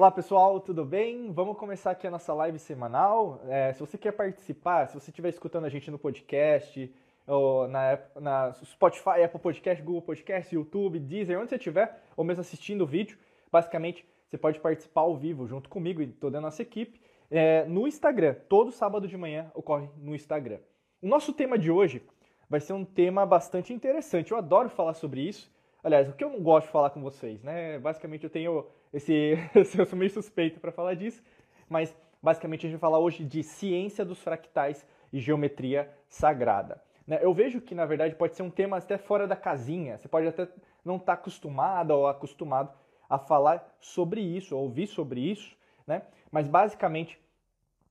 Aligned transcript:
Olá 0.00 0.10
pessoal, 0.10 0.58
tudo 0.58 0.82
bem? 0.82 1.30
Vamos 1.30 1.58
começar 1.58 1.90
aqui 1.90 2.06
a 2.06 2.10
nossa 2.10 2.32
live 2.32 2.58
semanal. 2.58 3.38
É, 3.46 3.74
se 3.74 3.80
você 3.80 3.98
quer 3.98 4.12
participar, 4.12 4.88
se 4.88 4.94
você 4.94 5.10
estiver 5.10 5.28
escutando 5.28 5.66
a 5.66 5.68
gente 5.68 5.90
no 5.90 5.98
podcast, 5.98 6.90
ou 7.26 7.68
na, 7.68 7.98
na 8.18 8.50
Spotify, 8.64 9.22
Apple 9.22 9.38
Podcast, 9.38 9.82
Google 9.82 10.00
Podcast, 10.00 10.54
YouTube, 10.54 10.98
Deezer, 10.98 11.38
onde 11.38 11.50
você 11.50 11.56
estiver, 11.56 12.02
ou 12.16 12.24
mesmo 12.24 12.40
assistindo 12.40 12.80
o 12.80 12.86
vídeo, 12.86 13.18
basicamente 13.52 14.02
você 14.26 14.38
pode 14.38 14.58
participar 14.58 15.02
ao 15.02 15.18
vivo 15.18 15.46
junto 15.46 15.68
comigo 15.68 16.00
e 16.00 16.06
toda 16.06 16.38
a 16.38 16.40
nossa 16.40 16.62
equipe 16.62 16.98
é, 17.30 17.66
no 17.66 17.86
Instagram. 17.86 18.36
Todo 18.48 18.72
sábado 18.72 19.06
de 19.06 19.18
manhã 19.18 19.52
ocorre 19.54 19.90
no 19.98 20.14
Instagram. 20.14 20.60
O 21.02 21.08
nosso 21.08 21.30
tema 21.30 21.58
de 21.58 21.70
hoje 21.70 22.02
vai 22.48 22.60
ser 22.60 22.72
um 22.72 22.86
tema 22.86 23.26
bastante 23.26 23.74
interessante. 23.74 24.32
Eu 24.32 24.38
adoro 24.38 24.70
falar 24.70 24.94
sobre 24.94 25.20
isso. 25.20 25.52
Aliás, 25.82 26.08
o 26.08 26.12
que 26.12 26.22
eu 26.22 26.30
não 26.30 26.42
gosto 26.42 26.66
de 26.66 26.72
falar 26.72 26.90
com 26.90 27.00
vocês, 27.00 27.42
né? 27.42 27.78
Basicamente 27.78 28.24
eu 28.24 28.30
tenho 28.30 28.66
esse, 28.92 29.38
eu 29.54 29.64
sou 29.64 29.98
meio 29.98 30.10
suspeito 30.10 30.60
para 30.60 30.72
falar 30.72 30.94
disso, 30.94 31.22
mas 31.68 31.94
basicamente 32.22 32.66
a 32.66 32.70
gente 32.70 32.78
vai 32.78 32.90
falar 32.90 32.98
hoje 32.98 33.24
de 33.24 33.42
ciência 33.42 34.04
dos 34.04 34.22
fractais 34.22 34.86
e 35.12 35.18
geometria 35.18 35.90
sagrada. 36.08 36.82
Né? 37.06 37.18
Eu 37.22 37.32
vejo 37.32 37.60
que, 37.60 37.74
na 37.74 37.86
verdade, 37.86 38.14
pode 38.14 38.36
ser 38.36 38.42
um 38.42 38.50
tema 38.50 38.76
até 38.76 38.98
fora 38.98 39.26
da 39.26 39.36
casinha, 39.36 39.98
você 39.98 40.08
pode 40.08 40.26
até 40.26 40.48
não 40.84 40.96
estar 40.96 41.16
tá 41.16 41.20
acostumado 41.20 41.90
ou 41.90 42.06
acostumado 42.06 42.72
a 43.08 43.18
falar 43.18 43.76
sobre 43.80 44.20
isso, 44.20 44.56
ou 44.56 44.64
ouvir 44.64 44.86
sobre 44.86 45.20
isso, 45.20 45.56
né? 45.86 46.02
mas 46.30 46.46
basicamente 46.46 47.18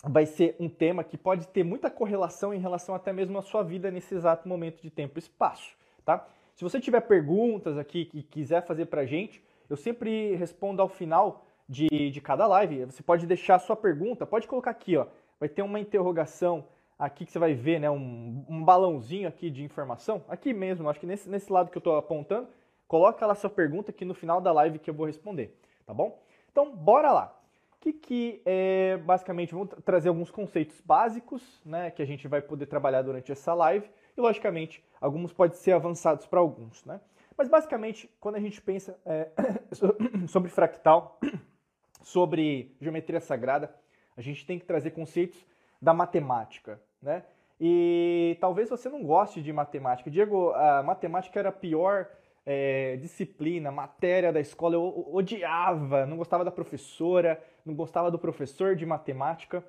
vai 0.03 0.25
ser 0.25 0.55
um 0.59 0.69
tema 0.69 1.03
que 1.03 1.17
pode 1.17 1.47
ter 1.47 1.63
muita 1.63 1.89
correlação 1.89 2.53
em 2.53 2.59
relação 2.59 2.95
até 2.95 3.11
mesmo 3.11 3.37
à 3.37 3.41
sua 3.41 3.63
vida 3.63 3.91
nesse 3.91 4.15
exato 4.15 4.47
momento 4.47 4.81
de 4.81 4.89
tempo 4.89 5.17
e 5.17 5.19
espaço. 5.19 5.75
Tá? 6.05 6.25
Se 6.59 6.63
você 6.63 6.77
tiver 6.77 6.99
perguntas 6.99 7.77
aqui 7.77 8.03
que 8.03 8.21
quiser 8.21 8.61
fazer 8.65 8.87
para 8.87 8.99
a 8.99 9.05
gente, 9.05 9.41
eu 9.69 9.77
sempre 9.77 10.35
respondo 10.35 10.81
ao 10.81 10.89
final 10.89 11.45
de, 11.69 11.87
de 12.11 12.19
cada 12.19 12.45
live. 12.47 12.83
Você 12.83 13.01
pode 13.01 13.25
deixar 13.25 13.55
a 13.55 13.59
sua 13.59 13.77
pergunta, 13.77 14.25
pode 14.25 14.45
colocar 14.45 14.71
aqui, 14.71 14.97
ó. 14.97 15.07
Vai 15.39 15.47
ter 15.47 15.61
uma 15.61 15.79
interrogação 15.79 16.67
aqui 16.99 17.25
que 17.25 17.31
você 17.31 17.39
vai 17.39 17.53
ver, 17.53 17.79
né? 17.79 17.89
Um, 17.89 18.43
um 18.49 18.61
balãozinho 18.61 19.25
aqui 19.25 19.49
de 19.49 19.63
informação. 19.63 20.21
Aqui 20.27 20.51
mesmo, 20.51 20.89
acho 20.89 20.99
que 20.99 21.05
nesse, 21.05 21.29
nesse 21.29 21.49
lado 21.49 21.71
que 21.71 21.77
eu 21.77 21.79
estou 21.79 21.95
apontando. 21.95 22.49
Coloca 22.89 23.25
lá 23.25 23.35
sua 23.35 23.49
pergunta 23.49 23.91
aqui 23.91 24.03
no 24.03 24.13
final 24.13 24.41
da 24.41 24.51
live 24.51 24.79
que 24.79 24.89
eu 24.89 24.93
vou 24.93 25.05
responder, 25.05 25.57
tá 25.85 25.93
bom? 25.93 26.21
Então, 26.51 26.75
bora 26.75 27.13
lá. 27.13 27.39
O 27.77 27.79
que, 27.79 27.93
que 27.93 28.41
é, 28.45 28.97
basicamente, 28.97 29.53
vamos 29.53 29.69
trazer 29.85 30.09
alguns 30.09 30.29
conceitos 30.29 30.81
básicos, 30.81 31.61
né? 31.65 31.89
Que 31.89 32.01
a 32.01 32.05
gente 32.05 32.27
vai 32.27 32.41
poder 32.41 32.65
trabalhar 32.65 33.01
durante 33.01 33.31
essa 33.31 33.53
live. 33.53 33.89
E, 34.19 34.21
logicamente, 34.21 34.83
alguns 34.99 35.31
podem 35.31 35.55
ser 35.55 35.71
avançados 35.71 36.25
para 36.25 36.41
alguns, 36.41 36.83
né? 36.83 36.99
Mas 37.37 37.47
basicamente, 37.47 38.13
quando 38.19 38.35
a 38.35 38.39
gente 38.41 38.61
pensa 38.61 38.99
é, 39.05 39.29
sobre 40.27 40.51
fractal, 40.51 41.17
sobre 42.03 42.75
geometria 42.81 43.21
sagrada, 43.21 43.73
a 44.17 44.21
gente 44.21 44.45
tem 44.45 44.59
que 44.59 44.65
trazer 44.65 44.91
conceitos 44.91 45.45
da 45.81 45.93
matemática, 45.93 46.81
né? 47.01 47.23
E 47.61 48.37
talvez 48.41 48.69
você 48.69 48.89
não 48.89 49.03
goste 49.03 49.41
de 49.41 49.53
matemática. 49.53 50.11
Diego, 50.11 50.51
a 50.51 50.83
matemática 50.83 51.39
era 51.39 51.47
a 51.47 51.53
pior 51.53 52.09
é, 52.45 52.97
disciplina, 52.97 53.71
matéria 53.71 54.33
da 54.33 54.41
escola. 54.41 54.75
Eu 54.75 55.09
odiava, 55.13 56.05
não 56.05 56.17
gostava 56.17 56.43
da 56.43 56.51
professora, 56.51 57.41
não 57.65 57.73
gostava 57.73 58.11
do 58.11 58.19
professor 58.19 58.75
de 58.75 58.85
matemática. 58.85 59.63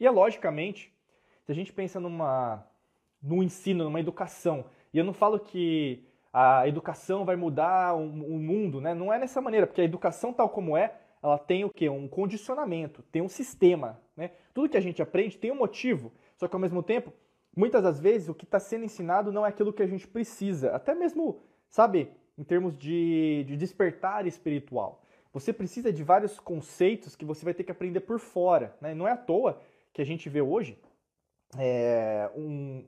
E 0.00 0.06
é 0.08 0.10
logicamente, 0.10 0.92
se 1.44 1.52
a 1.52 1.54
gente 1.54 1.72
pensa 1.72 2.00
numa, 2.00 2.66
no 3.22 3.42
ensino, 3.42 3.84
numa 3.84 4.00
educação, 4.00 4.64
e 4.92 4.98
eu 4.98 5.04
não 5.04 5.12
falo 5.12 5.38
que 5.38 6.04
a 6.32 6.66
educação 6.66 7.24
vai 7.24 7.36
mudar 7.36 7.94
o, 7.94 8.00
o 8.00 8.38
mundo, 8.38 8.80
né? 8.80 8.94
Não 8.94 9.12
é 9.12 9.18
dessa 9.18 9.40
maneira, 9.40 9.66
porque 9.66 9.82
a 9.82 9.84
educação 9.84 10.32
tal 10.32 10.48
como 10.48 10.76
é, 10.76 10.94
ela 11.22 11.38
tem 11.38 11.64
o 11.64 11.70
quê? 11.70 11.88
Um 11.88 12.08
condicionamento, 12.08 13.02
tem 13.12 13.22
um 13.22 13.28
sistema, 13.28 14.00
né? 14.16 14.32
Tudo 14.52 14.68
que 14.68 14.76
a 14.76 14.80
gente 14.80 15.00
aprende 15.00 15.38
tem 15.38 15.52
um 15.52 15.56
motivo, 15.56 16.12
só 16.36 16.48
que 16.48 16.56
ao 16.56 16.60
mesmo 16.60 16.82
tempo, 16.82 17.12
muitas 17.56 17.82
das 17.82 18.00
vezes 18.00 18.28
o 18.28 18.34
que 18.34 18.44
está 18.44 18.58
sendo 18.58 18.84
ensinado 18.84 19.30
não 19.30 19.46
é 19.46 19.50
aquilo 19.50 19.72
que 19.72 19.82
a 19.82 19.86
gente 19.86 20.06
precisa, 20.06 20.74
até 20.74 20.94
mesmo, 20.94 21.38
sabe, 21.68 22.10
em 22.36 22.42
termos 22.42 22.76
de, 22.76 23.44
de 23.46 23.56
despertar 23.56 24.26
espiritual. 24.26 25.02
Você 25.32 25.52
precisa 25.52 25.92
de 25.92 26.02
vários 26.02 26.38
conceitos 26.40 27.16
que 27.16 27.24
você 27.24 27.44
vai 27.44 27.54
ter 27.54 27.64
que 27.64 27.72
aprender 27.72 28.00
por 28.00 28.18
fora, 28.18 28.76
né? 28.80 28.94
Não 28.94 29.06
é 29.06 29.12
à 29.12 29.16
toa 29.16 29.60
que 29.92 30.02
a 30.02 30.04
gente 30.04 30.28
vê 30.28 30.40
hoje 30.40 30.78
é, 31.58 32.30
um, 32.34 32.84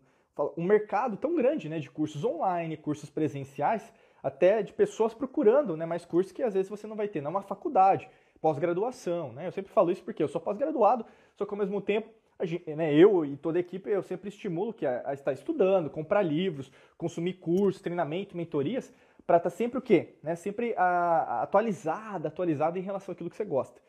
um 0.57 0.65
mercado 0.65 1.17
tão 1.17 1.35
grande 1.35 1.69
né, 1.69 1.79
de 1.79 1.91
cursos 1.91 2.25
online, 2.25 2.77
cursos 2.77 3.09
presenciais, 3.09 3.93
até 4.23 4.63
de 4.63 4.73
pessoas 4.73 5.15
procurando 5.15 5.77
né, 5.77 5.87
mais 5.87 6.05
cursos 6.05 6.33
que 6.33 6.43
às 6.43 6.55
vezes 6.55 6.69
você 6.69 6.87
não 6.87 6.97
vai 6.97 7.09
ter 7.09 7.21
na 7.21 7.29
uma 7.29 7.43
faculdade, 7.43 8.09
pós-graduação. 8.41 9.33
Né? 9.33 9.47
Eu 9.47 9.53
sempre 9.53 9.71
falo 9.71 9.91
isso 9.91 10.03
porque 10.03 10.23
eu 10.23 10.29
sou 10.29 10.41
pós-graduado, 10.41 11.05
só 11.37 11.45
que 11.45 11.53
ao 11.53 11.59
mesmo 11.59 11.81
tempo, 11.81 12.09
gente, 12.43 12.75
né, 12.75 12.93
eu 12.95 13.25
e 13.25 13.37
toda 13.37 13.59
a 13.59 13.61
equipe, 13.61 13.89
eu 13.89 14.03
sempre 14.03 14.29
estimulo 14.29 14.73
que 14.73 14.87
a, 14.87 15.03
a 15.05 15.15
estar 15.15 15.33
estudando, 15.33 15.89
comprar 15.91 16.23
livros, 16.23 16.73
consumir 16.97 17.35
cursos, 17.35 17.81
treinamento, 17.81 18.37
mentorias, 18.37 18.93
para 19.27 19.37
estar 19.37 19.51
tá 19.51 19.57
sempre 19.57 19.79
o 19.79 19.83
quê? 19.83 20.17
Né, 20.23 20.35
sempre 20.35 20.75
a, 20.77 20.85
a 20.85 21.43
atualizada, 21.43 22.29
atualizada 22.29 22.79
em 22.79 22.83
relação 22.83 23.13
àquilo 23.13 23.31
que 23.31 23.37
você 23.37 23.45
gosta. 23.45 23.81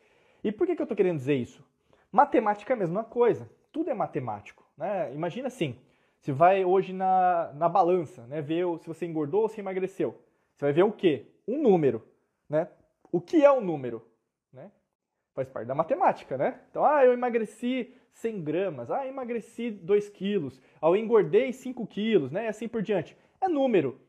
E 0.44 0.52
por 0.52 0.66
que, 0.66 0.76
que 0.76 0.82
eu 0.82 0.84
estou 0.84 0.96
querendo 0.96 1.16
dizer 1.16 1.34
isso? 1.34 1.64
Matemática 2.12 2.72
é 2.72 2.76
a 2.76 2.78
mesma 2.78 3.02
coisa, 3.04 3.50
tudo 3.72 3.90
é 3.90 3.94
matemático. 3.94 4.64
Né? 4.76 5.12
Imagina 5.12 5.48
assim, 5.48 5.78
você 6.26 6.32
vai 6.32 6.64
hoje 6.64 6.92
na, 6.92 7.52
na 7.54 7.68
balança, 7.68 8.26
né, 8.26 8.42
ver 8.42 8.64
se 8.80 8.88
você 8.88 9.06
engordou 9.06 9.42
ou 9.42 9.48
se 9.48 9.60
emagreceu. 9.60 10.20
Você 10.56 10.64
vai 10.64 10.72
ver 10.72 10.82
o 10.82 10.90
quê? 10.90 11.26
Um 11.46 11.62
número, 11.62 12.02
né? 12.48 12.68
O 13.12 13.20
que 13.20 13.44
é 13.44 13.52
um 13.52 13.60
número? 13.60 14.04
Né? 14.52 14.72
Faz 15.36 15.48
parte 15.48 15.68
da 15.68 15.74
matemática, 15.74 16.36
né? 16.36 16.62
Então, 16.68 16.84
ah, 16.84 17.04
eu 17.04 17.12
emagreci 17.12 17.94
100 18.10 18.42
gramas, 18.42 18.90
ah, 18.90 19.06
emagreci 19.06 19.70
2 19.70 20.08
quilos, 20.08 20.60
ah, 20.82 20.88
eu 20.88 20.96
engordei 20.96 21.52
5 21.52 21.86
quilos, 21.86 22.32
né? 22.32 22.46
E 22.46 22.48
assim 22.48 22.66
por 22.66 22.82
diante. 22.82 23.16
É 23.40 23.46
número. 23.46 24.00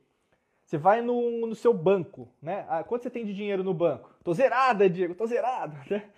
Você 0.66 0.76
vai 0.76 1.04
no, 1.04 1.46
no 1.46 1.54
seu 1.54 1.72
banco, 1.72 2.28
né? 2.42 2.66
Ah, 2.68 2.84
quanto 2.84 3.04
você 3.04 3.12
tem 3.12 3.26
de 3.26 3.34
dinheiro 3.36 3.64
no 3.64 3.76
banco? 3.76 4.12
Tô 4.24 4.34
zerada, 4.34 4.90
Diego, 4.90 5.14
tô 5.14 5.28
zerada, 5.28 5.78
né? 5.88 6.10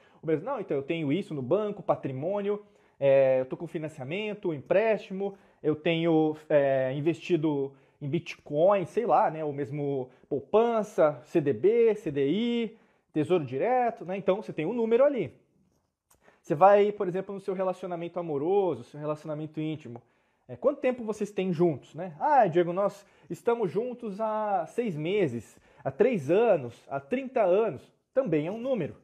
Não, 0.43 0.61
então 0.61 0.77
eu 0.77 0.83
tenho 0.83 1.11
isso 1.11 1.33
no 1.33 1.41
banco, 1.41 1.83
patrimônio, 1.83 2.65
é, 2.99 3.39
eu 3.39 3.45
tô 3.45 3.55
com 3.55 3.65
financiamento, 3.65 4.53
empréstimo, 4.53 5.37
eu 5.61 5.75
tenho 5.75 6.35
é, 6.49 6.93
investido 6.93 7.73
em 8.01 8.07
Bitcoin, 8.07 8.85
sei 8.85 9.05
lá, 9.05 9.29
né, 9.29 9.43
o 9.43 9.51
mesmo 9.51 10.09
poupança, 10.27 11.21
CDB, 11.25 11.95
CDI, 11.95 12.77
Tesouro 13.11 13.43
Direto, 13.43 14.05
né? 14.05 14.15
Então 14.15 14.41
você 14.41 14.53
tem 14.53 14.65
um 14.65 14.73
número 14.73 15.03
ali. 15.03 15.33
Você 16.41 16.55
vai, 16.55 16.91
por 16.91 17.07
exemplo, 17.07 17.33
no 17.33 17.41
seu 17.41 17.53
relacionamento 17.53 18.19
amoroso, 18.19 18.83
seu 18.83 18.99
relacionamento 18.99 19.59
íntimo. 19.59 20.01
É, 20.47 20.55
quanto 20.55 20.79
tempo 20.79 21.03
vocês 21.03 21.31
têm 21.31 21.51
juntos, 21.51 21.93
né? 21.93 22.15
Ah, 22.19 22.47
Diego, 22.47 22.73
nós 22.73 23.05
estamos 23.29 23.71
juntos 23.71 24.19
há 24.19 24.65
seis 24.67 24.95
meses, 24.95 25.59
há 25.83 25.91
três 25.91 26.31
anos, 26.31 26.75
há 26.89 26.99
30 26.99 27.41
anos. 27.41 27.91
Também 28.13 28.47
é 28.47 28.51
um 28.51 28.57
número. 28.57 28.95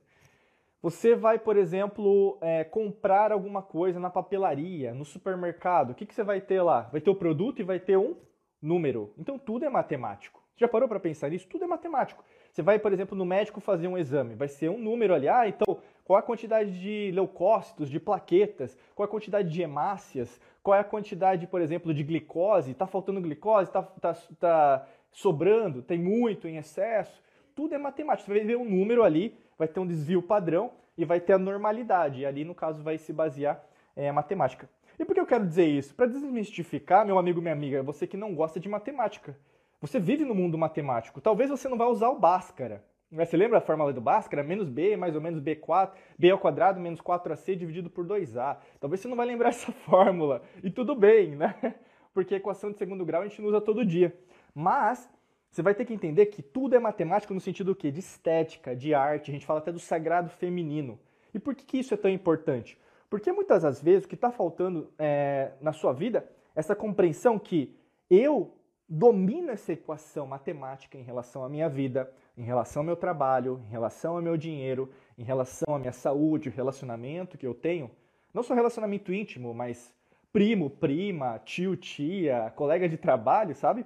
Você 0.86 1.16
vai, 1.16 1.40
por 1.40 1.58
exemplo, 1.58 2.38
é, 2.40 2.64
comprar 2.64 3.32
alguma 3.32 3.64
coisa 3.64 4.00
na 4.00 4.08
papelaria, 4.08 4.94
no 4.94 5.04
supermercado. 5.04 5.90
O 5.90 5.96
que, 5.96 6.06
que 6.06 6.14
você 6.14 6.24
vai 6.24 6.40
ter 6.40 6.62
lá? 6.62 6.82
Vai 6.92 7.02
ter 7.02 7.10
o 7.10 7.16
produto 7.16 7.60
e 7.60 7.64
vai 7.64 7.80
ter 7.80 7.98
um 7.98 8.16
número. 8.62 9.12
Então 9.18 9.40
tudo 9.40 9.66
é 9.66 9.70
matemático. 9.70 10.44
Você 10.54 10.60
já 10.60 10.68
parou 10.68 10.88
para 10.88 11.00
pensar 11.00 11.32
nisso? 11.32 11.48
Tudo 11.48 11.64
é 11.64 11.68
matemático. 11.68 12.24
Você 12.52 12.62
vai, 12.62 12.78
por 12.78 12.94
exemplo, 12.94 13.18
no 13.18 13.26
médico 13.26 13.60
fazer 13.60 13.88
um 13.88 13.98
exame, 13.98 14.36
vai 14.36 14.48
ser 14.48 14.70
um 14.70 14.78
número 14.78 15.16
ali. 15.16 15.28
Ah, 15.28 15.48
então 15.48 15.80
qual 16.04 16.20
a 16.20 16.22
quantidade 16.22 16.80
de 16.80 17.10
leucócitos, 17.16 17.90
de 17.90 18.00
plaquetas, 18.00 18.78
qual 18.94 19.06
a 19.06 19.10
quantidade 19.10 19.50
de 19.50 19.64
hemácias, 19.64 20.40
qual 20.62 20.78
é 20.78 20.82
a 20.82 20.84
quantidade, 20.84 21.48
por 21.48 21.62
exemplo, 21.62 21.96
de 21.96 22.04
glicose, 22.04 22.74
está 22.74 22.86
faltando 22.86 23.20
glicose, 23.22 23.70
está 23.72 23.82
tá, 23.82 24.14
tá 24.40 24.88
sobrando, 25.12 25.82
tem 25.82 25.98
muito 25.98 26.48
em 26.48 26.58
excesso. 26.58 27.24
Tudo 27.56 27.74
é 27.74 27.78
matemático. 27.80 28.28
Você 28.28 28.38
vai 28.38 28.46
ver 28.46 28.58
um 28.58 28.70
número 28.70 29.02
ali 29.02 29.36
vai 29.58 29.68
ter 29.68 29.80
um 29.80 29.88
desvio 29.88 30.22
padrão 30.22 30.72
e 30.98 31.06
vai 31.06 31.20
ter 31.20 31.34
a 31.34 31.38
normalidade. 31.38 32.22
E 32.22 32.26
ali, 32.26 32.44
no 32.44 32.56
caso, 32.56 32.84
vai 32.84 32.98
se 32.98 33.12
basear 33.12 33.64
é, 33.96 34.10
a 34.10 34.14
matemática. 34.14 34.70
E 34.98 35.04
por 35.04 35.14
que 35.14 35.20
eu 35.20 35.26
quero 35.26 35.46
dizer 35.46 35.66
isso? 35.66 35.94
Para 35.94 36.06
desmistificar, 36.06 37.06
meu 37.06 37.20
amigo, 37.20 37.42
minha 37.42 37.54
amiga, 37.54 37.84
você 37.84 38.08
que 38.08 38.16
não 38.16 38.34
gosta 38.34 38.60
de 38.60 38.70
matemática. 38.70 39.38
Você 39.82 40.00
vive 40.00 40.24
no 40.24 40.34
mundo 40.34 40.58
matemático. 40.58 41.20
Talvez 41.20 41.50
você 41.50 41.68
não 41.68 41.78
vá 41.78 41.88
usar 41.88 42.10
o 42.10 42.20
Bhaskara. 42.20 42.84
Você 43.12 43.38
lembra 43.38 43.60
a 43.60 43.62
fórmula 43.62 43.94
do 43.94 44.02
Bhaskara? 44.02 44.44
Menos 44.44 44.70
B, 44.70 44.98
mais 44.98 45.16
ou 45.16 45.22
menos 45.22 45.40
B4, 45.40 45.92
B 46.18 46.32
ao 46.32 46.40
quadrado 46.40 46.80
menos 46.80 47.02
4AC 47.02 47.56
dividido 47.56 47.90
por 47.90 48.06
2A. 48.06 48.58
Talvez 48.80 49.00
você 49.00 49.08
não 49.08 49.16
vai 49.16 49.26
lembrar 49.26 49.50
essa 49.56 49.72
fórmula. 49.72 50.42
E 50.64 50.70
tudo 50.70 50.96
bem, 50.96 51.36
né? 51.36 51.76
Porque 52.14 52.34
a 52.34 52.38
equação 52.38 52.72
de 52.72 52.78
segundo 52.78 53.06
grau 53.06 53.22
a 53.22 53.28
gente 53.28 53.42
não 53.42 53.50
usa 53.50 53.62
todo 53.62 53.86
dia. 53.86 54.18
Mas 54.54 55.10
você 55.56 55.62
vai 55.62 55.74
ter 55.74 55.86
que 55.86 55.94
entender 55.94 56.26
que 56.26 56.42
tudo 56.44 56.76
é 56.76 56.80
matemático 56.80 57.34
no 57.34 57.40
sentido? 57.40 57.74
De 57.74 57.98
estética, 57.98 58.76
de 58.76 58.94
arte, 58.94 59.32
a 59.32 59.34
gente 59.34 59.46
fala 59.46 59.60
até 59.60 59.72
do 59.72 59.80
sagrado 59.80 60.30
feminino. 60.30 61.00
E 61.34 61.40
por 61.40 61.56
que, 61.56 61.64
que 61.64 61.78
isso 61.78 61.94
é 61.94 61.98
tão 61.98 62.12
importante? 62.12 62.78
Porque 63.10 63.32
muitas 63.32 63.64
das 63.64 63.82
vezes 63.82 64.04
o 64.04 64.10
que 64.10 64.16
está 64.16 64.30
faltando 64.30 64.92
é, 65.00 65.54
na 65.62 65.72
sua 65.72 65.94
vida 65.94 66.30
é 66.54 66.60
essa 66.60 66.76
compreensão 66.76 67.40
que 67.40 67.74
eu 68.10 68.54
domino 68.90 69.50
essa 69.50 69.72
equação 69.72 70.28
matemática 70.28 70.98
em 70.98 71.04
relação 71.04 71.46
à 71.46 71.48
minha 71.48 71.70
vida, 71.70 72.12
em 72.38 72.44
relação 72.44 72.82
ao 72.82 72.86
meu 72.86 72.98
trabalho, 72.98 73.62
em 73.66 73.72
relação 73.72 74.18
ao 74.18 74.22
meu 74.22 74.36
dinheiro, 74.36 74.92
em 75.18 75.24
relação 75.24 75.74
à 75.74 75.80
minha 75.80 75.94
saúde, 75.94 76.50
o 76.50 76.52
relacionamento 76.52 77.38
que 77.38 77.48
eu 77.48 77.54
tenho, 77.54 77.90
não 78.34 78.44
só 78.44 78.54
relacionamento 78.54 79.14
íntimo, 79.14 79.54
mas 79.54 79.96
primo, 80.34 80.70
prima, 80.70 81.40
tio, 81.46 81.78
tia, 81.78 82.52
colega 82.58 82.90
de 82.90 82.98
trabalho, 82.98 83.56
sabe? 83.56 83.86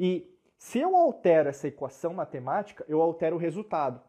E 0.00 0.33
se 0.56 0.78
eu 0.78 0.96
altero 0.96 1.48
essa 1.48 1.68
equação 1.68 2.14
matemática, 2.14 2.84
eu 2.88 3.00
altero 3.00 3.36
o 3.36 3.38
resultado, 3.38 4.00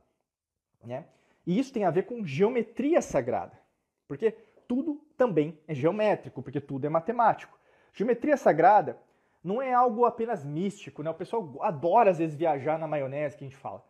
né? 0.83 1.05
E 1.45 1.59
isso 1.59 1.71
tem 1.73 1.83
a 1.83 1.91
ver 1.91 2.03
com 2.03 2.25
geometria 2.25 3.01
sagrada, 3.01 3.59
porque 4.07 4.31
tudo 4.67 5.01
também 5.17 5.59
é 5.67 5.73
geométrico, 5.73 6.41
porque 6.41 6.59
tudo 6.59 6.85
é 6.85 6.89
matemático. 6.89 7.57
Geometria 7.93 8.35
sagrada 8.35 8.97
não 9.43 9.61
é 9.61 9.73
algo 9.73 10.05
apenas 10.05 10.43
místico, 10.43 11.03
né? 11.03 11.09
O 11.09 11.13
pessoal 11.13 11.55
adora 11.61 12.09
às 12.09 12.17
vezes 12.17 12.35
viajar 12.35 12.79
na 12.79 12.87
maionese 12.87 13.37
que 13.37 13.43
a 13.43 13.47
gente 13.47 13.57
fala. 13.57 13.83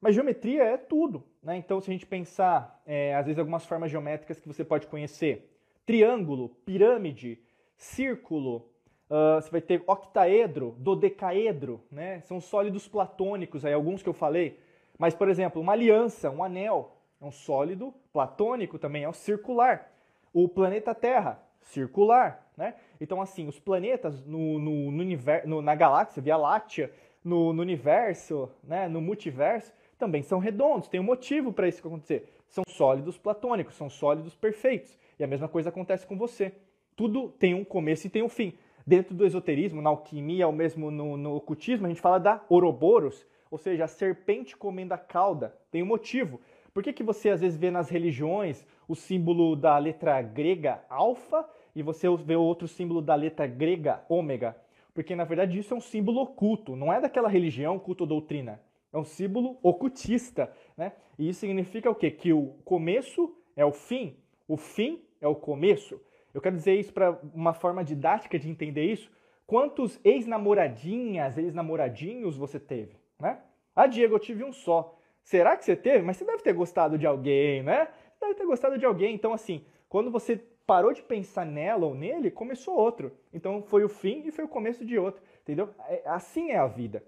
Mas 0.00 0.14
geometria 0.14 0.64
é 0.64 0.76
tudo, 0.76 1.24
né? 1.42 1.56
Então, 1.56 1.80
se 1.80 1.90
a 1.90 1.92
gente 1.92 2.06
pensar, 2.06 2.82
é, 2.84 3.14
às 3.14 3.26
vezes, 3.26 3.38
algumas 3.38 3.64
formas 3.64 3.90
geométricas 3.90 4.38
que 4.38 4.48
você 4.48 4.64
pode 4.64 4.86
conhecer: 4.86 5.50
triângulo, 5.86 6.50
pirâmide, 6.66 7.42
círculo, 7.76 8.70
uh, 9.10 9.40
você 9.40 9.50
vai 9.50 9.60
ter 9.60 9.82
octaedro, 9.86 10.74
dodecaedro, 10.78 11.80
né? 11.90 12.20
São 12.22 12.40
sólidos 12.40 12.88
platônicos, 12.88 13.64
aí 13.64 13.72
alguns 13.72 14.02
que 14.02 14.08
eu 14.08 14.14
falei. 14.14 14.58
Mas, 14.98 15.14
por 15.14 15.28
exemplo, 15.28 15.60
uma 15.60 15.72
aliança, 15.72 16.30
um 16.30 16.42
anel, 16.42 16.96
é 17.20 17.24
um 17.24 17.32
sólido 17.32 17.92
platônico 18.12 18.78
também, 18.78 19.04
é 19.04 19.08
um 19.08 19.12
circular. 19.12 19.90
O 20.32 20.48
planeta 20.48 20.94
Terra, 20.94 21.40
circular, 21.62 22.46
né? 22.56 22.74
Então, 23.00 23.20
assim, 23.20 23.48
os 23.48 23.58
planetas 23.58 24.24
no, 24.24 24.58
no, 24.58 24.90
no 24.90 25.02
universo, 25.02 25.48
no, 25.48 25.62
na 25.62 25.74
galáxia, 25.74 26.22
Via 26.22 26.36
Láctea, 26.36 26.90
no, 27.24 27.52
no, 27.52 27.62
universo, 27.62 28.50
né, 28.62 28.86
no 28.88 29.00
multiverso, 29.00 29.72
também 29.98 30.22
são 30.22 30.38
redondos, 30.38 30.88
tem 30.88 31.00
um 31.00 31.04
motivo 31.04 31.52
para 31.52 31.66
isso 31.66 31.86
acontecer. 31.86 32.28
São 32.48 32.64
sólidos 32.68 33.16
platônicos, 33.16 33.74
são 33.74 33.88
sólidos 33.88 34.34
perfeitos. 34.34 34.98
E 35.18 35.24
a 35.24 35.26
mesma 35.26 35.48
coisa 35.48 35.70
acontece 35.70 36.06
com 36.06 36.16
você. 36.16 36.52
Tudo 36.94 37.28
tem 37.30 37.54
um 37.54 37.64
começo 37.64 38.06
e 38.06 38.10
tem 38.10 38.22
um 38.22 38.28
fim. 38.28 38.56
Dentro 38.86 39.14
do 39.14 39.24
esoterismo, 39.24 39.80
na 39.80 39.90
alquimia, 39.90 40.46
ou 40.46 40.52
mesmo 40.52 40.90
no, 40.90 41.16
no 41.16 41.36
ocultismo, 41.36 41.86
a 41.86 41.88
gente 41.88 42.00
fala 42.00 42.18
da 42.18 42.44
Ouroboros, 42.48 43.26
ou 43.50 43.56
seja, 43.56 43.84
a 43.84 43.88
serpente 43.88 44.56
comendo 44.56 44.92
a 44.92 44.98
cauda. 44.98 45.56
Tem 45.70 45.82
um 45.82 45.86
motivo. 45.86 46.40
Por 46.72 46.82
que, 46.82 46.92
que 46.92 47.04
você 47.04 47.30
às 47.30 47.40
vezes 47.40 47.56
vê 47.56 47.70
nas 47.70 47.88
religiões 47.88 48.66
o 48.88 48.94
símbolo 48.94 49.54
da 49.54 49.78
letra 49.78 50.20
grega 50.20 50.84
alfa 50.88 51.48
e 51.74 51.82
você 51.82 52.08
vê 52.16 52.34
outro 52.34 52.66
símbolo 52.66 53.00
da 53.00 53.14
letra 53.14 53.46
grega 53.46 54.04
ômega? 54.08 54.56
Porque 54.92 55.14
na 55.16 55.24
verdade 55.24 55.58
isso 55.58 55.72
é 55.72 55.76
um 55.76 55.80
símbolo 55.80 56.20
oculto, 56.20 56.76
não 56.76 56.92
é 56.92 57.00
daquela 57.00 57.28
religião, 57.28 57.78
culto 57.78 58.04
ou 58.04 58.08
doutrina. 58.08 58.60
É 58.92 58.98
um 58.98 59.04
símbolo 59.04 59.58
ocultista, 59.62 60.52
né? 60.76 60.92
E 61.18 61.28
isso 61.28 61.40
significa 61.40 61.90
o 61.90 61.94
quê? 61.94 62.10
Que 62.10 62.32
o 62.32 62.54
começo 62.64 63.36
é 63.56 63.64
o 63.64 63.72
fim, 63.72 64.16
o 64.46 64.56
fim 64.56 65.02
é 65.20 65.26
o 65.26 65.34
começo. 65.34 66.00
Eu 66.34 66.40
quero 66.40 66.56
dizer 66.56 66.74
isso 66.74 66.92
para 66.92 67.18
uma 67.32 67.54
forma 67.54 67.84
didática 67.84 68.38
de 68.38 68.50
entender 68.50 68.84
isso. 68.84 69.10
Quantos 69.46 70.00
ex-namoradinhas, 70.02 71.38
ex-namoradinhos 71.38 72.36
você 72.36 72.58
teve, 72.58 72.96
né? 73.20 73.40
Ah, 73.74 73.86
Diego, 73.86 74.14
eu 74.14 74.18
tive 74.18 74.42
um 74.42 74.52
só. 74.52 74.98
Será 75.22 75.56
que 75.56 75.64
você 75.64 75.76
teve? 75.76 76.02
Mas 76.04 76.16
você 76.16 76.24
deve 76.24 76.42
ter 76.42 76.52
gostado 76.52 76.98
de 76.98 77.06
alguém, 77.06 77.62
né? 77.62 77.88
Você 78.14 78.26
deve 78.26 78.34
ter 78.34 78.46
gostado 78.46 78.76
de 78.76 78.84
alguém. 78.84 79.14
Então, 79.14 79.32
assim, 79.32 79.64
quando 79.88 80.10
você 80.10 80.36
parou 80.66 80.92
de 80.92 81.02
pensar 81.02 81.44
nela 81.46 81.86
ou 81.86 81.94
nele, 81.94 82.30
começou 82.30 82.74
outro. 82.74 83.12
Então, 83.32 83.62
foi 83.62 83.84
o 83.84 83.88
fim 83.88 84.22
e 84.26 84.30
foi 84.30 84.44
o 84.44 84.48
começo 84.48 84.84
de 84.84 84.98
outro, 84.98 85.22
entendeu? 85.42 85.70
É, 85.88 86.02
assim 86.06 86.50
é 86.50 86.58
a 86.58 86.66
vida. 86.66 87.02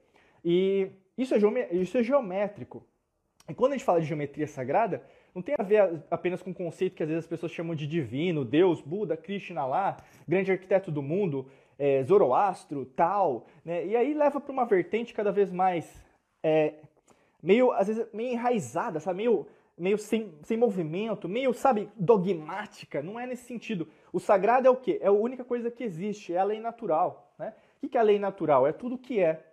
E 0.44 0.90
isso 1.16 1.34
é, 1.34 1.74
isso 1.74 1.98
é 1.98 2.02
geométrico. 2.02 2.86
E 3.48 3.54
quando 3.54 3.72
a 3.72 3.76
gente 3.76 3.84
fala 3.84 4.00
de 4.00 4.06
geometria 4.06 4.46
sagrada, 4.46 5.02
não 5.36 5.42
tem 5.42 5.54
a 5.58 5.62
ver 5.62 6.02
apenas 6.10 6.42
com 6.42 6.50
o 6.50 6.54
conceito 6.54 6.96
que 6.96 7.02
às 7.02 7.08
vezes 7.10 7.24
as 7.24 7.28
pessoas 7.28 7.52
chamam 7.52 7.74
de 7.74 7.86
divino, 7.86 8.42
Deus, 8.42 8.80
Buda, 8.80 9.18
Krishna 9.18 9.66
lá, 9.66 9.98
grande 10.26 10.50
arquiteto 10.50 10.90
do 10.90 11.02
mundo, 11.02 11.46
é, 11.78 12.02
Zoroastro, 12.04 12.86
tal, 12.86 13.46
né? 13.62 13.84
E 13.84 13.94
aí 13.94 14.14
leva 14.14 14.40
para 14.40 14.50
uma 14.50 14.64
vertente 14.64 15.12
cada 15.12 15.30
vez 15.30 15.52
mais 15.52 16.02
é, 16.42 16.76
meio, 17.42 17.70
às 17.72 17.86
vezes, 17.86 18.06
meio 18.14 18.32
enraizada, 18.32 18.98
sabe? 18.98 19.18
Meio, 19.18 19.46
meio 19.76 19.98
sem, 19.98 20.32
sem 20.42 20.56
movimento, 20.56 21.28
meio, 21.28 21.52
sabe, 21.52 21.90
dogmática. 21.96 23.02
Não 23.02 23.20
é 23.20 23.26
nesse 23.26 23.44
sentido. 23.44 23.86
O 24.14 24.18
sagrado 24.18 24.66
é 24.66 24.70
o 24.70 24.76
quê? 24.76 24.98
É 25.02 25.08
a 25.08 25.12
única 25.12 25.44
coisa 25.44 25.70
que 25.70 25.84
existe, 25.84 26.32
é 26.32 26.38
a 26.38 26.44
lei 26.44 26.60
natural, 26.60 27.34
né? 27.38 27.52
O 27.82 27.86
que 27.86 27.98
é 27.98 28.00
a 28.00 28.02
lei 28.02 28.18
natural? 28.18 28.66
É 28.66 28.72
tudo 28.72 28.94
o 28.94 28.98
que 28.98 29.20
é. 29.20 29.44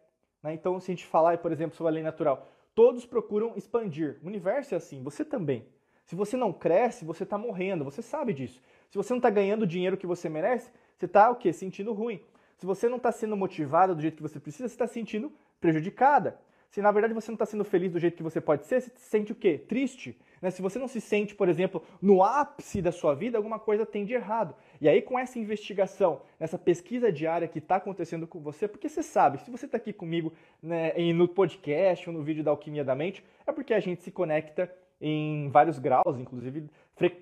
Né? 0.42 0.54
Então, 0.54 0.80
se 0.80 0.90
a 0.90 0.96
gente 0.96 1.06
falar, 1.06 1.38
por 1.40 1.52
exemplo, 1.52 1.76
sobre 1.76 1.92
a 1.92 1.94
lei 1.96 2.04
natural, 2.04 2.48
todos 2.76 3.06
procuram 3.06 3.54
expandir. 3.56 4.20
O 4.24 4.28
universo 4.28 4.74
é 4.74 4.78
assim, 4.78 5.02
você 5.04 5.24
também. 5.24 5.66
Se 6.06 6.16
você 6.16 6.36
não 6.36 6.52
cresce, 6.52 7.06
você 7.06 7.24
está 7.24 7.38
morrendo, 7.38 7.84
você 7.84 8.02
sabe 8.02 8.34
disso. 8.34 8.62
Se 8.90 8.98
você 8.98 9.14
não 9.14 9.20
está 9.20 9.30
ganhando 9.30 9.64
o 9.64 9.68
dinheiro 9.68 9.98
que 9.98 10.06
você 10.06 10.28
merece, 10.30 10.70
você 10.98 11.06
está 11.06 11.30
o 11.30 11.36
quê? 11.36 11.54
Sentindo 11.54 11.94
ruim. 11.94 12.22
Se 12.58 12.66
você 12.66 12.88
não 12.88 12.98
está 12.98 13.12
sendo 13.12 13.36
motivada 13.36 13.96
do 13.96 14.02
jeito 14.02 14.18
que 14.18 14.22
você 14.22 14.40
precisa, 14.40 14.68
você 14.68 14.74
está 14.76 14.88
se 14.88 14.94
sentindo 14.94 15.32
prejudicada. 15.60 16.40
Se 16.70 16.82
na 16.82 16.92
verdade 16.92 17.14
você 17.14 17.30
não 17.32 17.36
está 17.36 17.46
sendo 17.46 17.64
feliz 17.64 17.92
do 17.92 18.00
jeito 18.00 18.18
que 18.18 18.24
você 18.24 18.42
pode 18.42 18.66
ser, 18.66 18.82
você 18.82 18.92
se 18.96 19.10
sente 19.10 19.32
o 19.32 19.36
quê? 19.36 19.58
Triste. 19.58 20.18
Né? 20.44 20.52
Se 20.52 20.62
você 20.62 20.78
não 20.78 20.90
se 20.90 21.00
sente, 21.00 21.34
por 21.34 21.48
exemplo, 21.48 21.82
no 22.02 22.22
ápice 22.22 22.82
da 22.82 22.92
sua 22.92 23.16
vida, 23.16 23.38
alguma 23.38 23.58
coisa 23.58 23.86
tem 23.86 24.04
de 24.04 24.14
errado. 24.14 24.54
E 24.82 24.90
aí, 24.90 25.02
com 25.02 25.18
essa 25.18 25.40
investigação, 25.40 26.22
essa 26.38 26.58
pesquisa 26.58 27.10
diária 27.10 27.48
que 27.48 27.60
está 27.60 27.78
acontecendo 27.78 28.28
com 28.28 28.42
você, 28.42 28.68
porque 28.68 28.90
você 28.90 29.02
sabe, 29.02 29.38
se 29.38 29.50
você 29.50 29.66
está 29.66 29.78
aqui 29.78 29.94
comigo 29.94 30.34
né, 30.62 30.92
no 31.14 31.30
podcast 31.30 32.10
ou 32.10 32.14
no 32.14 32.22
vídeo 32.22 32.44
da 32.44 32.52
Alquimia 32.52 32.84
da 32.84 32.94
Mente, 32.94 33.24
é 33.48 33.54
porque 33.54 33.74
a 33.74 33.80
gente 33.80 34.04
se 34.04 34.12
conecta 34.12 34.70
em 35.00 35.48
vários 35.50 35.80
graus, 35.80 36.20
inclusive 36.20 36.70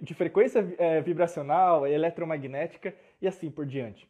de 0.01 0.13
frequência 0.15 0.73
é, 0.79 0.99
vibracional, 0.99 1.85
eletromagnética 1.85 2.91
e 3.21 3.27
assim 3.27 3.51
por 3.51 3.67
diante. 3.67 4.09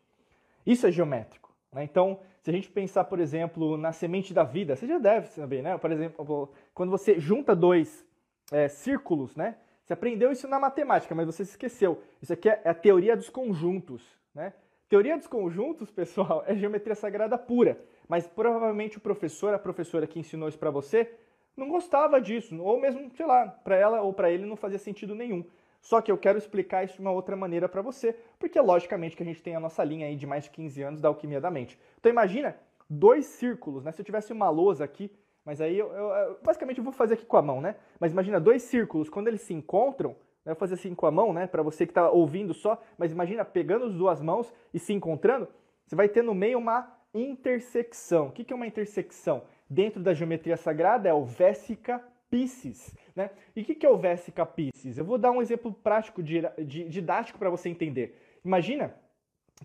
Isso 0.65 0.87
é 0.87 0.91
geométrico. 0.91 1.53
Né? 1.73 1.83
Então, 1.83 2.21
se 2.41 2.49
a 2.49 2.53
gente 2.53 2.69
pensar, 2.69 3.03
por 3.03 3.19
exemplo, 3.19 3.75
na 3.75 3.91
semente 3.91 4.33
da 4.33 4.45
vida, 4.45 4.73
você 4.73 4.87
já 4.87 4.97
deve 4.97 5.27
saber, 5.27 5.61
né? 5.61 5.77
Por 5.77 5.91
exemplo, 5.91 6.53
quando 6.73 6.89
você 6.89 7.19
junta 7.19 7.53
dois 7.53 8.09
é, 8.51 8.67
círculos, 8.67 9.35
né? 9.35 9.55
Você 9.83 9.93
aprendeu 9.93 10.31
isso 10.31 10.47
na 10.47 10.59
matemática, 10.59 11.15
mas 11.15 11.25
você 11.25 11.43
se 11.43 11.51
esqueceu. 11.51 12.03
Isso 12.21 12.31
aqui 12.31 12.49
é 12.49 12.61
a 12.65 12.73
teoria 12.73 13.15
dos 13.15 13.29
conjuntos, 13.29 14.03
né? 14.35 14.53
Teoria 14.87 15.17
dos 15.17 15.27
conjuntos, 15.27 15.89
pessoal, 15.91 16.43
é 16.45 16.53
geometria 16.55 16.95
sagrada 16.95 17.37
pura. 17.37 17.81
Mas 18.07 18.27
provavelmente 18.27 18.97
o 18.97 19.01
professor, 19.01 19.53
a 19.53 19.59
professora 19.59 20.05
que 20.05 20.19
ensinou 20.19 20.49
isso 20.49 20.59
para 20.59 20.69
você, 20.69 21.09
não 21.55 21.69
gostava 21.69 22.19
disso, 22.19 22.61
ou 22.61 22.79
mesmo, 22.79 23.09
sei 23.15 23.25
lá, 23.25 23.47
para 23.47 23.75
ela 23.75 24.01
ou 24.01 24.13
para 24.13 24.29
ele 24.29 24.45
não 24.45 24.55
fazia 24.55 24.79
sentido 24.79 25.15
nenhum. 25.15 25.45
Só 25.81 25.99
que 25.99 26.11
eu 26.11 26.17
quero 26.17 26.37
explicar 26.37 26.83
isso 26.83 26.95
de 26.95 27.01
uma 27.01 27.11
outra 27.11 27.35
maneira 27.35 27.67
para 27.67 27.81
você, 27.81 28.15
porque 28.37 28.59
logicamente 28.59 29.15
que 29.15 29.23
a 29.23 29.25
gente 29.25 29.41
tem 29.41 29.55
a 29.55 29.59
nossa 29.59 29.83
linha 29.83 30.07
aí 30.07 30.15
de 30.15 30.27
mais 30.27 30.43
de 30.43 30.51
15 30.51 30.81
anos 30.83 31.01
da 31.01 31.07
alquimia 31.07 31.41
da 31.41 31.49
mente. 31.49 31.79
Então 31.99 32.11
imagina 32.11 32.55
dois 32.89 33.25
círculos, 33.25 33.83
né? 33.83 33.91
Se 33.91 34.01
eu 34.01 34.05
tivesse 34.05 34.31
uma 34.31 34.49
lousa 34.49 34.83
aqui, 34.83 35.11
mas 35.45 35.59
aí 35.59 35.77
eu, 35.77 35.91
eu, 35.91 36.09
eu 36.09 36.39
basicamente 36.43 36.77
eu 36.77 36.83
vou 36.83 36.93
fazer 36.93 37.15
aqui 37.15 37.25
com 37.25 37.37
a 37.37 37.41
mão, 37.41 37.61
né? 37.61 37.75
Mas 37.99 38.11
imagina 38.11 38.39
dois 38.39 38.61
círculos, 38.63 39.09
quando 39.09 39.27
eles 39.27 39.41
se 39.41 39.53
encontram, 39.53 40.11
né? 40.45 40.51
eu 40.51 40.53
vou 40.53 40.59
fazer 40.59 40.75
assim 40.75 40.93
com 40.93 41.05
a 41.05 41.11
mão, 41.11 41.33
né? 41.33 41.47
Para 41.47 41.63
você 41.63 41.85
que 41.85 41.91
está 41.91 42.09
ouvindo 42.09 42.53
só, 42.53 42.81
mas 42.97 43.11
imagina 43.11 43.43
pegando 43.43 43.85
as 43.85 43.93
duas 43.93 44.21
mãos 44.21 44.53
e 44.73 44.79
se 44.79 44.93
encontrando, 44.93 45.47
você 45.85 45.95
vai 45.95 46.07
ter 46.07 46.23
no 46.23 46.33
meio 46.33 46.57
uma 46.57 46.91
intersecção. 47.13 48.27
O 48.27 48.31
que 48.31 48.51
é 48.51 48.55
uma 48.55 48.67
intersecção? 48.67 49.43
Dentro 49.69 50.01
da 50.01 50.13
geometria 50.13 50.57
sagrada 50.57 51.09
é 51.09 51.13
o 51.13 51.23
Vésica 51.23 52.03
Pisces. 52.29 52.95
Né? 53.15 53.29
E 53.55 53.61
o 53.61 53.65
que, 53.65 53.75
que 53.75 53.85
é 53.85 53.89
o 53.89 53.97
Vesica 53.97 54.45
Pisces? 54.45 54.97
Eu 54.97 55.05
vou 55.05 55.17
dar 55.17 55.31
um 55.31 55.41
exemplo 55.41 55.73
prático, 55.73 56.23
didático 56.23 57.37
para 57.37 57.49
você 57.49 57.67
entender. 57.67 58.17
Imagina 58.43 58.95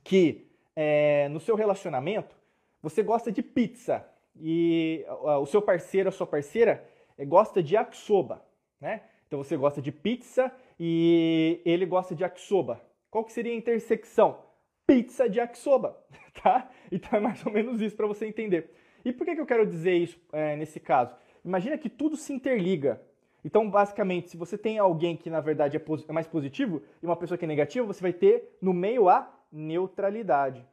que 0.02 0.48
é, 0.74 1.28
no 1.28 1.40
seu 1.40 1.54
relacionamento 1.54 2.36
você 2.82 3.02
gosta 3.02 3.30
de 3.30 3.42
pizza 3.42 4.04
e 4.40 5.04
o 5.40 5.46
seu 5.46 5.62
parceiro, 5.62 6.08
a 6.08 6.12
sua 6.12 6.26
parceira, 6.26 6.86
é, 7.16 7.24
gosta 7.24 7.62
de 7.62 7.74
yakisoba. 7.74 8.44
Né? 8.80 9.02
Então 9.26 9.42
você 9.42 9.56
gosta 9.56 9.80
de 9.80 9.90
pizza 9.90 10.52
e 10.78 11.60
ele 11.64 11.86
gosta 11.86 12.14
de 12.14 12.22
yakisoba. 12.22 12.80
Qual 13.10 13.24
que 13.24 13.32
seria 13.32 13.52
a 13.52 13.56
intersecção? 13.56 14.38
Pizza 14.86 15.28
de 15.28 15.38
yakisoba, 15.38 15.98
tá? 16.42 16.70
Então 16.92 17.18
é 17.18 17.20
mais 17.20 17.44
ou 17.44 17.52
menos 17.52 17.80
isso 17.80 17.96
para 17.96 18.06
você 18.06 18.26
entender. 18.26 18.70
E 19.04 19.12
por 19.12 19.24
que, 19.24 19.34
que 19.34 19.40
eu 19.40 19.46
quero 19.46 19.66
dizer 19.66 19.94
isso 19.94 20.20
é, 20.32 20.56
nesse 20.56 20.80
caso? 20.80 21.14
Imagina 21.44 21.78
que 21.78 21.88
tudo 21.88 22.16
se 22.16 22.32
interliga. 22.32 23.00
Então, 23.44 23.70
basicamente, 23.70 24.28
se 24.28 24.36
você 24.36 24.58
tem 24.58 24.78
alguém 24.78 25.16
que 25.16 25.30
na 25.30 25.40
verdade 25.40 25.76
é, 25.76 25.80
é 26.08 26.12
mais 26.12 26.26
positivo 26.26 26.82
e 27.00 27.06
uma 27.06 27.14
pessoa 27.14 27.38
que 27.38 27.44
é 27.44 27.48
negativa, 27.48 27.86
você 27.86 28.02
vai 28.02 28.12
ter 28.12 28.56
no 28.60 28.72
meio 28.72 29.08
a 29.08 29.32
neutralidade. 29.52 30.66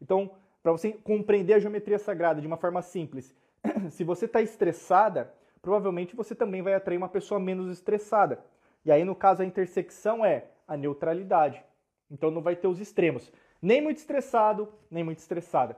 Então, 0.00 0.30
para 0.66 0.72
você 0.72 0.94
compreender 0.94 1.54
a 1.54 1.60
geometria 1.60 1.96
sagrada 1.96 2.40
de 2.40 2.46
uma 2.48 2.56
forma 2.56 2.82
simples, 2.82 3.32
se 3.88 4.02
você 4.02 4.24
está 4.24 4.42
estressada, 4.42 5.32
provavelmente 5.62 6.16
você 6.16 6.34
também 6.34 6.60
vai 6.60 6.74
atrair 6.74 6.98
uma 6.98 7.08
pessoa 7.08 7.38
menos 7.38 7.70
estressada. 7.70 8.44
E 8.84 8.90
aí, 8.90 9.04
no 9.04 9.14
caso, 9.14 9.42
a 9.42 9.46
intersecção 9.46 10.24
é 10.24 10.46
a 10.66 10.76
neutralidade. 10.76 11.62
Então, 12.10 12.32
não 12.32 12.42
vai 12.42 12.56
ter 12.56 12.66
os 12.66 12.80
extremos. 12.80 13.32
Nem 13.62 13.80
muito 13.80 13.98
estressado, 13.98 14.68
nem 14.90 15.04
muito 15.04 15.18
estressada. 15.18 15.76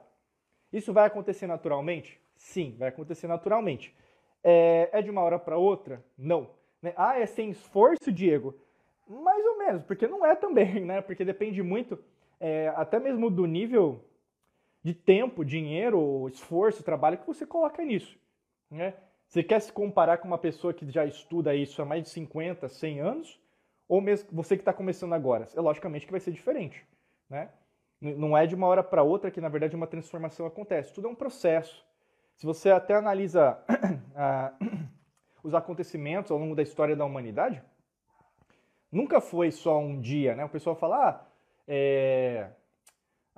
Isso 0.73 0.91
vai 0.91 1.05
acontecer 1.05 1.47
naturalmente? 1.47 2.19
Sim, 2.35 2.75
vai 2.79 2.89
acontecer 2.89 3.27
naturalmente. 3.27 3.95
É, 4.43 4.89
é 4.91 5.03
de 5.03 5.11
uma 5.11 5.21
hora 5.21 5.39
para 5.39 5.59
outra? 5.59 6.03
Não. 6.17 6.49
Né? 6.81 6.95
Ah, 6.97 7.21
é 7.21 7.27
sem 7.27 7.51
esforço, 7.51 8.11
Diego? 8.11 8.55
Mais 9.07 9.45
ou 9.45 9.59
menos, 9.59 9.83
porque 9.83 10.09
não 10.09 10.25
é 10.25 10.35
também, 10.35 10.81
né? 10.81 11.03
Porque 11.03 11.27
depende 11.27 11.63
muito, 11.63 11.99
é, 12.41 12.73
até 12.75 12.99
mesmo 12.99 13.29
do 13.29 13.45
nível 13.45 14.08
de 14.89 14.95
tempo, 14.95 15.45
dinheiro, 15.45 16.27
esforço, 16.29 16.83
trabalho 16.83 17.19
que 17.19 17.27
você 17.27 17.47
coloca 17.47 17.85
nisso. 17.85 18.19
Né? 18.71 18.95
Você 19.27 19.43
quer 19.43 19.61
se 19.61 19.71
comparar 19.71 20.17
com 20.17 20.27
uma 20.27 20.39
pessoa 20.39 20.73
que 20.73 20.91
já 20.91 21.05
estuda 21.05 21.55
isso 21.55 21.83
há 21.83 21.85
mais 21.85 22.05
de 22.05 22.09
50, 22.09 22.67
100 22.67 23.01
anos? 23.01 23.39
Ou 23.87 24.01
mesmo 24.01 24.31
você 24.33 24.57
que 24.57 24.63
está 24.63 24.73
começando 24.73 25.13
agora? 25.13 25.47
É 25.55 25.61
logicamente 25.61 26.07
que 26.07 26.11
vai 26.13 26.21
ser 26.21 26.31
diferente. 26.31 26.87
Né? 27.29 27.51
Não 28.01 28.35
é 28.35 28.47
de 28.47 28.55
uma 28.55 28.67
hora 28.67 28.83
para 28.83 29.03
outra 29.03 29.31
que, 29.31 29.43
na 29.43 29.51
verdade, 29.51 29.77
uma 29.77 29.87
transformação 29.87 30.47
acontece. 30.47 30.95
Tudo 30.95 31.09
é 31.09 31.11
um 31.11 31.15
processo. 31.15 31.85
Se 32.35 32.47
você 32.47 32.71
até 32.71 32.95
analisa 32.95 33.63
os 35.45 35.55
acontecimentos 35.55 36.31
ao 36.31 36.39
longo 36.39 36.55
da 36.55 36.63
história 36.63 36.97
da 36.97 37.05
humanidade, 37.05 37.63
nunca 38.91 39.21
foi 39.21 39.51
só 39.51 39.79
um 39.79 40.01
dia, 40.01 40.35
né? 40.35 40.47
O 40.47 40.49
pessoal 40.49 40.75
fala, 40.75 41.11
ah, 41.11 41.27
é, 41.67 42.49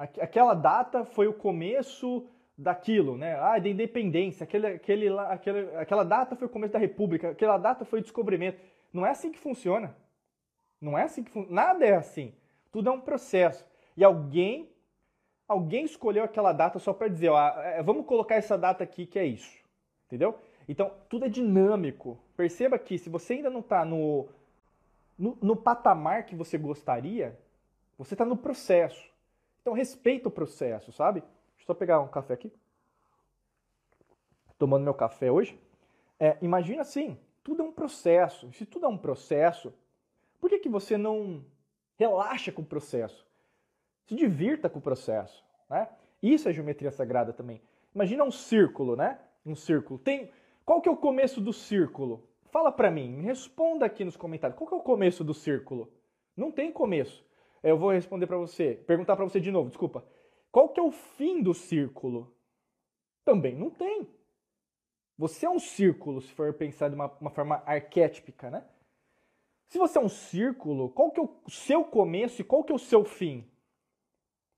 aquela 0.00 0.54
data 0.54 1.04
foi 1.04 1.28
o 1.28 1.33
começo 1.33 2.26
daquilo, 2.57 3.16
né? 3.16 3.35
Ah, 3.38 3.59
da 3.59 3.69
independência, 3.69 4.45
aquele, 4.45 4.66
aquele, 4.66 5.09
aquele, 5.09 5.76
aquela 5.76 6.04
data 6.04 6.37
foi 6.37 6.47
o 6.47 6.50
começo 6.50 6.73
da 6.73 6.78
república, 6.78 7.30
aquela 7.30 7.59
data 7.59 7.85
foi 7.85 8.00
o 8.00 8.02
descobrimento. 8.02 8.61
Não 8.92 9.04
é 9.04 9.11
assim 9.11 9.30
que 9.30 9.38
funciona. 9.38 9.95
Não 10.80 10.97
é 10.97 11.02
assim 11.02 11.23
que 11.23 11.30
funciona. 11.30 11.54
Nada 11.54 11.87
é 11.87 11.95
assim. 11.95 12.35
Tudo 12.73 12.88
é 12.88 12.92
um 12.92 13.00
processo. 13.00 13.66
E 13.97 14.02
alguém, 14.02 14.71
alguém 15.47 15.85
escolheu 15.85 16.25
aquela 16.25 16.52
data 16.52 16.78
só 16.78 16.92
para 16.92 17.09
dizer, 17.09 17.28
ó, 17.28 17.38
é, 17.61 17.83
vamos 17.83 18.07
colocar 18.07 18.37
essa 18.37 18.57
data 18.57 18.83
aqui 18.83 19.07
que 19.07 19.19
é 19.19 19.25
isso. 19.25 19.59
Entendeu? 20.07 20.38
Então, 20.69 20.92
tudo 21.09 21.26
é 21.26 21.28
dinâmico. 21.28 22.19
Perceba 22.37 22.78
que 22.78 22.97
se 22.97 23.11
você 23.11 23.35
ainda 23.35 23.50
não 23.50 23.61
está 23.61 23.85
no, 23.85 24.28
no, 25.19 25.37
no 25.42 25.57
patamar 25.57 26.25
que 26.25 26.35
você 26.35 26.57
gostaria, 26.57 27.38
você 27.99 28.14
está 28.14 28.25
no 28.25 28.37
processo. 28.37 29.10
Então 29.61 29.73
respeita 29.73 30.29
o 30.29 30.33
processo, 30.33 30.93
sabe? 30.93 31.21
Deixa 31.21 31.62
eu 31.62 31.67
só 31.67 31.75
pegar 31.75 32.00
um 32.00 32.09
café 32.09 32.35
aqui. 32.35 32.52
Tomando 34.59 34.85
meu 34.85 34.95
café 34.95 35.31
hoje. 35.31 35.59
É, 36.19 36.37
imagina 36.43 36.83
assim, 36.83 37.19
tudo 37.43 37.62
é 37.62 37.64
um 37.64 37.73
processo. 37.73 38.52
Se 38.52 38.67
tudo 38.67 38.87
é 38.87 38.88
um 38.88 38.99
processo, 38.99 39.73
por 40.40 40.50
que, 40.50 40.59
que 40.59 40.69
você 40.69 40.97
não 40.97 41.45
relaxa 41.97 42.52
com 42.52 42.62
o 42.62 42.67
processo? 42.67 43.26
Se 44.07 44.14
divirta 44.14 44.69
com 44.69 44.79
o 44.79 44.83
processo, 44.83 45.45
né? 45.69 45.88
Isso 46.23 46.49
é 46.49 46.52
geometria 46.52 46.90
sagrada 46.90 47.33
também. 47.33 47.62
Imagina 47.95 48.25
um 48.25 48.31
círculo, 48.31 48.97
né? 48.97 49.19
Um 49.45 49.55
círculo. 49.55 49.99
Tem 49.99 50.31
qual 50.64 50.81
que 50.81 50.88
é 50.88 50.93
o 50.93 50.97
começo 50.97 51.40
do 51.40 51.52
círculo? 51.52 52.29
Fala 52.50 52.71
para 52.71 52.90
mim, 52.90 53.11
me 53.11 53.23
responda 53.23 53.87
aqui 53.87 54.05
nos 54.05 54.17
comentários. 54.17 54.59
Qual 54.59 54.69
que 54.69 54.75
é 54.75 54.79
o 54.79 54.83
começo 54.83 55.25
do 55.25 55.35
círculo? 55.35 55.93
Não 56.37 56.50
tem 56.50 56.71
começo. 56.71 57.25
Eu 57.62 57.76
vou 57.76 57.90
responder 57.90 58.26
para 58.26 58.38
você, 58.38 58.75
perguntar 58.87 59.17
para 59.17 59.25
você 59.25 59.40
de 59.40 59.50
novo, 59.50 59.69
desculpa. 59.69 60.05
Qual 60.50 60.69
que 60.69 60.81
é 60.81 60.83
o 60.83 60.90
fim 60.90 61.43
do 61.43 61.55
círculo? 61.55 62.35
Também 63.25 63.55
não 63.55 63.71
tem. 63.71 64.09
Você 65.19 65.45
é 65.45 65.50
um 65.50 65.59
círculo, 65.59 66.21
se 66.23 66.33
for 66.33 66.52
pensar 66.55 66.88
de 66.88 66.95
uma, 66.95 67.07
uma 67.21 67.31
forma 67.31 67.62
arquétipica, 67.67 68.50
né? 68.50 68.67
Se 69.69 69.79
você 69.79 69.99
é 69.99 70.00
um 70.00 70.09
círculo, 70.09 70.88
qual 70.90 71.11
que 71.11 71.21
é 71.21 71.23
o 71.23 71.50
seu 71.50 71.85
começo 71.85 72.40
e 72.40 72.45
qual 72.45 72.64
que 72.64 72.73
é 72.73 72.75
o 72.75 72.79
seu 72.79 73.05
fim? 73.05 73.49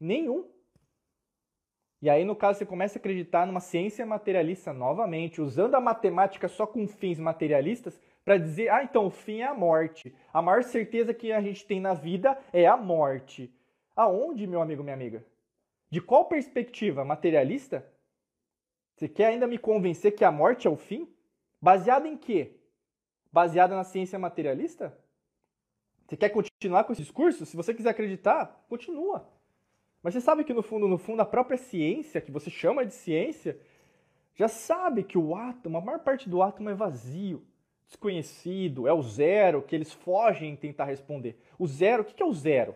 Nenhum. 0.01 0.49
E 2.03 2.11
aí, 2.11 2.25
no 2.25 2.35
caso, 2.35 2.59
você 2.59 2.67
começa 2.67 2.99
a 2.99 3.01
acreditar 3.01 3.47
numa 3.47 3.61
ciência 3.61 4.05
materialista 4.05 4.73
novamente, 4.73 5.41
usando 5.41 5.77
a 5.77 5.81
matemática 5.81 6.49
só 6.49 6.67
com 6.67 6.89
fins 6.89 7.21
materialistas, 7.21 8.01
para 8.25 8.37
dizer, 8.39 8.71
ah, 8.71 8.83
então 8.83 9.07
o 9.07 9.11
fim 9.11 9.39
é 9.39 9.47
a 9.47 9.55
morte. 9.55 10.13
A 10.33 10.43
maior 10.43 10.65
certeza 10.65 11.15
que 11.15 11.31
a 11.31 11.41
gente 11.41 11.65
tem 11.65 11.81
na 11.81 11.95
vida 11.95 12.37
é 12.53 12.67
a 12.67 12.77
morte. 12.77 13.55
Aonde, 13.95 14.49
meu 14.49 14.61
amigo, 14.61 14.83
minha 14.83 14.95
amiga? 14.95 15.25
De 15.91 16.01
qual 16.01 16.25
perspectiva? 16.25 17.05
Materialista? 17.05 17.87
Você 18.97 19.09
quer 19.09 19.27
ainda 19.27 19.47
me 19.47 19.57
convencer 19.57 20.13
que 20.13 20.25
a 20.25 20.33
morte 20.33 20.67
é 20.67 20.71
o 20.71 20.77
fim? 20.77 21.09
Baseado 21.61 22.07
em 22.07 22.17
quê? 22.17 22.57
Baseada 23.31 23.77
na 23.77 23.85
ciência 23.85 24.19
materialista? 24.19 24.97
Você 26.09 26.17
quer 26.17 26.31
continuar 26.31 26.83
com 26.83 26.93
esse 26.93 27.03
discurso? 27.03 27.47
Se 27.47 27.57
você 27.57 27.73
quiser 27.73 27.91
acreditar, 27.91 28.65
continua. 28.69 29.29
Mas 30.03 30.15
você 30.15 30.21
sabe 30.21 30.45
que 30.45 30.53
no 30.53 30.63
fundo, 30.63 30.89
no 30.89 30.99
fundo, 30.99 31.23
a 31.23 31.27
própria 31.27 31.57
ciência, 31.57 32.21
que 32.21 32.31
você 32.31 32.51
chama 32.51 32.85
de 32.85 32.93
ciência, 32.93 33.59
já 34.35 34.49
sabe 34.49 35.05
que 35.05 35.17
o 35.17 35.37
átomo, 35.37 35.79
a 35.79 35.81
maior 35.81 36.01
parte 36.01 36.29
do 36.29 36.43
átomo 36.43 36.71
é 36.71 36.75
vazio 36.75 37.45
desconhecido, 37.93 38.89
é 38.89 38.93
o 38.93 39.03
zero, 39.03 39.63
que 39.63 39.75
eles 39.75 39.93
fogem 39.93 40.51
em 40.51 40.57
tentar 40.57 40.87
responder. 40.87 41.39
O 41.59 41.67
zero, 41.67 42.03
o 42.03 42.07
que 42.07 42.23
é 42.23 42.27
o 42.27 42.33
zero? 42.33 42.75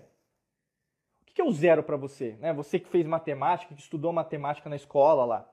O 1.23 1.25
que 1.25 1.41
é 1.41 1.45
o 1.45 1.53
zero 1.53 1.83
para 1.83 1.97
você? 1.97 2.37
Né? 2.39 2.53
Você 2.53 2.79
que 2.79 2.89
fez 2.89 3.07
matemática, 3.07 3.75
que 3.75 3.81
estudou 3.81 4.13
matemática 4.13 4.69
na 4.69 4.77
escola 4.77 5.25
lá. 5.25 5.51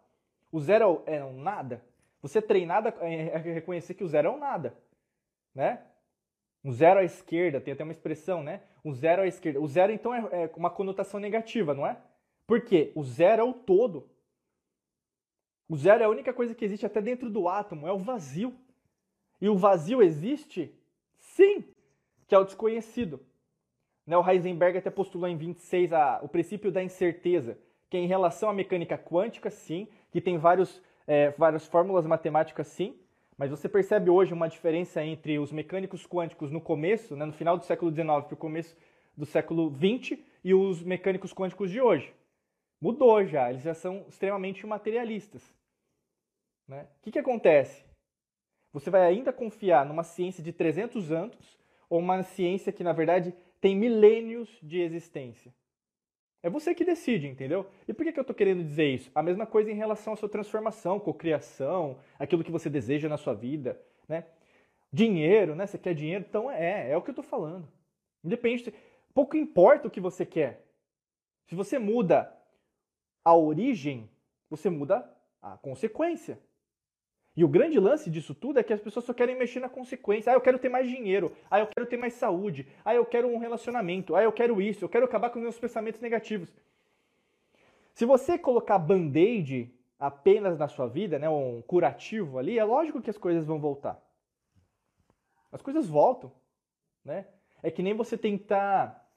O 0.52 0.60
zero 0.60 1.02
é 1.06 1.24
um 1.24 1.42
nada? 1.42 1.84
Você 2.22 2.42
treinado 2.42 2.90
a 2.90 3.38
reconhecer 3.38 3.94
que 3.94 4.04
o 4.04 4.08
zero 4.08 4.30
é 4.30 4.32
um 4.32 4.38
nada, 4.38 4.78
né? 5.54 5.82
Um 6.64 6.72
zero 6.72 7.00
à 7.00 7.04
esquerda, 7.04 7.60
tem 7.60 7.74
até 7.74 7.84
uma 7.84 7.92
expressão, 7.92 8.42
né? 8.42 8.62
Um 8.84 8.94
zero 8.94 9.22
à 9.22 9.28
esquerda. 9.28 9.62
O 9.62 9.68
zero, 9.68 9.92
então, 9.92 10.14
é, 10.14 10.44
é 10.44 10.52
uma 10.56 10.70
conotação 10.70 11.20
negativa, 11.20 11.74
não 11.74 11.88
é? 11.88 11.98
Por 12.46 12.62
quê? 12.62 12.92
O 12.96 13.04
zero 13.04 13.42
é 13.42 13.46
o 13.46 13.54
todo. 13.54 14.10
O 15.70 15.78
zero 15.78 16.04
é 16.04 16.06
a 16.06 16.10
única 16.10 16.34
coisa 16.34 16.54
que 16.54 16.66
existe 16.66 16.86
até 16.86 17.02
dentro 17.02 17.30
do 17.30 17.48
átomo, 17.48 17.88
é 17.88 17.92
o 17.92 17.98
vazio. 17.98 18.54
E 19.40 19.48
o 19.48 19.58
vazio 19.58 20.02
existe? 20.02 20.74
Sim, 21.18 21.64
que 22.28 22.36
é 22.36 22.38
o 22.38 22.44
desconhecido. 22.44 23.20
Né, 24.06 24.18
o 24.18 24.30
Heisenberg 24.30 24.78
até 24.78 24.90
postulou 24.90 25.30
em 25.30 25.38
26 25.38 25.94
a, 25.94 26.20
o 26.22 26.28
princípio 26.28 26.72
da 26.72 26.84
incerteza, 26.84 27.58
que 27.90 27.96
é 27.96 28.00
em 28.02 28.08
relação 28.08 28.50
à 28.50 28.54
mecânica 28.54 28.98
quântica, 28.98 29.50
sim, 29.50 29.88
que 30.12 30.20
tem 30.20 30.38
vários, 30.38 30.82
é, 31.08 31.32
várias 31.32 31.66
fórmulas 31.66 32.06
matemáticas, 32.06 32.68
sim, 32.68 33.00
mas 33.38 33.50
você 33.50 33.68
percebe 33.68 34.10
hoje 34.10 34.34
uma 34.34 34.48
diferença 34.48 35.04
entre 35.04 35.40
os 35.40 35.52
mecânicos 35.52 36.06
quânticos 36.06 36.52
no 36.52 36.62
começo, 36.62 37.16
né, 37.16 37.26
no 37.26 37.34
final 37.34 37.58
do 37.58 37.66
século 37.66 37.92
XIX 37.92 38.06
para 38.26 38.34
o 38.34 38.38
começo 38.38 38.76
do 39.16 39.26
século 39.26 39.72
XX, 39.72 40.20
e 40.44 40.54
os 40.54 40.84
mecânicos 40.84 41.34
quânticos 41.34 41.72
de 41.72 41.80
hoje. 41.80 42.14
Mudou 42.82 43.26
já, 43.26 43.50
eles 43.50 43.64
já 43.64 43.74
são 43.74 44.06
extremamente 44.10 44.66
materialistas. 44.68 45.42
Né? 46.68 46.88
O 47.00 47.04
que, 47.04 47.12
que 47.12 47.20
acontece? 47.20 47.84
Você 48.74 48.90
vai 48.90 49.04
ainda 49.04 49.32
confiar 49.32 49.86
numa 49.86 50.04
ciência 50.04 50.44
de 50.44 50.52
300 50.52 51.12
anos 51.12 51.60
ou 51.90 52.00
uma 52.00 52.24
ciência 52.24 52.74
que, 52.74 52.84
na 52.84 52.92
verdade, 52.92 53.34
tem 53.62 53.76
milênios 53.76 54.50
de 54.62 54.82
existência? 54.82 55.54
É 56.44 56.50
você 56.50 56.76
que 56.76 56.84
decide, 56.84 57.28
entendeu? 57.28 57.66
E 57.88 57.94
por 57.94 58.04
que, 58.04 58.12
que 58.12 58.20
eu 58.20 58.24
estou 58.24 58.36
querendo 58.36 58.62
dizer 58.62 58.86
isso? 58.94 59.10
A 59.16 59.24
mesma 59.24 59.46
coisa 59.46 59.72
em 59.72 59.76
relação 59.76 60.12
à 60.12 60.16
sua 60.18 60.28
transformação, 60.28 61.00
cocriação, 61.00 61.98
aquilo 62.20 62.44
que 62.44 62.52
você 62.52 62.70
deseja 62.70 63.08
na 63.08 63.16
sua 63.16 63.34
vida, 63.34 63.82
né? 64.10 64.26
Dinheiro, 64.92 65.56
né? 65.56 65.66
Você 65.66 65.78
quer 65.78 65.96
dinheiro? 65.96 66.26
Então 66.28 66.52
é, 66.52 66.92
é 66.92 66.98
o 66.98 67.02
que 67.02 67.10
eu 67.10 67.14
estou 67.14 67.24
falando. 67.24 67.66
Independente, 68.22 68.74
pouco 69.14 69.38
importa 69.38 69.88
o 69.88 69.92
que 69.92 70.02
você 70.02 70.26
quer. 70.26 70.66
Se 71.48 71.56
você 71.56 71.80
muda 71.80 72.38
a 73.24 73.34
origem, 73.34 74.10
você 74.50 74.70
muda 74.70 75.10
a 75.42 75.58
consequência. 75.58 76.38
E 77.36 77.44
o 77.44 77.48
grande 77.48 77.80
lance 77.80 78.12
disso 78.12 78.36
tudo 78.36 78.60
é 78.60 78.64
que 78.64 78.74
as 78.74 78.80
pessoas 78.80 79.06
só 79.06 79.14
querem 79.14 79.36
mexer 79.36 79.60
na 79.60 79.70
consequência. 79.70 80.32
Ah, 80.32 80.36
eu 80.36 80.42
quero 80.42 80.60
ter 80.60 80.70
mais 80.70 80.88
dinheiro. 80.88 81.36
Ah, 81.50 81.60
eu 81.60 81.68
quero 81.68 81.88
ter 81.88 81.98
mais 81.98 82.14
saúde. 82.14 82.68
Ah, 82.86 82.94
eu 82.94 83.06
quero 83.06 83.28
um 83.28 83.40
relacionamento. 83.40 84.16
Ah, 84.16 84.22
eu 84.22 84.32
quero 84.32 84.62
isso. 84.62 84.86
Eu 84.86 84.90
quero 84.90 85.06
acabar 85.06 85.32
com 85.32 85.40
os 85.40 85.44
meus 85.44 85.58
pensamentos 85.58 86.00
negativos. 86.00 86.54
Se 87.96 88.06
você 88.06 88.38
colocar 88.38 88.78
band-aid 88.78 89.74
apenas 90.00 90.60
na 90.60 90.68
sua 90.68 90.88
vida, 90.88 91.18
né, 91.18 91.28
um 91.30 91.62
curativo 91.64 92.38
ali, 92.38 92.60
é 92.60 92.64
lógico 92.64 93.02
que 93.02 93.10
as 93.10 93.18
coisas 93.18 93.46
vão 93.46 93.60
voltar. 93.60 94.00
As 95.52 95.62
coisas 95.62 95.88
voltam, 95.88 96.32
né? 97.06 97.28
É 97.62 97.72
que 97.72 97.82
nem 97.82 97.94
você 97.94 98.18
tentar 98.18 99.08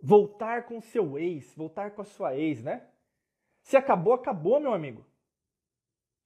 voltar 0.00 0.64
com 0.64 0.78
o 0.78 0.82
seu 0.82 1.18
ex, 1.18 1.54
voltar 1.54 1.90
com 1.90 2.02
a 2.02 2.04
sua 2.04 2.36
ex, 2.36 2.62
né? 2.62 2.86
Se 3.62 3.76
acabou, 3.76 4.14
acabou, 4.14 4.60
meu 4.60 4.72
amigo. 4.72 5.04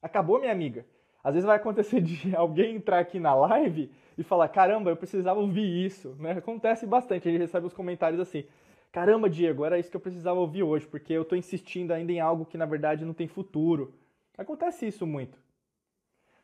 Acabou, 0.01 0.39
minha 0.39 0.53
amiga. 0.53 0.87
Às 1.23 1.35
vezes 1.35 1.47
vai 1.47 1.57
acontecer 1.57 2.01
de 2.01 2.35
alguém 2.37 2.77
entrar 2.77 2.99
aqui 2.99 3.21
na 3.21 3.35
live 3.35 3.91
e 4.19 4.23
falar: 4.23 4.49
caramba, 4.49 4.91
eu 4.91 4.97
precisava 4.97 5.41
ouvir 5.41 5.85
isso. 5.85 6.17
Né? 6.19 6.33
Acontece 6.33 6.87
bastante, 6.87 7.29
a 7.29 7.31
gente 7.31 7.41
recebe 7.41 7.67
os 7.67 7.73
comentários 7.73 8.21
assim: 8.21 8.45
caramba, 8.91 9.31
Diego, 9.31 9.65
era 9.65 9.79
isso 9.79 9.91
que 9.91 9.97
eu 9.97 10.01
precisava 10.01 10.41
ouvir 10.41 10.63
hoje, 10.63 10.87
porque 10.87 11.13
eu 11.13 11.23
estou 11.23 11.39
insistindo 11.39 11.93
ainda 11.93 12.13
em 12.13 12.21
algo 12.21 12.45
que 12.45 12.59
na 12.59 12.67
verdade 12.67 13.05
não 13.05 13.15
tem 13.15 13.29
futuro. 13.29 13.95
Acontece 14.37 14.87
isso 14.87 15.07
muito. 15.07 15.39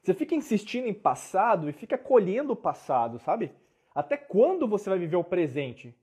Você 0.02 0.14
fica 0.14 0.34
insistindo 0.34 0.86
em 0.86 0.94
passado 0.94 1.68
e 1.68 1.72
fica 1.72 1.98
colhendo 1.98 2.52
o 2.52 2.56
passado, 2.56 3.18
sabe? 3.18 3.52
Até 3.94 4.16
quando 4.16 4.68
você 4.68 4.88
vai 4.88 4.98
viver 4.98 5.16
o 5.16 5.24
presente? 5.24 5.94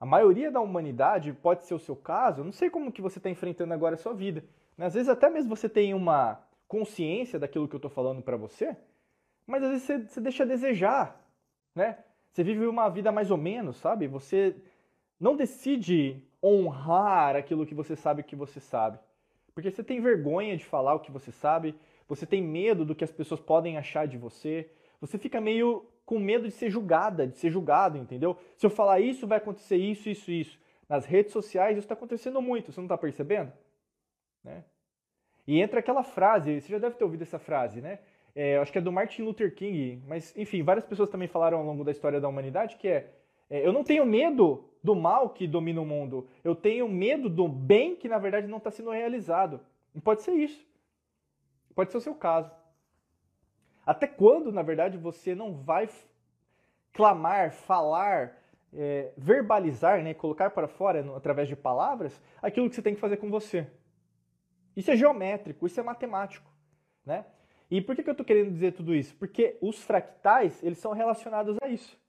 A 0.00 0.06
maioria 0.06 0.50
da 0.50 0.60
humanidade, 0.60 1.32
pode 1.32 1.64
ser 1.64 1.74
o 1.74 1.78
seu 1.78 1.94
caso, 1.94 2.40
eu 2.40 2.44
não 2.44 2.52
sei 2.52 2.70
como 2.70 2.90
que 2.90 3.02
você 3.02 3.18
está 3.18 3.30
enfrentando 3.30 3.72
agora 3.72 3.94
a 3.94 3.98
sua 3.98 4.14
vida. 4.14 4.42
Às 4.76 4.94
vezes 4.94 5.10
até 5.10 5.28
mesmo 5.28 5.54
você 5.54 5.68
tem 5.68 5.92
uma 5.92 6.42
consciência 6.70 7.36
daquilo 7.36 7.66
que 7.66 7.74
eu 7.74 7.78
estou 7.78 7.90
falando 7.90 8.22
para 8.22 8.36
você, 8.36 8.76
mas 9.44 9.60
às 9.64 9.70
vezes 9.70 9.82
você, 9.84 9.98
você 9.98 10.20
deixa 10.20 10.44
a 10.44 10.46
desejar, 10.46 11.20
né? 11.74 11.98
Você 12.30 12.44
vive 12.44 12.64
uma 12.64 12.88
vida 12.88 13.10
mais 13.10 13.28
ou 13.28 13.36
menos, 13.36 13.76
sabe? 13.78 14.06
Você 14.06 14.54
não 15.18 15.34
decide 15.34 16.22
honrar 16.40 17.34
aquilo 17.34 17.66
que 17.66 17.74
você 17.74 17.96
sabe 17.96 18.22
que 18.22 18.36
você 18.36 18.60
sabe. 18.60 19.00
Porque 19.52 19.68
você 19.68 19.82
tem 19.82 20.00
vergonha 20.00 20.56
de 20.56 20.64
falar 20.64 20.94
o 20.94 21.00
que 21.00 21.10
você 21.10 21.32
sabe, 21.32 21.74
você 22.06 22.24
tem 22.24 22.40
medo 22.40 22.84
do 22.84 22.94
que 22.94 23.02
as 23.02 23.10
pessoas 23.10 23.40
podem 23.40 23.76
achar 23.76 24.06
de 24.06 24.16
você, 24.16 24.70
você 25.00 25.18
fica 25.18 25.40
meio 25.40 25.84
com 26.06 26.20
medo 26.20 26.46
de 26.46 26.54
ser 26.54 26.70
julgada, 26.70 27.26
de 27.26 27.36
ser 27.36 27.50
julgado, 27.50 27.98
entendeu? 27.98 28.38
Se 28.56 28.64
eu 28.64 28.70
falar 28.70 29.00
isso, 29.00 29.26
vai 29.26 29.38
acontecer 29.38 29.76
isso, 29.76 30.08
isso, 30.08 30.30
isso. 30.30 30.56
Nas 30.88 31.04
redes 31.04 31.32
sociais 31.32 31.76
isso 31.76 31.84
está 31.84 31.94
acontecendo 31.94 32.40
muito, 32.40 32.70
você 32.70 32.78
não 32.78 32.86
está 32.86 32.96
percebendo? 32.96 33.52
Né? 34.44 34.62
E 35.46 35.60
entra 35.60 35.80
aquela 35.80 36.02
frase, 36.02 36.60
você 36.60 36.72
já 36.72 36.78
deve 36.78 36.96
ter 36.96 37.04
ouvido 37.04 37.22
essa 37.22 37.38
frase, 37.38 37.80
né? 37.80 37.98
É, 38.34 38.58
acho 38.58 38.70
que 38.70 38.78
é 38.78 38.80
do 38.80 38.92
Martin 38.92 39.22
Luther 39.22 39.54
King, 39.54 40.02
mas 40.06 40.36
enfim, 40.36 40.62
várias 40.62 40.84
pessoas 40.86 41.10
também 41.10 41.26
falaram 41.26 41.58
ao 41.58 41.64
longo 41.64 41.82
da 41.82 41.90
história 41.90 42.20
da 42.20 42.28
humanidade 42.28 42.76
que 42.76 42.86
é, 42.86 43.10
é 43.48 43.66
eu 43.66 43.72
não 43.72 43.82
tenho 43.82 44.06
medo 44.06 44.64
do 44.82 44.94
mal 44.94 45.30
que 45.30 45.48
domina 45.48 45.80
o 45.80 45.86
mundo, 45.86 46.28
eu 46.44 46.54
tenho 46.54 46.88
medo 46.88 47.28
do 47.28 47.48
bem 47.48 47.96
que 47.96 48.08
na 48.08 48.18
verdade 48.18 48.46
não 48.46 48.58
está 48.58 48.70
sendo 48.70 48.90
realizado. 48.90 49.60
E 49.94 50.00
pode 50.00 50.22
ser 50.22 50.32
isso. 50.32 50.64
Pode 51.74 51.90
ser 51.90 51.98
o 51.98 52.00
seu 52.00 52.14
caso. 52.14 52.50
Até 53.84 54.06
quando, 54.06 54.52
na 54.52 54.62
verdade, 54.62 54.96
você 54.96 55.34
não 55.34 55.54
vai 55.54 55.88
clamar, 56.92 57.52
falar, 57.52 58.36
é, 58.72 59.12
verbalizar, 59.16 60.02
né, 60.02 60.14
colocar 60.14 60.50
para 60.50 60.68
fora 60.68 61.04
através 61.16 61.48
de 61.48 61.56
palavras 61.56 62.20
aquilo 62.40 62.68
que 62.68 62.74
você 62.74 62.82
tem 62.82 62.94
que 62.94 63.00
fazer 63.00 63.16
com 63.16 63.30
você? 63.30 63.66
Isso 64.80 64.90
é 64.90 64.96
geométrico, 64.96 65.66
isso 65.66 65.78
é 65.78 65.82
matemático, 65.82 66.50
né? 67.04 67.26
E 67.70 67.82
por 67.82 67.94
que, 67.94 68.00
eu 68.00 68.12
estou 68.12 68.24
querendo 68.24 68.50
dizer 68.50 68.72
tudo 68.72 68.94
isso? 68.94 69.14
Porque 69.14 69.58
os 69.60 69.84
fractais, 69.84 70.62
eles 70.62 70.78
são 70.78 70.92
relacionados 70.92 71.58
a 71.62 71.68
isso. 71.68 72.00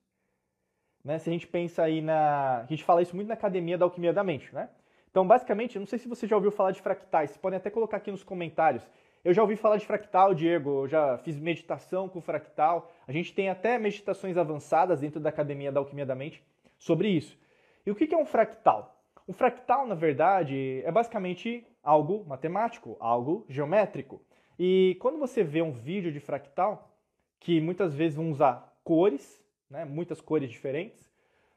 Né? 1.03 1.19
Se 1.19 1.29
a 1.29 1.33
gente 1.33 1.45
pensa 1.45 1.83
aí 1.83 2.01
na... 2.01 2.59
A 2.59 2.65
gente 2.67 2.85
fala 2.85 3.01
isso 3.01 3.13
muito 3.13 3.27
na 3.27 3.33
Academia 3.33 3.77
da 3.77 3.83
Alquimia 3.83 4.13
da 4.13 4.23
Mente, 4.23 4.55
né? 4.55 4.69
Então, 5.09 5.27
basicamente, 5.27 5.77
não 5.77 5.85
sei 5.85 5.99
se 5.99 6.07
você 6.07 6.25
já 6.25 6.37
ouviu 6.37 6.49
falar 6.49 6.71
de 6.71 6.81
fractais, 6.81 7.35
podem 7.35 7.57
até 7.57 7.69
colocar 7.69 7.97
aqui 7.97 8.09
nos 8.09 8.23
comentários. 8.23 8.87
Eu 9.21 9.33
já 9.33 9.41
ouvi 9.41 9.57
falar 9.57 9.75
de 9.75 9.85
fractal, 9.85 10.33
Diego, 10.33 10.83
eu 10.83 10.87
já 10.87 11.17
fiz 11.17 11.37
meditação 11.37 12.07
com 12.07 12.21
fractal. 12.21 12.89
A 13.05 13.11
gente 13.11 13.33
tem 13.33 13.49
até 13.49 13.77
meditações 13.77 14.37
avançadas 14.37 15.01
dentro 15.01 15.19
da 15.19 15.27
Academia 15.27 15.73
da 15.73 15.81
Alquimia 15.81 16.05
da 16.05 16.15
Mente 16.15 16.41
sobre 16.79 17.09
isso. 17.09 17.37
E 17.85 17.91
o 17.91 17.95
que 17.95 18.15
é 18.15 18.17
um 18.17 18.25
fractal? 18.25 19.00
Um 19.27 19.33
fractal, 19.33 19.85
na 19.85 19.95
verdade, 19.95 20.81
é 20.83 20.91
basicamente 20.91 21.65
algo 21.83 22.25
matemático, 22.25 22.97
algo 22.99 23.45
geométrico. 23.47 24.21
E 24.57 24.97
quando 24.99 25.17
você 25.17 25.43
vê 25.43 25.61
um 25.61 25.71
vídeo 25.71 26.11
de 26.11 26.19
fractal, 26.19 26.95
que 27.39 27.59
muitas 27.59 27.93
vezes 27.93 28.15
vão 28.15 28.31
usar 28.31 28.77
cores, 28.83 29.43
né, 29.69 29.85
muitas 29.85 30.21
cores 30.21 30.49
diferentes, 30.49 31.11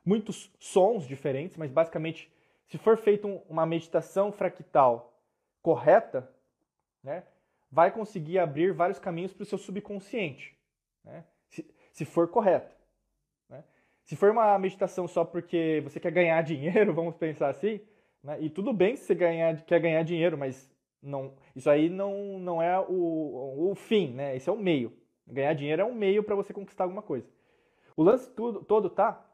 muitos 0.04 0.52
sons 0.58 1.06
diferentes, 1.06 1.56
mas 1.56 1.70
basicamente, 1.70 2.32
se 2.66 2.78
for 2.78 2.96
feita 2.96 3.26
uma 3.48 3.66
meditação 3.66 4.32
fractal 4.32 5.12
correta, 5.62 6.30
né, 7.02 7.24
vai 7.70 7.90
conseguir 7.90 8.38
abrir 8.38 8.72
vários 8.72 8.98
caminhos 8.98 9.32
para 9.32 9.42
o 9.42 9.46
seu 9.46 9.58
subconsciente, 9.58 10.56
né? 11.02 11.24
se, 11.48 11.68
se 11.92 12.04
for 12.04 12.28
correto. 12.28 12.73
Se 14.04 14.16
for 14.16 14.30
uma 14.30 14.58
meditação 14.58 15.08
só 15.08 15.24
porque 15.24 15.80
você 15.82 15.98
quer 15.98 16.12
ganhar 16.12 16.40
dinheiro, 16.44 16.94
vamos 16.94 17.16
pensar 17.16 17.48
assim, 17.48 17.80
né? 18.22 18.38
e 18.40 18.50
tudo 18.50 18.72
bem 18.72 18.96
se 18.96 19.04
você 19.04 19.14
ganhar, 19.14 19.64
quer 19.64 19.80
ganhar 19.80 20.02
dinheiro, 20.02 20.36
mas 20.36 20.70
não, 21.02 21.34
isso 21.54 21.68
aí 21.68 21.88
não, 21.88 22.38
não 22.38 22.62
é 22.62 22.78
o, 22.80 23.70
o 23.70 23.74
fim, 23.74 24.12
né? 24.12 24.36
esse 24.36 24.48
é 24.48 24.52
o 24.52 24.56
meio. 24.56 24.92
Ganhar 25.26 25.54
dinheiro 25.54 25.82
é 25.82 25.84
um 25.84 25.94
meio 25.94 26.22
para 26.22 26.34
você 26.34 26.52
conquistar 26.52 26.84
alguma 26.84 27.02
coisa. 27.02 27.26
O 27.96 28.02
lance 28.02 28.30
tudo, 28.30 28.62
todo 28.62 28.90
tá 28.90 29.24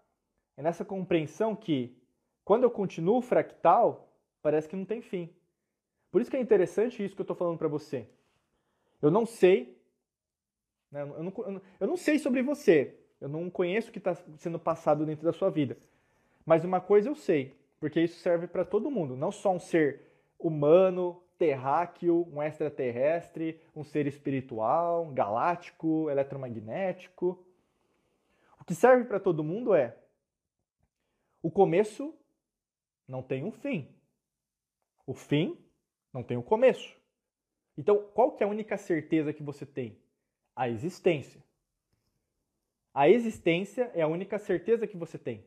é 0.56 0.62
nessa 0.62 0.84
compreensão 0.84 1.56
que 1.56 1.96
quando 2.44 2.64
eu 2.64 2.70
continuo 2.70 3.20
fractal, 3.20 4.12
parece 4.42 4.68
que 4.68 4.76
não 4.76 4.84
tem 4.84 5.00
fim. 5.00 5.32
Por 6.10 6.20
isso 6.20 6.30
que 6.30 6.36
é 6.36 6.40
interessante 6.40 7.04
isso 7.04 7.14
que 7.14 7.20
eu 7.20 7.24
estou 7.24 7.36
falando 7.36 7.58
para 7.58 7.68
você. 7.68 8.08
Eu 9.00 9.10
não 9.10 9.24
sei, 9.24 9.80
né, 10.90 11.02
eu, 11.02 11.22
não, 11.22 11.62
eu 11.80 11.86
não 11.86 11.96
sei 11.96 12.18
sobre 12.18 12.42
você, 12.42 12.99
eu 13.20 13.28
não 13.28 13.50
conheço 13.50 13.90
o 13.90 13.92
que 13.92 13.98
está 13.98 14.14
sendo 14.36 14.58
passado 14.58 15.04
dentro 15.04 15.24
da 15.24 15.32
sua 15.32 15.50
vida. 15.50 15.76
Mas 16.44 16.64
uma 16.64 16.80
coisa 16.80 17.08
eu 17.08 17.14
sei, 17.14 17.54
porque 17.78 18.00
isso 18.00 18.18
serve 18.20 18.46
para 18.46 18.64
todo 18.64 18.90
mundo, 18.90 19.16
não 19.16 19.30
só 19.30 19.52
um 19.52 19.60
ser 19.60 20.00
humano, 20.38 21.22
terráqueo, 21.36 22.28
um 22.32 22.42
extraterrestre, 22.42 23.60
um 23.74 23.82
ser 23.82 24.06
espiritual, 24.06 25.06
galáctico, 25.06 26.10
eletromagnético. 26.10 27.42
O 28.60 28.64
que 28.64 28.74
serve 28.74 29.04
para 29.04 29.18
todo 29.20 29.44
mundo 29.44 29.74
é 29.74 29.96
o 31.42 31.50
começo 31.50 32.14
não 33.08 33.22
tem 33.22 33.44
um 33.44 33.50
fim. 33.50 33.88
O 35.06 35.14
fim 35.14 35.58
não 36.12 36.22
tem 36.22 36.36
um 36.36 36.42
começo. 36.42 36.94
Então, 37.76 38.06
qual 38.14 38.32
que 38.32 38.42
é 38.42 38.46
a 38.46 38.50
única 38.50 38.76
certeza 38.76 39.32
que 39.32 39.42
você 39.42 39.64
tem? 39.64 39.98
A 40.54 40.68
existência. 40.68 41.42
A 42.92 43.08
existência 43.08 43.90
é 43.94 44.02
a 44.02 44.08
única 44.08 44.38
certeza 44.38 44.86
que 44.86 44.96
você 44.96 45.16
tem. 45.16 45.44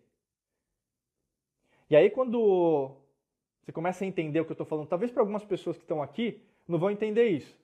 E 1.89 1.95
aí, 1.95 2.10
quando 2.10 2.95
você 3.62 3.71
começa 3.71 4.03
a 4.03 4.08
entender 4.08 4.39
o 4.39 4.45
que 4.45 4.51
eu 4.51 4.56
estou 4.56 4.65
falando, 4.65 4.88
talvez 4.88 5.12
para 5.12 5.21
algumas 5.21 5.43
pessoas 5.43 5.77
que 5.77 5.84
estão 5.84 6.01
aqui 6.01 6.41
não 6.67 6.79
vão 6.79 6.91
entender 6.91 7.29
isso. 7.29 7.58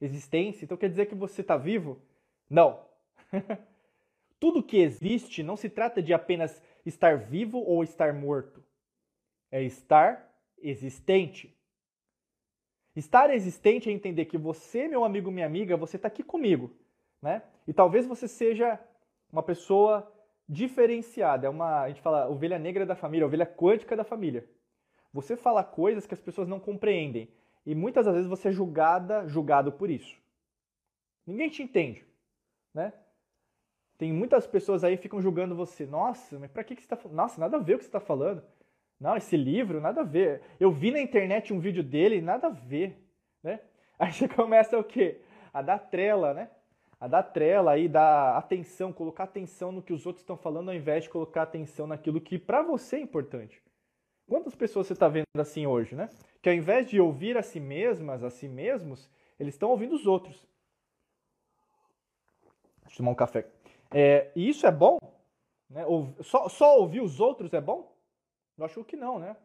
Existência, 0.00 0.64
então 0.64 0.76
quer 0.76 0.88
dizer 0.88 1.06
que 1.06 1.14
você 1.14 1.40
está 1.40 1.56
vivo? 1.56 2.00
Não. 2.48 2.84
Tudo 4.40 4.62
que 4.62 4.78
existe 4.78 5.42
não 5.42 5.56
se 5.56 5.68
trata 5.68 6.02
de 6.02 6.14
apenas 6.14 6.62
estar 6.84 7.18
vivo 7.18 7.58
ou 7.58 7.82
estar 7.82 8.12
morto. 8.14 8.62
É 9.50 9.62
estar 9.62 10.28
existente. 10.58 11.54
Estar 12.96 13.30
existente 13.30 13.88
é 13.88 13.92
entender 13.92 14.24
que 14.24 14.38
você, 14.38 14.88
meu 14.88 15.04
amigo, 15.04 15.30
minha 15.30 15.46
amiga, 15.46 15.76
você 15.76 15.96
está 15.96 16.08
aqui 16.08 16.22
comigo, 16.22 16.70
né? 17.20 17.42
E 17.66 17.72
talvez 17.72 18.06
você 18.06 18.26
seja 18.26 18.80
uma 19.32 19.42
pessoa 19.42 20.10
diferenciada, 20.48 21.46
é 21.46 21.50
uma, 21.50 21.82
a 21.82 21.88
gente 21.88 22.00
fala, 22.00 22.28
ovelha 22.28 22.58
negra 22.58 22.84
da 22.84 22.96
família, 22.96 23.26
ovelha 23.26 23.46
quântica 23.46 23.96
da 23.96 24.02
família. 24.02 24.48
Você 25.12 25.36
fala 25.36 25.62
coisas 25.62 26.06
que 26.06 26.14
as 26.14 26.20
pessoas 26.20 26.48
não 26.48 26.58
compreendem 26.58 27.28
e 27.64 27.74
muitas 27.74 28.06
das 28.06 28.14
vezes 28.14 28.28
você 28.28 28.48
é 28.48 28.52
julgada, 28.52 29.26
julgado 29.28 29.72
por 29.72 29.90
isso. 29.90 30.18
Ninguém 31.26 31.48
te 31.48 31.62
entende, 31.62 32.04
né? 32.74 32.92
Tem 33.96 34.12
muitas 34.12 34.46
pessoas 34.46 34.82
aí 34.82 34.96
que 34.96 35.02
ficam 35.02 35.20
julgando 35.20 35.54
você. 35.54 35.84
Nossa, 35.84 36.38
mas 36.38 36.50
para 36.50 36.64
que, 36.64 36.74
que 36.74 36.82
você 36.82 36.94
está 36.94 37.08
Nossa, 37.10 37.38
nada 37.38 37.58
a 37.58 37.60
ver 37.60 37.74
o 37.74 37.78
que 37.78 37.84
você 37.84 37.88
está 37.88 38.00
falando. 38.00 38.42
Não, 38.98 39.16
esse 39.16 39.36
livro, 39.36 39.80
nada 39.80 40.00
a 40.00 40.04
ver. 40.04 40.42
Eu 40.58 40.70
vi 40.70 40.90
na 40.90 41.00
internet 41.00 41.52
um 41.52 41.60
vídeo 41.60 41.82
dele, 41.82 42.20
nada 42.20 42.48
a 42.48 42.50
ver, 42.50 42.98
né? 43.42 43.60
Aí 43.98 44.12
você 44.12 44.26
começa 44.28 44.78
o 44.78 44.82
quê? 44.84 45.20
A 45.52 45.62
dar 45.62 45.78
trela, 45.78 46.32
né? 46.34 46.50
A 47.00 47.08
dar 47.08 47.22
trela 47.22 47.72
aí, 47.72 47.88
dar 47.88 48.36
atenção, 48.36 48.92
colocar 48.92 49.24
atenção 49.24 49.72
no 49.72 49.82
que 49.82 49.92
os 49.92 50.04
outros 50.04 50.22
estão 50.22 50.36
falando 50.36 50.68
ao 50.68 50.74
invés 50.74 51.04
de 51.04 51.10
colocar 51.10 51.42
atenção 51.42 51.86
naquilo 51.86 52.20
que 52.20 52.38
para 52.38 52.62
você 52.62 52.96
é 52.96 53.00
importante. 53.00 53.62
Quantas 54.28 54.54
pessoas 54.54 54.86
você 54.86 54.92
está 54.92 55.08
vendo 55.08 55.24
assim 55.38 55.66
hoje, 55.66 55.96
né? 55.96 56.10
Que 56.42 56.50
ao 56.50 56.54
invés 56.54 56.88
de 56.88 57.00
ouvir 57.00 57.38
a 57.38 57.42
si 57.42 57.58
mesmas, 57.58 58.22
a 58.22 58.28
si 58.28 58.46
mesmos, 58.46 59.10
eles 59.38 59.54
estão 59.54 59.70
ouvindo 59.70 59.94
os 59.94 60.06
outros. 60.06 60.46
Deixa 62.82 62.94
eu 62.94 62.96
tomar 62.98 63.12
um 63.12 63.14
café. 63.16 63.50
É, 63.90 64.30
e 64.36 64.48
isso 64.48 64.66
é 64.66 64.70
bom? 64.70 64.98
Né? 65.68 65.84
Só, 66.20 66.48
só 66.48 66.78
ouvir 66.78 67.00
os 67.00 67.18
outros 67.18 67.52
é 67.54 67.60
bom? 67.60 67.96
Eu 68.58 68.64
acho 68.66 68.84
que 68.84 68.94
não, 68.94 69.18
né? 69.18 69.36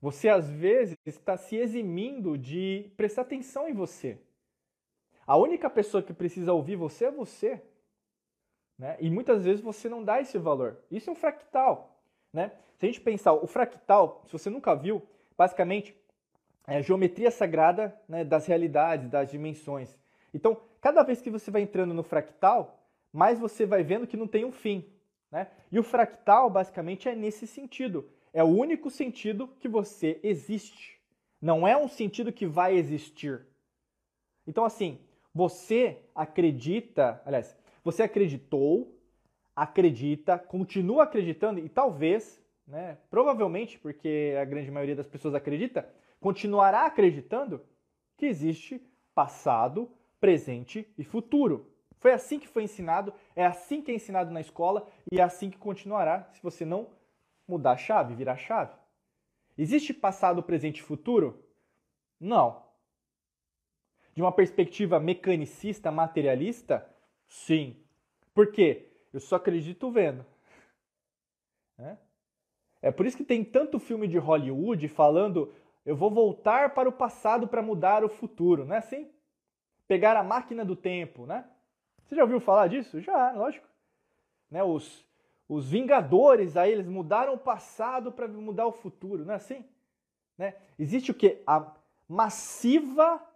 Você 0.00 0.28
às 0.28 0.48
vezes 0.48 0.96
está 1.04 1.36
se 1.36 1.56
eximindo 1.56 2.38
de 2.38 2.90
prestar 2.96 3.22
atenção 3.22 3.68
em 3.68 3.74
você. 3.74 4.18
A 5.26 5.36
única 5.36 5.70
pessoa 5.70 6.02
que 6.02 6.12
precisa 6.12 6.52
ouvir 6.52 6.76
você 6.76 7.06
é 7.06 7.10
você. 7.10 7.62
Né? 8.78 8.96
E 9.00 9.10
muitas 9.10 9.44
vezes 9.44 9.60
você 9.60 9.88
não 9.88 10.02
dá 10.02 10.20
esse 10.20 10.38
valor. 10.38 10.78
Isso 10.90 11.10
é 11.10 11.12
um 11.12 11.16
fractal. 11.16 12.00
Né? 12.32 12.52
Se 12.78 12.86
a 12.86 12.88
gente 12.88 13.00
pensar, 13.00 13.32
o 13.32 13.46
fractal, 13.46 14.22
se 14.26 14.32
você 14.32 14.48
nunca 14.48 14.74
viu, 14.74 15.02
basicamente 15.36 15.94
é 16.66 16.76
a 16.76 16.82
geometria 16.82 17.30
sagrada 17.30 17.98
né, 18.08 18.24
das 18.24 18.46
realidades, 18.46 19.08
das 19.08 19.30
dimensões. 19.30 19.98
Então, 20.32 20.60
cada 20.80 21.02
vez 21.02 21.20
que 21.20 21.30
você 21.30 21.50
vai 21.50 21.62
entrando 21.62 21.92
no 21.92 22.02
fractal, 22.02 22.86
mais 23.12 23.38
você 23.38 23.66
vai 23.66 23.82
vendo 23.82 24.06
que 24.06 24.16
não 24.16 24.26
tem 24.26 24.44
um 24.44 24.52
fim. 24.52 24.88
Né? 25.30 25.48
E 25.70 25.78
o 25.78 25.82
fractal, 25.82 26.48
basicamente, 26.48 27.08
é 27.08 27.14
nesse 27.14 27.46
sentido. 27.46 28.08
É 28.32 28.42
o 28.44 28.46
único 28.46 28.90
sentido 28.90 29.48
que 29.58 29.68
você 29.68 30.20
existe. 30.22 31.00
Não 31.40 31.66
é 31.66 31.76
um 31.76 31.88
sentido 31.88 32.32
que 32.32 32.46
vai 32.46 32.76
existir. 32.76 33.46
Então, 34.46 34.64
assim, 34.64 34.98
você 35.34 35.98
acredita, 36.14 37.22
aliás, 37.24 37.56
você 37.82 38.02
acreditou, 38.02 38.96
acredita, 39.54 40.38
continua 40.38 41.04
acreditando 41.04 41.60
e 41.60 41.68
talvez, 41.68 42.42
né, 42.66 42.98
provavelmente, 43.10 43.78
porque 43.78 44.36
a 44.40 44.44
grande 44.44 44.70
maioria 44.70 44.96
das 44.96 45.06
pessoas 45.06 45.34
acredita, 45.34 45.88
continuará 46.20 46.86
acreditando 46.86 47.62
que 48.16 48.26
existe 48.26 48.80
passado, 49.14 49.90
presente 50.20 50.86
e 50.98 51.04
futuro. 51.04 51.66
Foi 51.98 52.12
assim 52.12 52.38
que 52.38 52.48
foi 52.48 52.62
ensinado, 52.62 53.12
é 53.36 53.44
assim 53.44 53.82
que 53.82 53.90
é 53.90 53.94
ensinado 53.94 54.30
na 54.30 54.40
escola 54.40 54.86
e 55.10 55.20
é 55.20 55.22
assim 55.22 55.50
que 55.50 55.58
continuará 55.58 56.28
se 56.32 56.42
você 56.42 56.64
não 56.64 56.88
mudar 57.46 57.72
a 57.72 57.76
chave, 57.76 58.14
virar 58.14 58.32
a 58.32 58.36
chave. 58.36 58.72
Existe 59.58 59.92
passado, 59.92 60.42
presente 60.42 60.78
e 60.78 60.82
futuro? 60.82 61.44
Não. 62.18 62.62
De 64.20 64.22
uma 64.22 64.32
perspectiva 64.32 65.00
mecanicista, 65.00 65.90
materialista? 65.90 66.86
Sim. 67.26 67.74
Por 68.34 68.52
quê? 68.52 68.90
Eu 69.14 69.18
só 69.18 69.36
acredito 69.36 69.90
vendo. 69.90 70.26
É? 71.78 71.96
é 72.82 72.90
por 72.90 73.06
isso 73.06 73.16
que 73.16 73.24
tem 73.24 73.42
tanto 73.42 73.78
filme 73.78 74.06
de 74.06 74.18
Hollywood 74.18 74.86
falando 74.88 75.50
eu 75.86 75.96
vou 75.96 76.10
voltar 76.10 76.74
para 76.74 76.86
o 76.86 76.92
passado 76.92 77.48
para 77.48 77.62
mudar 77.62 78.04
o 78.04 78.10
futuro, 78.10 78.66
não 78.66 78.74
é 78.74 78.78
assim? 78.78 79.10
Pegar 79.88 80.14
a 80.18 80.22
máquina 80.22 80.66
do 80.66 80.76
tempo, 80.76 81.24
né? 81.24 81.46
Você 82.04 82.14
já 82.14 82.22
ouviu 82.22 82.40
falar 82.40 82.66
disso? 82.66 83.00
Já, 83.00 83.32
lógico. 83.32 83.66
Né, 84.50 84.62
os, 84.62 85.02
os 85.48 85.70
Vingadores, 85.70 86.58
aí 86.58 86.70
eles 86.72 86.86
mudaram 86.86 87.32
o 87.32 87.38
passado 87.38 88.12
para 88.12 88.28
mudar 88.28 88.66
o 88.66 88.72
futuro, 88.72 89.24
não 89.24 89.32
é 89.32 89.36
assim? 89.38 89.64
Né? 90.36 90.56
Existe 90.78 91.10
o 91.10 91.14
que? 91.14 91.42
A 91.46 91.72
massiva, 92.06 93.26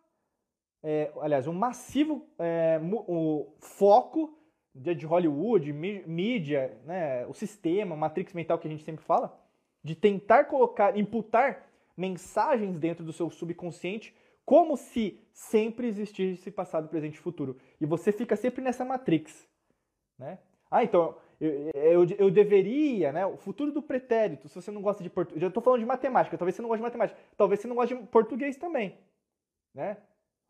é, 0.87 1.11
aliás, 1.21 1.47
um 1.47 1.55
massivo 1.55 2.29
é, 2.39 2.79
o 3.09 3.55
foco 3.59 4.39
de 4.75 5.07
Hollywood, 5.07 5.73
mídia, 5.73 6.77
né, 6.85 7.25
o 7.27 7.33
sistema, 7.33 7.97
matrix 7.97 8.35
mental 8.35 8.59
que 8.59 8.69
a 8.69 8.71
gente 8.71 8.85
sempre 8.85 9.03
fala, 9.03 9.35
de 9.83 9.95
tentar 9.95 10.45
colocar, 10.45 10.97
imputar 10.99 11.67
mensagens 11.97 12.79
dentro 12.79 13.03
do 13.03 13.13
seu 13.13 13.31
subconsciente 13.31 14.15
como 14.45 14.77
se 14.77 15.19
sempre 15.33 15.87
existisse 15.87 16.51
passado, 16.51 16.89
presente 16.89 17.15
e 17.15 17.21
futuro. 17.21 17.57
E 17.81 17.87
você 17.87 18.13
fica 18.13 18.37
sempre 18.37 18.63
nessa 18.63 18.85
matrix. 18.85 19.49
Né? 20.19 20.39
Ah, 20.71 20.85
então 20.85 21.17
eu, 21.41 21.71
eu, 21.75 22.07
eu, 22.19 22.31
deveria, 22.31 23.11
né? 23.11 23.25
O 23.25 23.39
futuro 23.39 23.73
do 23.73 23.81
pretérito, 23.81 24.49
se 24.49 24.55
você 24.55 24.71
não 24.71 24.83
gosta 24.83 25.03
de 25.03 25.09
português. 25.09 25.41
Já 25.41 25.49
estou 25.49 25.63
falando 25.63 25.81
de 25.81 25.87
matemática, 25.87 26.37
talvez 26.37 26.55
você 26.55 26.63
não 26.63 26.69
goste 26.69 26.81
de 26.81 26.85
matemática. 26.85 27.19
Talvez 27.37 27.61
você 27.61 27.69
não 27.69 27.77
goste 27.77 27.95
de 27.95 28.07
português 28.09 28.57
também. 28.57 28.99
Né? 29.75 29.97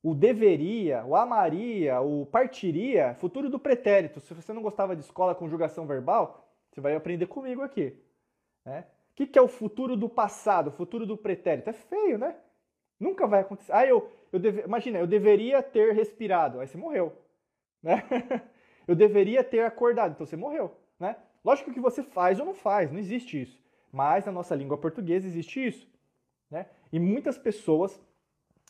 O 0.05 0.15
deveria, 0.15 1.03
o 1.07 1.17
amaria, 1.17 1.99
o 1.99 2.27
partiria, 2.27 3.15
futuro 3.15 3.49
do 3.49 3.59
pretérito. 3.59 4.21
Se 4.21 4.35
você 4.35 4.53
não 4.53 4.61
gostava 4.61 4.95
de 4.95 5.01
escola, 5.01 5.35
conjugação 5.35 5.87
verbal, 5.87 6.47
você 6.71 6.79
vai 6.79 6.95
aprender 6.95 7.27
comigo 7.27 7.63
aqui. 7.63 7.97
Né? 8.67 8.85
O 9.13 9.15
que, 9.15 9.27
que 9.27 9.39
é 9.39 9.41
o 9.41 9.49
futuro 9.49 9.97
do 9.97 10.07
passado, 10.07 10.69
o 10.69 10.73
futuro 10.73 11.07
do 11.07 11.17
pretérito? 11.17 11.71
É 11.71 11.73
feio, 11.73 12.19
né? 12.19 12.37
Nunca 13.01 13.27
vai 13.27 13.41
acontecer. 13.41 13.73
Ah, 13.73 13.87
eu, 13.87 14.13
eu 14.31 14.39
deve... 14.39 14.61
imagina, 14.61 14.99
eu 14.99 15.07
deveria 15.07 15.63
ter 15.63 15.95
respirado. 15.95 16.61
Aí 16.61 16.67
você 16.67 16.77
morreu. 16.77 17.19
Né? 17.83 18.03
eu 18.87 18.95
deveria 18.95 19.43
ter 19.43 19.61
acordado. 19.61 20.13
Então 20.13 20.27
você 20.27 20.37
morreu. 20.37 20.77
Né? 21.01 21.17
Lógico 21.43 21.73
que 21.73 21.81
você 21.81 22.03
faz 22.03 22.39
ou 22.39 22.45
não 22.45 22.55
faz, 22.55 22.93
não 22.93 22.99
existe 22.99 23.41
isso. 23.41 23.59
Mas 23.91 24.27
na 24.27 24.33
nossa 24.33 24.55
língua 24.55 24.77
portuguesa 24.77 25.27
existe 25.27 25.67
isso. 25.67 25.89
Né? 26.51 26.67
E 26.93 27.01
muitas 27.01 27.39
pessoas 27.39 27.99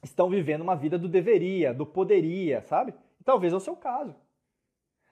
estão 0.04 0.28
vivendo 0.28 0.62
uma 0.62 0.76
vida 0.76 0.98
do 0.98 1.08
deveria, 1.08 1.72
do 1.72 1.86
poderia, 1.86 2.62
sabe? 2.62 2.94
Talvez 3.24 3.52
é 3.52 3.56
o 3.56 3.60
seu 3.60 3.74
caso. 3.74 4.14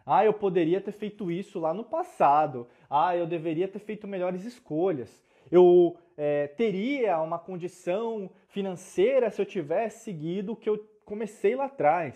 Ah, 0.05 0.25
eu 0.25 0.35
poderia 0.35 0.81
ter 0.81 0.93
feito 0.93 1.31
isso 1.31 1.59
lá 1.59 1.73
no 1.73 1.85
passado. 1.85 2.69
Ah, 2.91 3.17
eu 3.17 3.27
deveria 3.27 3.69
ter 3.69 3.79
feito 3.79 4.07
melhores 4.07 4.45
escolhas. 4.45 5.25
Eu 5.51 5.97
é, 6.17 6.49
teria 6.49 7.21
uma 7.21 7.39
condição 7.39 8.31
financeira 8.49 9.31
se 9.31 9.41
eu 9.41 9.47
tivesse 9.47 10.05
seguido 10.05 10.53
o 10.53 10.57
que 10.57 10.69
eu 10.69 10.79
comecei 11.05 11.55
lá 11.55 11.67
atrás. 11.67 12.15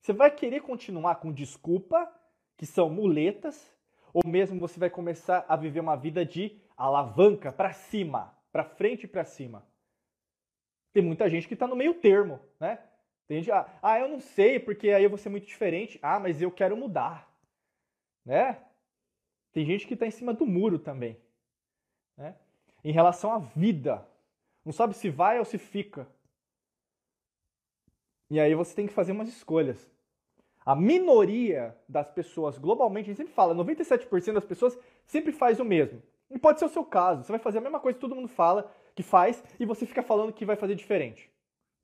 Você 0.00 0.12
vai 0.12 0.30
querer 0.30 0.60
continuar 0.60 1.16
com 1.16 1.32
desculpa, 1.32 2.12
que 2.56 2.66
são 2.66 2.90
muletas, 2.90 3.74
ou 4.12 4.22
mesmo 4.26 4.60
você 4.60 4.78
vai 4.78 4.90
começar 4.90 5.44
a 5.48 5.56
viver 5.56 5.80
uma 5.80 5.96
vida 5.96 6.24
de 6.24 6.60
alavanca 6.76 7.50
para 7.50 7.72
cima, 7.72 8.36
para 8.52 8.64
frente 8.64 9.04
e 9.04 9.08
para 9.08 9.24
cima. 9.24 9.66
Tem 10.94 11.02
muita 11.02 11.28
gente 11.28 11.48
que 11.48 11.54
está 11.54 11.66
no 11.66 11.74
meio 11.74 11.92
termo, 11.92 12.40
né? 12.58 12.78
Tem 13.26 13.38
gente, 13.38 13.50
ah, 13.50 13.66
ah, 13.82 13.98
eu 13.98 14.08
não 14.08 14.20
sei, 14.20 14.60
porque 14.60 14.90
aí 14.90 15.02
eu 15.02 15.10
vou 15.10 15.18
ser 15.18 15.28
muito 15.28 15.44
diferente. 15.44 15.98
Ah, 16.00 16.20
mas 16.20 16.40
eu 16.40 16.52
quero 16.52 16.76
mudar. 16.76 17.28
Né? 18.24 18.62
Tem 19.52 19.66
gente 19.66 19.88
que 19.88 19.94
está 19.94 20.06
em 20.06 20.12
cima 20.12 20.32
do 20.32 20.46
muro 20.46 20.78
também. 20.78 21.18
Né? 22.16 22.36
Em 22.84 22.92
relação 22.92 23.32
à 23.32 23.38
vida. 23.38 24.06
Não 24.64 24.72
sabe 24.72 24.94
se 24.94 25.10
vai 25.10 25.38
ou 25.40 25.44
se 25.44 25.58
fica. 25.58 26.06
E 28.30 28.38
aí 28.38 28.54
você 28.54 28.72
tem 28.72 28.86
que 28.86 28.92
fazer 28.92 29.10
umas 29.10 29.28
escolhas. 29.28 29.90
A 30.64 30.76
minoria 30.76 31.76
das 31.88 32.08
pessoas, 32.10 32.56
globalmente, 32.56 33.06
a 33.06 33.12
gente 33.12 33.16
sempre 33.16 33.34
fala, 33.34 33.52
97% 33.52 34.32
das 34.32 34.44
pessoas 34.44 34.78
sempre 35.06 35.32
faz 35.32 35.58
o 35.58 35.64
mesmo. 35.64 36.00
E 36.30 36.38
pode 36.38 36.60
ser 36.60 36.66
o 36.66 36.70
seu 36.70 36.84
caso. 36.84 37.24
Você 37.24 37.32
vai 37.32 37.40
fazer 37.40 37.58
a 37.58 37.62
mesma 37.62 37.80
coisa 37.80 37.96
que 37.96 38.00
todo 38.00 38.14
mundo 38.14 38.28
fala 38.28 38.72
que 38.94 39.02
faz 39.02 39.42
e 39.58 39.66
você 39.66 39.86
fica 39.86 40.02
falando 40.02 40.32
que 40.32 40.44
vai 40.44 40.56
fazer 40.56 40.74
diferente 40.74 41.32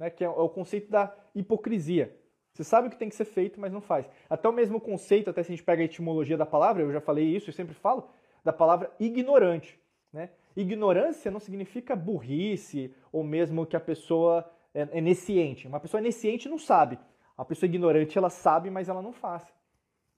né, 0.00 0.08
que 0.08 0.24
é, 0.24 0.26
é 0.26 0.30
o 0.30 0.48
conceito 0.48 0.90
da 0.90 1.14
hipocrisia. 1.34 2.16
Você 2.54 2.64
sabe 2.64 2.88
o 2.88 2.90
que 2.90 2.96
tem 2.96 3.08
que 3.08 3.14
ser 3.14 3.26
feito, 3.26 3.60
mas 3.60 3.72
não 3.72 3.82
faz. 3.82 4.08
Até 4.28 4.48
o 4.48 4.52
mesmo 4.52 4.80
conceito, 4.80 5.30
até 5.30 5.42
se 5.42 5.52
a 5.52 5.54
gente 5.54 5.62
pega 5.62 5.82
a 5.82 5.84
etimologia 5.84 6.36
da 6.36 6.46
palavra, 6.46 6.82
eu 6.82 6.90
já 6.90 7.00
falei 7.00 7.24
isso, 7.24 7.50
eu 7.50 7.54
sempre 7.54 7.74
falo, 7.74 8.08
da 8.42 8.52
palavra 8.52 8.90
ignorante. 8.98 9.78
Né? 10.12 10.30
Ignorância 10.56 11.30
não 11.30 11.38
significa 11.38 11.94
burrice 11.94 12.92
ou 13.12 13.22
mesmo 13.22 13.66
que 13.66 13.76
a 13.76 13.80
pessoa 13.80 14.50
é, 14.74 14.88
é 14.90 15.00
nesciente. 15.00 15.68
Uma 15.68 15.78
pessoa 15.78 16.00
nesciente 16.00 16.48
não 16.48 16.58
sabe. 16.58 16.98
A 17.36 17.44
pessoa 17.44 17.68
ignorante, 17.68 18.18
ela 18.18 18.30
sabe, 18.30 18.68
mas 18.70 18.88
ela 18.88 19.02
não 19.02 19.12
faz. 19.12 19.46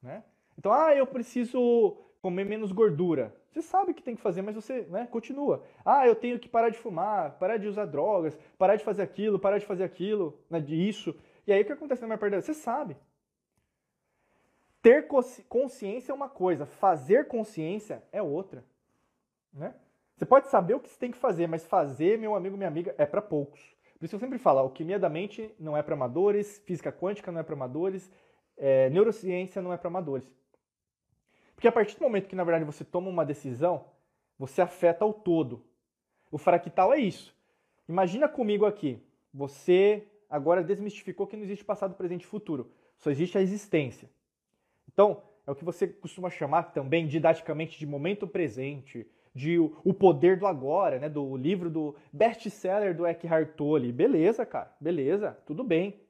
Né? 0.01 0.23
Então, 0.57 0.73
ah, 0.73 0.95
eu 0.95 1.07
preciso 1.07 1.99
comer 2.23 2.45
menos 2.45 2.71
gordura. 2.71 3.35
Você 3.51 3.61
sabe 3.61 3.91
o 3.91 3.95
que 3.95 4.03
tem 4.03 4.15
que 4.15 4.23
fazer, 4.23 4.41
mas 4.41 4.55
você 4.55 4.83
né, 4.83 5.07
continua. 5.11 5.65
Ah, 5.85 6.07
eu 6.07 6.15
tenho 6.15 6.39
que 6.39 6.49
parar 6.49 6.71
de 6.71 6.79
fumar, 6.79 7.33
parar 7.33 7.57
de 7.57 7.67
usar 7.67 7.85
drogas, 7.85 8.39
parar 8.57 8.77
de 8.77 8.85
fazer 8.85 9.03
aquilo, 9.03 9.41
parar 9.41 9.59
de 9.59 9.67
fazer 9.67 9.83
aquilo, 9.83 10.39
né, 10.49 10.59
isso. 10.69 11.15
E 11.47 11.53
aí 11.53 11.61
o 11.61 11.65
que 11.65 11.73
acontece 11.73 12.01
na 12.01 12.07
minha 12.07 12.19
parte? 12.19 12.37
Você 12.37 12.55
sabe. 12.55 12.97
Ter 14.81 15.07
consciência 15.49 16.13
é 16.13 16.15
uma 16.15 16.29
coisa, 16.29 16.65
fazer 16.65 17.27
consciência 17.27 18.03
é 18.13 18.23
outra. 18.23 18.65
Né? 19.53 19.75
Você 20.17 20.25
pode 20.25 20.49
saber 20.49 20.75
o 20.75 20.81
que 20.81 20.89
você 20.89 20.99
tem 20.99 21.11
que 21.11 21.19
fazer, 21.19 21.47
mas 21.47 21.67
fazer, 21.67 22.19
meu 22.19 22.35
amigo, 22.35 22.57
minha 22.57 22.69
amiga, 22.69 22.95
é 22.97 23.05
para 23.05 23.21
poucos. 23.21 23.61
Por 23.99 24.07
isso 24.07 24.17
eu 24.17 24.21
sempre 24.21 24.39
falo, 24.39 24.61
alquimia 24.61 24.99
da 24.99 25.09
mente 25.09 25.55
não 25.59 25.77
é 25.77 25.83
para 25.83 25.95
amadores, 25.95 26.59
física 26.67 26.91
quântica 26.91 27.31
não 27.31 27.41
é 27.41 27.43
para 27.43 27.55
amadores, 27.55 28.11
é, 28.57 28.91
neurociência 28.91 29.63
não 29.63 29.73
é 29.73 29.77
para 29.77 29.89
amadores. 29.89 30.29
Porque 31.63 31.69
a 31.69 31.73
partir 31.73 31.97
do 31.97 32.03
momento 32.03 32.27
que, 32.27 32.35
na 32.35 32.43
verdade, 32.43 32.65
você 32.65 32.85
toma 32.85 33.09
uma 33.09 33.25
decisão, 33.25 33.85
você 34.37 34.61
afeta 34.61 35.07
o 35.07 35.13
todo. 35.13 35.63
O 36.29 36.37
fractal 36.37 36.93
é 36.93 36.99
isso. 36.99 37.33
Imagina 37.89 38.29
comigo 38.29 38.67
aqui, 38.67 39.01
você 39.33 40.03
agora 40.29 40.65
desmistificou 40.65 41.25
que 41.25 41.37
não 41.37 41.45
existe 41.45 41.65
passado, 41.65 41.95
presente 41.95 42.23
e 42.23 42.27
futuro. 42.27 42.69
Só 42.99 43.13
existe 43.13 43.39
a 43.39 43.41
existência. 43.41 44.11
Então, 44.93 45.23
é 45.47 45.53
o 45.53 45.55
que 45.55 45.65
você 45.65 45.87
costuma 45.87 46.31
chamar 46.31 46.73
também 46.73 47.07
didaticamente 47.07 47.79
de 47.79 47.87
momento 47.87 48.27
presente, 48.27 49.07
de 49.33 49.57
o 49.61 49.95
poder 49.95 50.41
do 50.41 50.49
agora, 50.49 50.99
né, 50.99 51.09
do 51.09 51.37
livro 51.37 51.71
do 51.71 51.95
best-seller 52.13 52.93
do 52.93 53.07
Eckhart 53.07 53.51
Tolle. 53.55 53.93
Beleza, 53.93 54.45
cara, 54.45 54.75
beleza, 54.81 55.39
tudo 55.47 55.63
bem. 55.63 56.01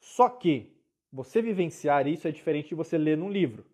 Só 0.00 0.28
que 0.28 0.76
você 1.12 1.40
vivenciar 1.40 2.08
isso 2.08 2.26
é 2.26 2.32
diferente 2.32 2.70
de 2.70 2.74
você 2.74 2.98
ler 2.98 3.16
num 3.16 3.30
livro. 3.30 3.69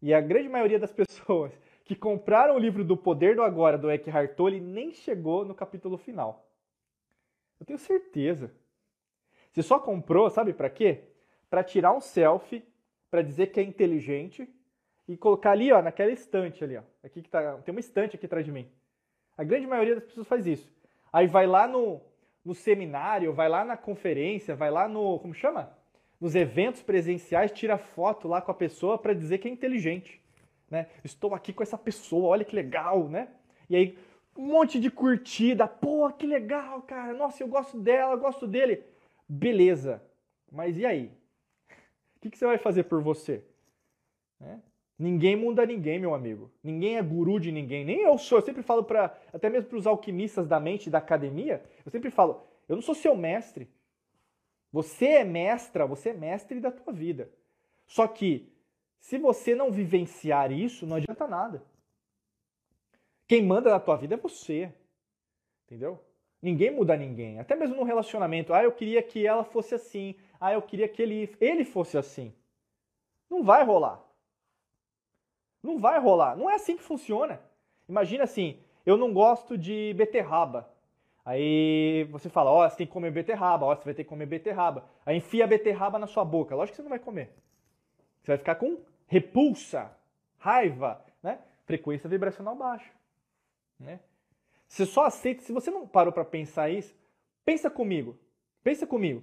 E 0.00 0.14
a 0.14 0.20
grande 0.20 0.48
maioria 0.48 0.78
das 0.78 0.92
pessoas 0.94 1.52
que 1.84 1.96
compraram 1.96 2.54
o 2.54 2.58
livro 2.58 2.84
do 2.84 2.96
Poder 2.96 3.34
do 3.34 3.42
Agora 3.42 3.78
do 3.78 3.90
Eckhart 3.90 4.34
Tolle 4.34 4.60
nem 4.60 4.92
chegou 4.92 5.44
no 5.44 5.54
capítulo 5.54 5.96
final. 5.96 6.46
Eu 7.58 7.66
tenho 7.66 7.78
certeza. 7.78 8.52
Você 9.50 9.62
só 9.62 9.78
comprou, 9.78 10.28
sabe 10.30 10.52
para 10.52 10.70
quê? 10.70 11.04
Para 11.48 11.64
tirar 11.64 11.92
um 11.92 12.00
selfie, 12.00 12.62
para 13.10 13.22
dizer 13.22 13.48
que 13.48 13.58
é 13.58 13.62
inteligente 13.62 14.48
e 15.08 15.16
colocar 15.16 15.52
ali, 15.52 15.72
ó, 15.72 15.80
naquela 15.80 16.12
estante 16.12 16.62
ali, 16.62 16.76
ó. 16.76 16.82
Aqui 17.02 17.22
que 17.22 17.30
tá, 17.30 17.56
tem 17.58 17.72
uma 17.72 17.80
estante 17.80 18.16
aqui 18.16 18.26
atrás 18.26 18.44
de 18.44 18.52
mim. 18.52 18.70
A 19.36 19.42
grande 19.42 19.66
maioria 19.66 19.94
das 19.94 20.04
pessoas 20.04 20.28
faz 20.28 20.46
isso. 20.46 20.70
Aí 21.10 21.26
vai 21.26 21.46
lá 21.46 21.66
no, 21.66 22.02
no 22.44 22.54
seminário, 22.54 23.32
vai 23.32 23.48
lá 23.48 23.64
na 23.64 23.76
conferência, 23.76 24.54
vai 24.54 24.70
lá 24.70 24.86
no, 24.86 25.18
como 25.20 25.32
chama? 25.32 25.77
Nos 26.20 26.34
eventos 26.34 26.82
presenciais, 26.82 27.52
tira 27.52 27.78
foto 27.78 28.26
lá 28.26 28.40
com 28.40 28.50
a 28.50 28.54
pessoa 28.54 28.98
para 28.98 29.14
dizer 29.14 29.38
que 29.38 29.48
é 29.48 29.50
inteligente. 29.50 30.20
Né? 30.70 30.86
Estou 31.04 31.34
aqui 31.34 31.52
com 31.52 31.62
essa 31.62 31.78
pessoa, 31.78 32.28
olha 32.28 32.44
que 32.44 32.54
legal, 32.54 33.08
né? 33.08 33.28
E 33.70 33.76
aí, 33.76 33.98
um 34.36 34.46
monte 34.46 34.78
de 34.78 34.90
curtida, 34.90 35.66
pô, 35.66 36.10
que 36.12 36.26
legal, 36.26 36.82
cara, 36.82 37.14
nossa, 37.14 37.42
eu 37.42 37.48
gosto 37.48 37.78
dela, 37.78 38.14
eu 38.14 38.18
gosto 38.18 38.46
dele. 38.46 38.82
Beleza, 39.28 40.02
mas 40.50 40.76
e 40.76 40.84
aí? 40.84 41.12
O 42.16 42.20
que, 42.20 42.30
que 42.30 42.38
você 42.38 42.46
vai 42.46 42.58
fazer 42.58 42.84
por 42.84 43.02
você? 43.02 43.44
Né? 44.40 44.60
Ninguém 44.98 45.36
muda 45.36 45.64
ninguém, 45.64 45.98
meu 45.98 46.12
amigo. 46.12 46.50
Ninguém 46.62 46.96
é 46.96 47.02
guru 47.02 47.38
de 47.38 47.52
ninguém. 47.52 47.84
Nem 47.84 48.00
eu 48.00 48.18
sou. 48.18 48.38
Eu 48.38 48.44
sempre 48.44 48.62
falo 48.62 48.82
para, 48.82 49.16
até 49.32 49.48
mesmo 49.48 49.68
para 49.68 49.78
os 49.78 49.86
alquimistas 49.86 50.48
da 50.48 50.58
mente 50.58 50.90
da 50.90 50.98
academia, 50.98 51.62
eu 51.84 51.90
sempre 51.90 52.10
falo, 52.10 52.42
eu 52.68 52.74
não 52.74 52.82
sou 52.82 52.94
seu 52.94 53.16
mestre. 53.16 53.68
Você 54.72 55.06
é 55.06 55.24
mestra, 55.24 55.86
você 55.86 56.10
é 56.10 56.14
mestre 56.14 56.60
da 56.60 56.70
tua 56.70 56.92
vida. 56.92 57.30
Só 57.86 58.06
que, 58.06 58.52
se 59.00 59.18
você 59.18 59.54
não 59.54 59.70
vivenciar 59.70 60.52
isso, 60.52 60.86
não 60.86 60.96
adianta 60.96 61.26
nada. 61.26 61.62
Quem 63.26 63.42
manda 63.42 63.70
na 63.70 63.80
tua 63.80 63.96
vida 63.96 64.14
é 64.14 64.18
você. 64.18 64.72
Entendeu? 65.66 66.02
Ninguém 66.40 66.70
muda 66.70 66.96
ninguém. 66.96 67.38
Até 67.38 67.56
mesmo 67.56 67.76
no 67.76 67.82
relacionamento. 67.82 68.54
Ah, 68.54 68.62
eu 68.62 68.72
queria 68.72 69.02
que 69.02 69.26
ela 69.26 69.44
fosse 69.44 69.74
assim. 69.74 70.14
Ah, 70.40 70.52
eu 70.52 70.62
queria 70.62 70.88
que 70.88 71.02
ele, 71.02 71.36
ele 71.40 71.64
fosse 71.64 71.98
assim. 71.98 72.32
Não 73.28 73.42
vai 73.42 73.64
rolar. 73.64 74.02
Não 75.62 75.78
vai 75.78 75.98
rolar. 75.98 76.36
Não 76.36 76.48
é 76.48 76.54
assim 76.54 76.76
que 76.76 76.82
funciona. 76.82 77.40
Imagina 77.88 78.24
assim, 78.24 78.62
eu 78.86 78.96
não 78.96 79.12
gosto 79.12 79.58
de 79.58 79.92
beterraba. 79.94 80.70
Aí 81.28 82.04
você 82.04 82.30
fala, 82.30 82.50
ó, 82.50 82.64
oh, 82.64 82.70
você 82.70 82.78
tem 82.78 82.86
que 82.86 82.92
comer 82.94 83.10
beterraba, 83.10 83.66
ó, 83.66 83.72
oh, 83.72 83.76
você 83.76 83.84
vai 83.84 83.92
ter 83.92 84.02
que 84.02 84.08
comer 84.08 84.24
beterraba. 84.24 84.86
Aí 85.04 85.18
enfia 85.18 85.44
a 85.44 85.46
beterraba 85.46 85.98
na 85.98 86.06
sua 86.06 86.24
boca. 86.24 86.54
Lógico 86.54 86.72
que 86.72 86.76
você 86.76 86.82
não 86.82 86.88
vai 86.88 86.98
comer. 86.98 87.34
Você 88.22 88.28
vai 88.28 88.38
ficar 88.38 88.54
com 88.54 88.78
repulsa, 89.06 89.92
raiva, 90.38 91.04
né? 91.22 91.38
Frequência 91.66 92.08
vibracional 92.08 92.56
baixa, 92.56 92.90
né? 93.78 94.00
Você 94.66 94.86
só 94.86 95.04
aceita, 95.04 95.42
se 95.42 95.52
você 95.52 95.70
não 95.70 95.86
parou 95.86 96.14
para 96.14 96.24
pensar 96.24 96.70
isso, 96.70 96.96
pensa 97.44 97.68
comigo. 97.68 98.18
Pensa 98.64 98.86
comigo. 98.86 99.22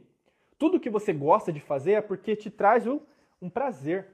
Tudo 0.59 0.79
que 0.79 0.91
você 0.91 1.11
gosta 1.11 1.51
de 1.51 1.59
fazer 1.59 1.93
é 1.93 2.01
porque 2.01 2.35
te 2.35 2.51
traz 2.51 2.85
um, 2.85 2.99
um 3.41 3.49
prazer, 3.49 4.09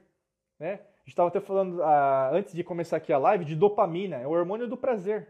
né? 0.58 0.72
A 0.72 1.04
gente 1.04 1.08
estava 1.08 1.28
até 1.28 1.40
falando 1.40 1.82
ah, 1.82 2.30
antes 2.32 2.54
de 2.54 2.64
começar 2.64 2.96
aqui 2.96 3.12
a 3.12 3.18
live 3.18 3.44
de 3.44 3.54
dopamina, 3.54 4.16
é 4.16 4.26
o 4.26 4.30
hormônio 4.30 4.66
do 4.66 4.78
prazer. 4.78 5.28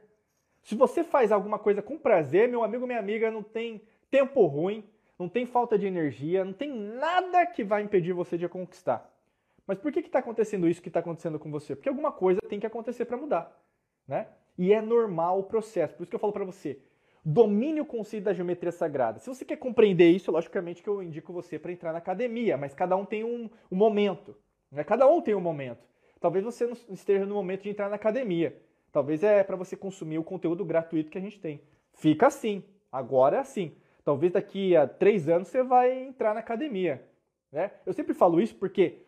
Se 0.63 0.75
você 0.75 1.03
faz 1.03 1.33
alguma 1.33 1.59
coisa 1.59 1.83
com 1.83 1.99
prazer, 1.99 2.49
meu 2.49 2.63
amigo, 2.63 2.87
minha 2.87 2.99
amiga, 2.99 3.31
não 3.31 3.43
tem 3.43 3.83
tempo 4.11 4.47
ruim, 4.47 4.85
não 5.19 5.29
tem 5.29 5.45
falta 5.45 5.79
de 5.79 5.87
energia, 5.87 6.45
não 6.45 6.53
tem 6.53 6.71
nada 6.73 7.45
que 7.47 7.65
vai 7.65 7.83
impedir 7.83 8.13
você 8.13 8.39
de 8.39 8.49
conquistar. 8.49 9.11
Mas 9.67 9.79
por 9.79 9.93
que 9.93 10.01
está 10.01 10.19
acontecendo 10.19 10.69
isso 10.69 10.83
que 10.83 10.89
está 10.89 11.01
acontecendo 11.01 11.39
com 11.39 11.51
você? 11.51 11.75
Porque 11.75 11.89
alguma 11.89 12.13
coisa 12.13 12.41
tem 12.49 12.61
que 12.61 12.67
acontecer 12.67 13.05
para 13.05 13.17
mudar, 13.17 13.57
né? 14.07 14.29
E 14.59 14.73
é 14.73 14.81
normal 14.81 15.39
o 15.39 15.45
processo. 15.45 15.95
Por 15.95 16.03
isso 16.03 16.11
que 16.11 16.17
eu 16.17 16.21
falo 16.21 16.33
para 16.33 16.45
você, 16.45 16.81
domine 17.25 17.81
o 17.81 17.87
conceito 17.87 18.25
da 18.25 18.35
geometria 18.35 18.73
sagrada. 18.73 19.19
Se 19.19 19.29
você 19.29 19.45
quer 19.45 19.57
compreender 19.57 20.11
isso, 20.11 20.31
logicamente 20.31 20.83
que 20.83 20.89
eu 20.89 21.03
indico 21.03 21.33
você 21.33 21.59
para 21.59 21.73
entrar 21.73 21.93
na 21.93 21.99
academia, 21.99 22.57
mas 22.57 22.75
cada 22.75 22.97
um 22.97 23.05
tem 23.05 23.25
um, 23.25 23.49
um 23.71 23.77
momento. 23.77 24.37
Né? 24.71 24.85
Cada 24.85 25.07
um 25.07 25.21
tem 25.21 25.35
um 25.35 25.41
momento. 25.41 25.87
Talvez 26.21 26.45
você 26.45 26.67
não 26.67 26.77
esteja 26.91 27.27
no 27.27 27.35
momento 27.35 27.63
de 27.63 27.71
entrar 27.71 27.89
na 27.89 27.97
academia. 27.97 28.61
Talvez 28.93 29.25
é 29.25 29.43
para 29.43 29.57
você 29.57 29.75
consumir 29.75 30.19
o 30.19 30.25
conteúdo 30.25 30.65
gratuito 30.65 31.11
que 31.11 31.19
a 31.19 31.21
gente 31.21 31.41
tem. 31.41 31.63
Fica 31.95 32.27
assim. 32.27 32.63
Agora 32.93 33.39
é 33.39 33.41
assim. 33.41 33.75
Talvez 34.05 34.33
daqui 34.33 34.77
a 34.77 34.87
três 34.87 35.29
anos 35.29 35.49
você 35.49 35.63
vai 35.63 36.05
entrar 36.05 36.35
na 36.35 36.41
academia. 36.41 37.03
Né? 37.51 37.71
Eu 37.87 37.93
sempre 37.95 38.13
falo 38.13 38.41
isso 38.41 38.55
porque 38.57 38.99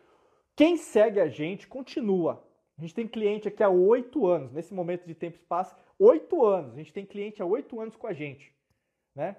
quem 0.55 0.75
segue 0.75 1.19
a 1.19 1.27
gente 1.27 1.67
continua. 1.67 2.43
A 2.77 2.81
gente 2.81 2.95
tem 2.95 3.07
cliente 3.07 3.47
aqui 3.47 3.63
há 3.63 3.69
oito 3.69 4.25
anos, 4.25 4.51
nesse 4.51 4.73
momento 4.73 5.05
de 5.05 5.13
tempo 5.13 5.37
e 5.37 5.39
espaço, 5.39 5.75
oito 5.99 6.43
anos. 6.43 6.73
A 6.73 6.77
gente 6.77 6.91
tem 6.91 7.05
cliente 7.05 7.41
há 7.41 7.45
oito 7.45 7.79
anos 7.79 7.95
com 7.95 8.07
a 8.07 8.13
gente. 8.13 8.53
Né? 9.15 9.35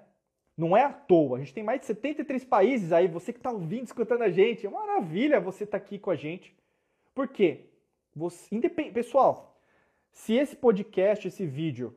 Não 0.55 0.75
é 0.75 0.83
à 0.83 0.93
toa. 0.93 1.37
A 1.37 1.39
gente 1.39 1.53
tem 1.53 1.63
mais 1.63 1.81
de 1.81 1.85
73 1.87 2.45
países 2.45 2.91
aí. 2.91 3.07
Você 3.07 3.33
que 3.33 3.39
está 3.39 3.51
ouvindo, 3.51 3.85
escutando 3.85 4.23
a 4.23 4.29
gente. 4.29 4.65
É 4.65 4.69
maravilha 4.69 5.39
você 5.39 5.65
estar 5.65 5.77
tá 5.79 5.83
aqui 5.83 5.99
com 5.99 6.09
a 6.09 6.15
gente. 6.15 6.55
Por 7.13 7.27
quê? 7.27 7.69
Você, 8.15 8.55
independ... 8.55 8.91
Pessoal, 8.91 9.56
se 10.11 10.33
esse 10.33 10.55
podcast, 10.55 11.27
esse 11.27 11.45
vídeo, 11.45 11.95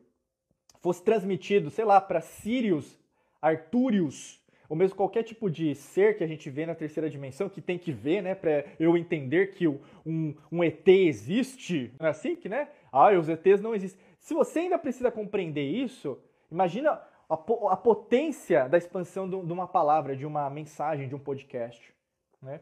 fosse 0.80 1.02
transmitido, 1.02 1.70
sei 1.70 1.84
lá, 1.84 2.00
para 2.00 2.20
Sirius, 2.20 2.98
Artúrios, 3.40 4.40
ou 4.68 4.76
mesmo 4.76 4.96
qualquer 4.96 5.24
tipo 5.24 5.50
de 5.50 5.74
ser 5.74 6.16
que 6.16 6.22
a 6.22 6.26
gente 6.26 6.48
vê 6.48 6.64
na 6.64 6.74
terceira 6.74 7.10
dimensão, 7.10 7.48
que 7.48 7.60
tem 7.60 7.76
que 7.76 7.90
ver, 7.90 8.22
né, 8.22 8.34
para 8.34 8.64
eu 8.78 8.96
entender 8.96 9.48
que 9.48 9.66
um, 9.66 10.34
um 10.50 10.62
ET 10.62 10.86
existe, 10.86 11.92
não 11.98 12.06
é 12.06 12.10
assim 12.10 12.36
que, 12.36 12.48
né? 12.48 12.68
Ah, 12.92 13.10
os 13.10 13.28
ETs 13.28 13.60
não 13.60 13.74
existem. 13.74 14.00
Se 14.20 14.32
você 14.32 14.60
ainda 14.60 14.78
precisa 14.78 15.10
compreender 15.10 15.64
isso, 15.64 16.18
imagina 16.50 17.02
a, 17.28 17.34
a 17.34 17.76
potência 17.76 18.68
da 18.68 18.78
expansão 18.78 19.28
de 19.28 19.52
uma 19.52 19.66
palavra, 19.66 20.16
de 20.16 20.26
uma 20.26 20.48
mensagem, 20.50 21.08
de 21.08 21.14
um 21.14 21.18
podcast. 21.18 21.92
Né? 22.40 22.60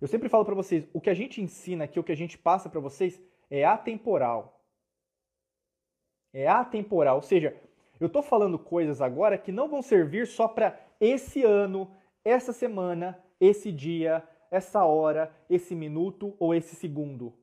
Eu 0.00 0.06
sempre 0.06 0.28
falo 0.28 0.44
para 0.44 0.54
vocês, 0.54 0.88
o 0.92 1.00
que 1.00 1.10
a 1.10 1.14
gente 1.14 1.42
ensina 1.42 1.84
aqui, 1.84 1.98
o 1.98 2.04
que 2.04 2.12
a 2.12 2.16
gente 2.16 2.38
passa 2.38 2.68
para 2.68 2.80
vocês 2.80 3.20
é 3.50 3.64
atemporal. 3.64 4.57
É 6.32 6.46
atemporal, 6.46 7.16
ou 7.16 7.22
seja, 7.22 7.56
eu 8.00 8.06
estou 8.06 8.22
falando 8.22 8.58
coisas 8.58 9.00
agora 9.00 9.38
que 9.38 9.50
não 9.50 9.68
vão 9.68 9.82
servir 9.82 10.26
só 10.26 10.46
para 10.46 10.78
esse 11.00 11.42
ano, 11.42 11.90
essa 12.24 12.52
semana, 12.52 13.18
esse 13.40 13.72
dia, 13.72 14.22
essa 14.50 14.84
hora, 14.84 15.32
esse 15.48 15.74
minuto 15.74 16.34
ou 16.38 16.54
esse 16.54 16.76
segundo. 16.76 17.34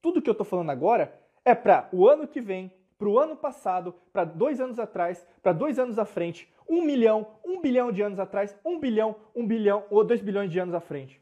Tudo 0.00 0.22
que 0.22 0.30
eu 0.30 0.32
estou 0.32 0.46
falando 0.46 0.70
agora 0.70 1.12
é 1.44 1.54
para 1.54 1.88
o 1.92 2.08
ano 2.08 2.26
que 2.26 2.40
vem, 2.40 2.72
para 2.96 3.08
o 3.08 3.18
ano 3.18 3.36
passado, 3.36 3.94
para 4.12 4.24
dois 4.24 4.60
anos 4.60 4.78
atrás, 4.78 5.26
para 5.42 5.52
dois 5.52 5.78
anos 5.78 5.98
à 5.98 6.04
frente, 6.04 6.52
um 6.68 6.82
milhão, 6.82 7.26
um 7.44 7.60
bilhão 7.60 7.92
de 7.92 8.02
anos 8.02 8.18
atrás, 8.18 8.56
um 8.64 8.78
bilhão, 8.78 9.16
um 9.34 9.46
bilhão 9.46 9.84
ou 9.90 10.04
dois 10.04 10.20
bilhões 10.20 10.50
de 10.50 10.58
anos 10.58 10.74
à 10.74 10.80
frente. 10.80 11.20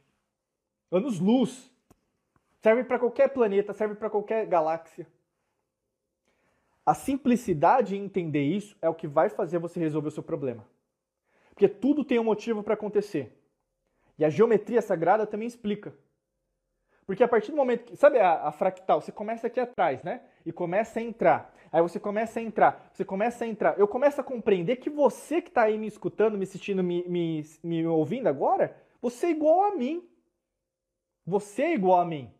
Anos-luz. 0.91 1.71
Serve 2.63 2.85
para 2.85 2.99
qualquer 2.99 3.29
planeta, 3.29 3.73
serve 3.73 3.95
para 3.95 4.11
qualquer 4.11 4.47
galáxia. 4.47 5.07
A 6.87 6.95
simplicidade 6.95 7.97
em 7.97 8.05
entender 8.05 8.45
isso 8.45 8.77
é 8.81 8.89
o 8.89 8.95
que 8.95 9.09
vai 9.09 9.29
fazer 9.29 9.59
você 9.59 9.81
resolver 9.81 10.07
o 10.07 10.13
seu 10.13 10.23
problema. 10.23 10.65
Porque 11.51 11.67
tudo 11.67 12.05
tem 12.05 12.21
um 12.21 12.25
motivo 12.25 12.63
para 12.63 12.75
acontecer. 12.75 13.37
E 14.17 14.25
a 14.25 14.31
geometria 14.31 14.81
sagrada 14.81 15.27
também 15.27 15.49
explica. 15.49 15.93
Porque 17.05 17.25
a 17.25 17.29
partir 17.29 17.51
do 17.51 17.57
momento 17.57 17.85
que. 17.85 17.97
Sabe 17.97 18.19
a, 18.21 18.49
a, 18.49 18.53
fractal? 18.53 19.01
Você 19.01 19.11
começa 19.11 19.49
aqui 19.49 19.59
atrás, 19.59 20.03
né? 20.05 20.23
E 20.45 20.53
começa 20.53 21.01
a 21.01 21.03
entrar. 21.03 21.55
Aí 21.73 21.83
você 21.83 21.99
começa 21.99 22.39
a 22.39 22.43
entrar. 22.43 22.89
Você 22.93 23.05
começa 23.05 23.45
a 23.45 23.49
entrar. 23.49 23.79
Eu 23.79 23.89
começo 23.89 24.21
a 24.21 24.25
compreender 24.25 24.77
que 24.77 24.91
você 24.91 25.43
que 25.43 25.49
está 25.49 25.63
aí 25.63 25.79
me 25.79 25.87
escutando, 25.87 26.39
me 26.39 26.45
assistindo, 26.45 26.85
me, 26.85 27.05
me, 27.09 27.45
me 27.63 27.87
ouvindo 27.87 28.29
agora, 28.29 28.77
você 29.01 29.27
é 29.27 29.31
igual 29.31 29.65
a 29.65 29.75
mim. 29.75 30.09
Você 31.25 31.63
é 31.63 31.75
igual 31.75 32.01
a 32.01 32.05
mim. 32.05 32.33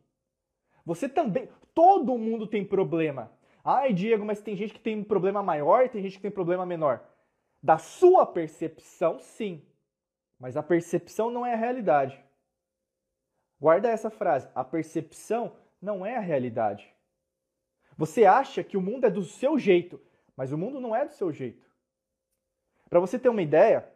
Você 0.85 1.09
também. 1.09 1.49
Todo 1.75 2.17
mundo 2.17 2.47
tem 2.47 2.65
problema. 2.65 3.36
Ai, 3.69 3.93
Diego, 3.93 4.25
mas 4.25 4.41
tem 4.41 4.55
gente 4.55 4.73
que 4.73 4.79
tem 4.79 4.97
um 5.01 5.03
problema 5.03 5.43
maior 5.43 5.85
e 5.85 5.89
tem 5.89 6.01
gente 6.01 6.15
que 6.15 6.23
tem 6.23 6.31
um 6.31 6.35
problema 6.35 6.65
menor. 6.65 7.05
Da 7.61 7.79
sua 7.79 8.25
percepção, 8.25 9.19
sim. 9.19 9.61
Mas 10.39 10.57
a 10.57 10.63
percepção 10.63 11.33
não 11.33 11.45
é 11.45 11.55
a 11.55 11.57
realidade. 11.57 12.25
Guarda 13.61 13.89
essa 13.89 14.09
frase. 14.09 14.49
A 14.55 14.63
percepção 14.63 15.57
não 15.83 16.07
é 16.07 16.17
a 16.17 16.21
realidade. 16.21 16.89
Você 17.97 18.25
acha 18.25 18.63
que 18.63 18.77
o 18.77 18.81
mundo 18.81 19.05
é 19.05 19.11
do 19.11 19.25
seu 19.25 19.59
jeito, 19.59 20.01
mas 20.37 20.53
o 20.53 20.59
mundo 20.59 20.79
não 20.79 20.95
é 20.95 21.05
do 21.05 21.15
seu 21.15 21.33
jeito. 21.33 21.69
Para 22.89 23.01
você 23.01 23.19
ter 23.19 23.31
uma 23.31 23.43
ideia, 23.43 23.93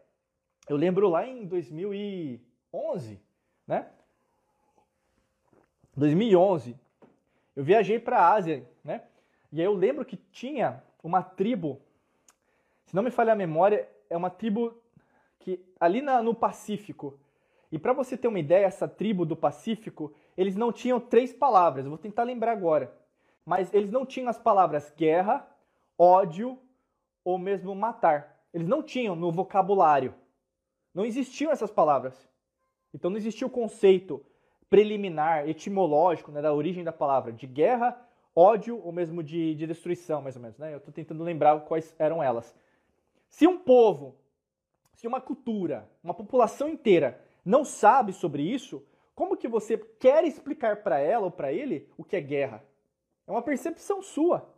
eu 0.69 0.77
lembro 0.77 1.09
lá 1.09 1.25
em 1.25 1.47
2011, 1.47 3.23
né? 3.69 3.89
2011, 5.97 6.77
eu 7.55 7.63
viajei 7.63 8.01
para 8.01 8.19
a 8.19 8.33
Ásia? 8.33 8.69
E 9.53 9.61
aí 9.61 9.67
eu 9.67 9.75
lembro 9.75 10.05
que 10.05 10.17
tinha 10.17 10.83
uma 11.03 11.23
tribo, 11.23 11.81
se 12.87 12.95
não 12.95 13.03
me 13.03 13.11
falha 13.11 13.33
a 13.33 13.37
memória, 13.37 13.89
é 14.09 14.17
uma 14.17 14.31
tribo 14.31 14.81
que 15.39 15.65
ali 15.79 16.01
na, 16.01 16.23
no 16.23 16.35
Pacífico, 16.35 17.19
e 17.73 17.79
para 17.79 17.93
você 17.93 18.17
ter 18.17 18.29
uma 18.29 18.39
ideia, 18.39 18.67
essa 18.67 18.89
tribo 18.89 19.25
do 19.25 19.37
Pacífico, 19.37 20.13
eles 20.37 20.57
não 20.57 20.73
tinham 20.73 20.99
três 20.99 21.33
palavras, 21.33 21.85
eu 21.85 21.91
vou 21.91 21.99
tentar 21.99 22.25
lembrar 22.25 22.53
agora. 22.53 22.93
Mas 23.45 23.73
eles 23.73 23.91
não 23.91 24.05
tinham 24.05 24.29
as 24.29 24.39
palavras 24.39 24.93
guerra, 24.97 25.47
ódio 25.97 26.59
ou 27.25 27.39
mesmo 27.39 27.75
matar. 27.75 28.45
Eles 28.53 28.67
não 28.67 28.83
tinham 28.83 29.15
no 29.15 29.31
vocabulário. 29.31 30.15
Não 30.93 31.05
existiam 31.05 31.53
essas 31.53 31.71
palavras. 31.71 32.29
Então 32.93 33.11
não 33.11 33.17
existia 33.17 33.47
o 33.47 33.51
conceito 33.51 34.25
preliminar, 34.69 35.49
etimológico, 35.49 36.31
né, 36.31 36.43
da 36.43 36.53
origem 36.53 36.85
da 36.85 36.93
palavra, 36.93 37.33
de 37.33 37.47
guerra, 37.47 38.01
ódio 38.35 38.81
ou 38.85 38.93
mesmo 38.93 39.23
de, 39.23 39.55
de 39.55 39.67
destruição, 39.67 40.23
mais 40.23 40.37
ou 40.37 40.43
menos. 40.43 40.59
Né? 40.59 40.73
Eu 40.73 40.79
estou 40.79 40.93
tentando 40.93 41.23
lembrar 41.23 41.61
quais 41.61 41.95
eram 41.99 42.23
elas. 42.23 42.55
Se 43.29 43.47
um 43.47 43.59
povo, 43.59 44.17
se 44.95 45.07
uma 45.07 45.21
cultura, 45.21 45.89
uma 46.03 46.15
população 46.15 46.69
inteira 46.69 47.21
não 47.45 47.65
sabe 47.65 48.13
sobre 48.13 48.43
isso, 48.43 48.85
como 49.15 49.37
que 49.37 49.49
você 49.49 49.77
quer 49.77 50.25
explicar 50.25 50.83
para 50.83 50.99
ela 50.99 51.27
ou 51.27 51.31
para 51.31 51.53
ele 51.53 51.89
o 51.97 52.05
que 52.05 52.17
é 52.17 52.21
guerra? 52.21 52.65
É 53.27 53.31
uma 53.31 53.43
percepção 53.43 54.03
sua. 54.03 54.49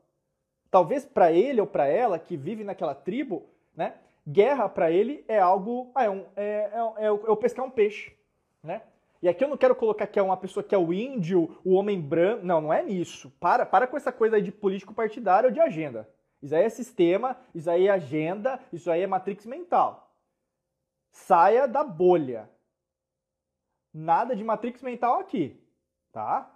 Talvez 0.71 1.05
para 1.05 1.31
ele 1.33 1.61
ou 1.61 1.67
para 1.67 1.87
ela 1.87 2.19
que 2.19 2.37
vive 2.37 2.65
naquela 2.65 2.95
tribo, 2.95 3.47
né? 3.77 3.95
Guerra 4.27 4.69
para 4.69 4.91
ele 4.91 5.25
é 5.27 5.39
algo, 5.39 5.91
ah, 5.95 6.05
é, 6.05 6.11
um, 6.11 6.25
é, 6.37 6.45
é, 6.45 7.05
é, 7.05 7.09
eu 7.09 7.37
pescar 7.37 7.65
um 7.65 7.71
peixe, 7.71 8.17
né? 8.63 8.83
E 9.23 9.29
aqui 9.29 9.45
eu 9.45 9.49
não 9.49 9.57
quero 9.57 9.77
colocar 9.77 10.09
que 10.09 10.19
é 10.19 10.23
uma 10.23 10.37
pessoa 10.37 10.65
que 10.65 10.75
é 10.75 10.79
o 10.79 10.93
índio, 10.93 11.57
o 11.65 11.75
homem 11.75 12.01
branco. 12.01 12.45
Não, 12.45 12.61
não 12.61 12.73
é 12.73 12.83
nisso. 12.83 13.31
Para, 13.39 13.65
para 13.65 13.87
com 13.87 13.97
essa 13.97 14.11
coisa 14.11 14.35
aí 14.35 14.43
de 14.43 14.51
político 14.51 14.93
partidário 14.93 15.49
ou 15.49 15.55
de 15.55 15.61
agenda. 15.61 16.13
Isso 16.43 16.55
aí 16.57 16.65
é 16.65 16.69
sistema, 16.69 17.39
isso 17.55 17.71
aí 17.71 17.87
é 17.87 17.91
agenda, 17.91 18.61
isso 18.73 18.91
aí 18.91 19.01
é 19.01 19.07
matrix 19.07 19.47
mental. 19.47 20.13
Saia 21.13 21.69
da 21.69 21.85
bolha. 21.85 22.51
Nada 23.95 24.35
de 24.35 24.43
matrix 24.43 24.83
mental 24.83 25.21
aqui, 25.21 25.63
tá? 26.11 26.53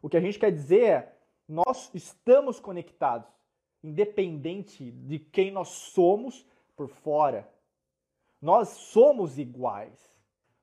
O 0.00 0.08
que 0.08 0.16
a 0.16 0.20
gente 0.20 0.38
quer 0.38 0.52
dizer 0.52 0.84
é, 0.84 1.16
nós 1.48 1.90
estamos 1.92 2.60
conectados, 2.60 3.28
independente 3.82 4.92
de 4.92 5.18
quem 5.18 5.50
nós 5.50 5.68
somos 5.68 6.46
por 6.76 6.88
fora. 6.88 7.50
Nós 8.40 8.68
somos 8.68 9.38
iguais. 9.38 10.15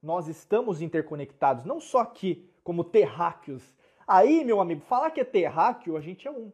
Nós 0.03 0.27
estamos 0.27 0.81
interconectados, 0.81 1.63
não 1.63 1.79
só 1.79 1.99
aqui, 1.99 2.45
como 2.61 2.83
terráqueos. 2.83 3.63
Aí, 4.05 4.43
meu 4.43 4.59
amigo, 4.59 4.81
falar 4.81 5.11
que 5.11 5.21
é 5.21 5.23
terráqueo, 5.23 5.95
a 5.95 6.01
gente 6.01 6.27
é 6.27 6.31
um. 6.31 6.51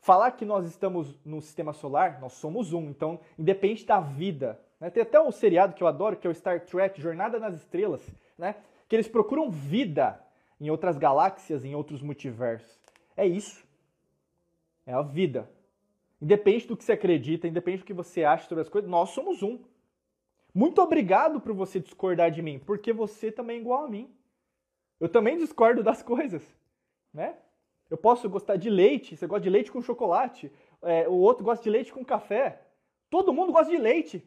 Falar 0.00 0.30
que 0.30 0.44
nós 0.44 0.64
estamos 0.64 1.18
no 1.24 1.40
sistema 1.40 1.72
solar, 1.72 2.20
nós 2.20 2.34
somos 2.34 2.72
um. 2.72 2.88
Então, 2.88 3.20
independente 3.36 3.84
da 3.84 3.98
vida. 3.98 4.60
Né? 4.78 4.90
Tem 4.90 5.02
até 5.02 5.20
um 5.20 5.32
seriado 5.32 5.74
que 5.74 5.82
eu 5.82 5.88
adoro, 5.88 6.16
que 6.16 6.26
é 6.26 6.30
o 6.30 6.34
Star 6.34 6.60
Trek, 6.64 7.00
Jornada 7.00 7.40
nas 7.40 7.56
Estrelas, 7.56 8.08
né? 8.38 8.54
que 8.88 8.94
eles 8.94 9.08
procuram 9.08 9.50
vida 9.50 10.24
em 10.60 10.70
outras 10.70 10.96
galáxias, 10.96 11.64
em 11.64 11.74
outros 11.74 12.00
multiversos. 12.00 12.80
É 13.16 13.26
isso. 13.26 13.64
É 14.86 14.92
a 14.92 15.02
vida. 15.02 15.50
Independente 16.20 16.68
do 16.68 16.76
que 16.76 16.84
você 16.84 16.92
acredita, 16.92 17.48
independente 17.48 17.80
do 17.82 17.86
que 17.86 17.92
você 17.92 18.22
acha 18.22 18.48
sobre 18.48 18.62
as 18.62 18.68
coisas, 18.68 18.88
nós 18.88 19.10
somos 19.10 19.42
um. 19.42 19.58
Muito 20.54 20.82
obrigado 20.82 21.40
por 21.40 21.54
você 21.54 21.80
discordar 21.80 22.30
de 22.30 22.42
mim, 22.42 22.58
porque 22.58 22.92
você 22.92 23.32
também 23.32 23.56
é 23.56 23.60
igual 23.60 23.84
a 23.84 23.88
mim. 23.88 24.14
Eu 25.00 25.08
também 25.08 25.38
discordo 25.38 25.82
das 25.82 26.02
coisas, 26.04 26.42
né? 27.12 27.36
Eu 27.90 27.96
posso 27.98 28.28
gostar 28.28 28.56
de 28.56 28.70
leite, 28.70 29.16
você 29.16 29.26
gosta 29.26 29.42
de 29.42 29.50
leite 29.50 29.70
com 29.70 29.82
chocolate, 29.82 30.50
é, 30.82 31.08
o 31.08 31.14
outro 31.14 31.44
gosta 31.44 31.62
de 31.62 31.70
leite 31.70 31.92
com 31.92 32.04
café. 32.04 32.62
Todo 33.10 33.32
mundo 33.32 33.52
gosta 33.52 33.70
de 33.70 33.78
leite. 33.78 34.26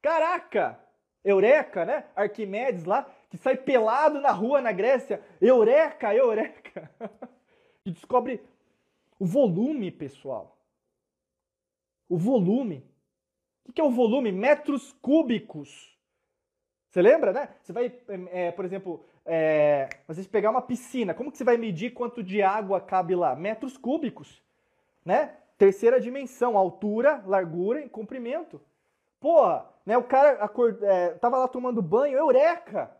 Caraca! 0.00 0.80
Eureka, 1.24 1.84
né? 1.86 2.04
Arquimedes 2.14 2.84
lá, 2.84 3.10
que 3.30 3.38
sai 3.38 3.56
pelado 3.56 4.20
na 4.20 4.30
rua 4.30 4.60
na 4.60 4.70
Grécia. 4.72 5.22
Eureka, 5.40 6.14
eureka! 6.14 6.90
e 7.84 7.90
descobre 7.90 8.42
o 9.18 9.24
volume, 9.24 9.90
pessoal. 9.90 10.58
O 12.08 12.18
volume. 12.18 12.84
O 13.66 13.72
que 13.72 13.80
é 13.80 13.84
o 13.84 13.90
volume? 13.90 14.30
Metros 14.30 14.92
cúbicos. 15.00 15.94
Você 16.90 17.02
lembra, 17.02 17.32
né? 17.32 17.48
Você 17.62 17.72
vai, 17.72 17.92
é, 18.30 18.52
por 18.52 18.64
exemplo, 18.64 19.04
é, 19.26 19.88
você 20.06 20.22
pegar 20.24 20.50
uma 20.50 20.62
piscina, 20.62 21.14
como 21.14 21.32
que 21.32 21.38
você 21.38 21.44
vai 21.44 21.56
medir 21.56 21.92
quanto 21.92 22.22
de 22.22 22.40
água 22.42 22.80
cabe 22.80 23.16
lá? 23.16 23.34
Metros 23.34 23.76
cúbicos, 23.76 24.42
né? 25.04 25.34
Terceira 25.58 26.00
dimensão, 26.00 26.56
altura, 26.56 27.22
largura 27.26 27.80
e 27.80 27.88
comprimento. 27.88 28.60
Porra, 29.18 29.66
né? 29.84 29.96
O 29.96 30.04
cara 30.04 30.44
acord, 30.44 30.82
é, 30.82 31.10
tava 31.14 31.38
lá 31.38 31.48
tomando 31.48 31.82
banho, 31.82 32.16
eureka! 32.16 32.94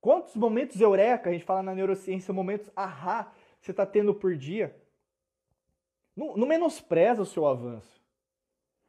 Quantos 0.00 0.36
momentos 0.36 0.80
eureka, 0.80 1.30
a 1.30 1.32
gente 1.32 1.44
fala 1.44 1.62
na 1.62 1.74
neurociência, 1.74 2.32
momentos 2.32 2.70
ahá, 2.76 3.32
você 3.60 3.72
está 3.72 3.84
tendo 3.84 4.14
por 4.14 4.36
dia? 4.36 4.74
Não, 6.16 6.36
não 6.36 6.46
menospreza 6.46 7.22
o 7.22 7.26
seu 7.26 7.46
avanço. 7.46 7.95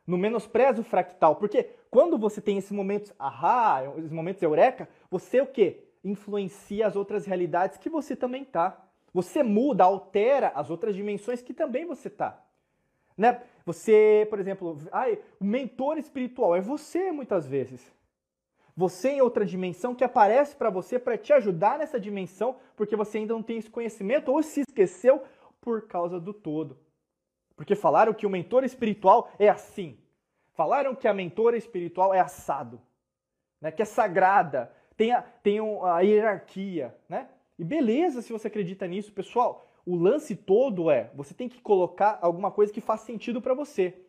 Não 0.08 0.18
menospreza 0.18 0.80
o 0.80 0.86
fractal. 0.86 1.36
Porque 1.36 1.70
quando 1.92 2.18
você 2.18 2.40
tem 2.40 2.58
esses 2.58 2.72
momentos 2.72 3.14
ahá, 3.20 3.84
esses 3.98 4.12
momentos 4.12 4.42
eureka, 4.42 4.88
você 5.12 5.42
o 5.42 5.46
quê? 5.46 5.84
Influencia 6.04 6.88
as 6.88 6.96
outras 6.96 7.26
realidades 7.26 7.78
que 7.78 7.90
você 7.90 8.16
também 8.16 8.46
tá. 8.46 8.82
Você 9.14 9.44
muda, 9.44 9.84
altera 9.84 10.54
as 10.56 10.70
outras 10.70 10.96
dimensões 10.96 11.42
que 11.42 11.54
também 11.54 11.86
você 11.86 12.10
tá. 12.10 12.42
Né? 13.18 13.42
Você, 13.66 14.26
por 14.30 14.40
exemplo, 14.40 14.78
ai, 14.92 15.20
o 15.40 15.44
mentor 15.44 15.98
espiritual 15.98 16.56
é 16.56 16.62
você 16.62 17.12
muitas 17.12 17.46
vezes. 17.46 17.92
Você 18.76 19.10
em 19.10 19.22
outra 19.22 19.44
dimensão 19.44 19.96
que 19.96 20.04
aparece 20.04 20.56
para 20.56 20.70
você 20.70 21.00
para 21.00 21.18
te 21.18 21.34
ajudar 21.34 21.80
nessa 21.80 22.00
dimensão, 22.00 22.58
porque 22.76 22.96
você 22.96 23.18
ainda 23.18 23.34
não 23.34 23.42
tem 23.42 23.58
esse 23.58 23.72
conhecimento 23.72 24.32
ou 24.32 24.44
se 24.44 24.62
esqueceu 24.62 25.24
por 25.60 25.88
causa 25.88 26.20
do 26.20 26.32
todo. 26.32 26.78
Porque 27.58 27.76
falaram 27.76 28.14
que 28.14 28.26
o 28.26 28.30
mentor 28.30 28.64
espiritual 28.64 29.30
é 29.40 29.50
assim. 29.50 30.00
Falaram 30.54 30.96
que 30.96 31.08
a 31.08 31.14
mentora 31.14 31.58
espiritual 31.58 32.14
é 32.14 32.20
assado. 32.20 32.80
Né? 33.60 33.72
Que 33.72 33.82
é 33.82 33.86
sagrada. 33.86 34.72
Tem 34.96 35.12
a, 35.12 35.22
tem 35.22 35.60
a 35.60 36.00
hierarquia. 36.02 36.96
Né? 37.10 37.28
E 37.58 37.66
beleza 37.66 38.22
se 38.22 38.32
você 38.32 38.48
acredita 38.48 38.88
nisso, 38.88 39.12
pessoal. 39.12 39.68
O 39.84 39.96
lance 39.96 40.36
todo 40.36 40.92
é, 40.92 41.10
você 41.16 41.34
tem 41.34 41.50
que 41.50 41.60
colocar 41.60 42.20
alguma 42.22 42.52
coisa 42.52 42.72
que 42.72 42.82
faz 42.82 43.02
sentido 43.02 43.42
para 43.42 43.56
você. 43.56 44.06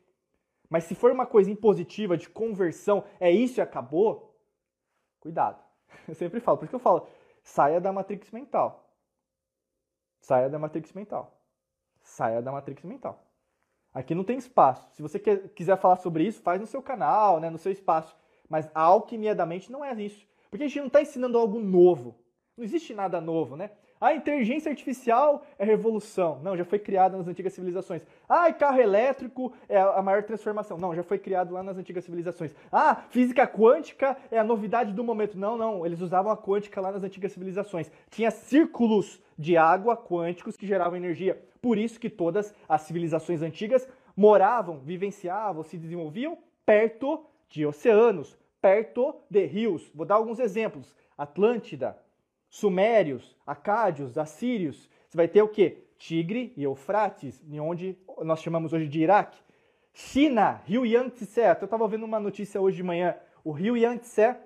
Mas 0.69 0.85
se 0.85 0.95
for 0.95 1.11
uma 1.11 1.25
coisa 1.25 1.51
impositiva, 1.51 2.19
de 2.19 2.29
conversão, 2.29 3.05
é 3.19 3.31
isso 3.31 3.61
e 3.61 3.63
acabou, 3.63 4.39
cuidado. 5.21 5.63
Eu 6.07 6.15
sempre 6.15 6.41
falo, 6.41 6.59
por 6.59 6.65
isso 6.65 6.71
que 6.71 6.77
eu 6.77 6.81
falo, 6.81 7.07
saia 7.43 7.81
da 7.81 7.91
matrix 7.93 8.31
mental. 8.31 8.93
Saia 10.21 10.51
da 10.51 10.59
matrix 10.59 10.93
mental. 10.93 11.41
Saia 12.03 12.43
da 12.43 12.53
matrix 12.53 12.85
mental. 12.85 13.28
Aqui 13.93 14.15
não 14.15 14.25
tem 14.25 14.39
espaço. 14.39 14.89
Se 14.95 15.03
você 15.03 15.19
quer, 15.19 15.49
quiser 15.51 15.77
falar 15.79 15.97
sobre 15.97 16.25
isso, 16.25 16.43
faz 16.43 16.61
no 16.61 16.67
seu 16.67 16.83
canal, 16.83 17.41
né, 17.41 17.51
no 17.51 17.59
seu 17.59 17.73
espaço. 17.73 18.17
Mas 18.49 18.71
a 18.75 18.83
alquimia 18.83 19.35
da 19.35 19.47
mente 19.47 19.71
não 19.71 19.85
é 19.85 19.93
isso. 20.01 20.27
Porque 20.51 20.65
a 20.65 20.69
gente 20.69 20.79
não 20.79 20.87
está 20.87 21.03
ensinando 21.03 21.39
algo 21.39 21.61
novo. 21.61 22.17
Não 22.57 22.65
existe 22.65 22.95
nada 22.95 23.21
novo, 23.21 23.57
né? 23.57 23.71
A 24.01 24.15
inteligência 24.15 24.71
artificial 24.71 25.45
é 25.59 25.65
revolução. 25.65 26.41
Não, 26.43 26.57
já 26.57 26.65
foi 26.65 26.79
criada 26.79 27.17
nas 27.17 27.27
antigas 27.27 27.53
civilizações. 27.53 28.03
Ah, 28.29 28.53
carro 28.53 28.81
elétrico 28.81 29.53
é 29.69 29.81
a 29.81 30.01
maior 30.01 30.23
transformação. 30.23 30.79
Não, 30.79 30.95
já 30.95 31.03
foi 31.03 31.19
criado 31.19 31.53
lá 31.53 31.63
nas 31.63 31.77
antigas 31.77 32.05
civilizações. 32.05 32.55
Ah, 32.71 33.03
física 33.11 33.47
quântica 33.47 34.17
é 34.31 34.39
a 34.39 34.45
novidade 34.45 34.93
do 34.93 35.03
momento. 35.03 35.37
Não, 35.37 35.57
não, 35.57 35.85
eles 35.85 36.01
usavam 36.01 36.31
a 36.31 36.37
quântica 36.37 36.81
lá 36.81 36.93
nas 36.93 37.03
antigas 37.03 37.33
civilizações. 37.33 37.91
Tinha 38.11 38.31
círculos 38.31 39.21
de 39.37 39.57
água 39.57 39.97
quânticos 39.97 40.57
que 40.57 40.67
geravam 40.67 40.97
energia. 40.97 41.43
Por 41.61 41.77
isso 41.77 41.99
que 41.99 42.09
todas 42.09 42.55
as 42.69 42.83
civilizações 42.83 43.43
antigas 43.43 43.89
moravam, 44.17 44.79
vivenciavam, 44.79 45.63
se 45.63 45.77
desenvolviam 45.77 46.39
perto 46.65 47.25
de 47.49 47.67
oceanos, 47.67 48.39
perto 48.61 49.15
de 49.29 49.45
rios. 49.47 49.91
Vou 49.95 50.07
dar 50.07 50.17
alguns 50.17 50.39
exemplos. 50.39 50.95
Atlântida, 51.17 51.97
Sumérios, 52.49 53.37
Acádios, 53.47 54.17
Assírios. 54.17 54.89
Você 55.09 55.17
vai 55.17 55.29
ter 55.29 55.43
o 55.43 55.49
quê? 55.49 55.85
Tigre 55.99 56.53
e 56.57 56.63
Eufrates, 56.63 57.43
onde 57.61 57.99
nós 58.23 58.41
chamamos 58.41 58.73
hoje 58.73 58.89
de 58.89 59.01
Iraque. 59.01 59.39
China, 59.93 60.63
Rio 60.65 60.87
Yangtze. 60.87 61.41
Eu 61.41 61.65
estava 61.65 61.89
vendo 61.89 62.05
uma 62.05 62.21
notícia 62.21 62.61
hoje 62.61 62.77
de 62.77 62.83
manhã. 62.83 63.17
O 63.43 63.51
Rio 63.51 63.77
Yangtze, 63.77 64.37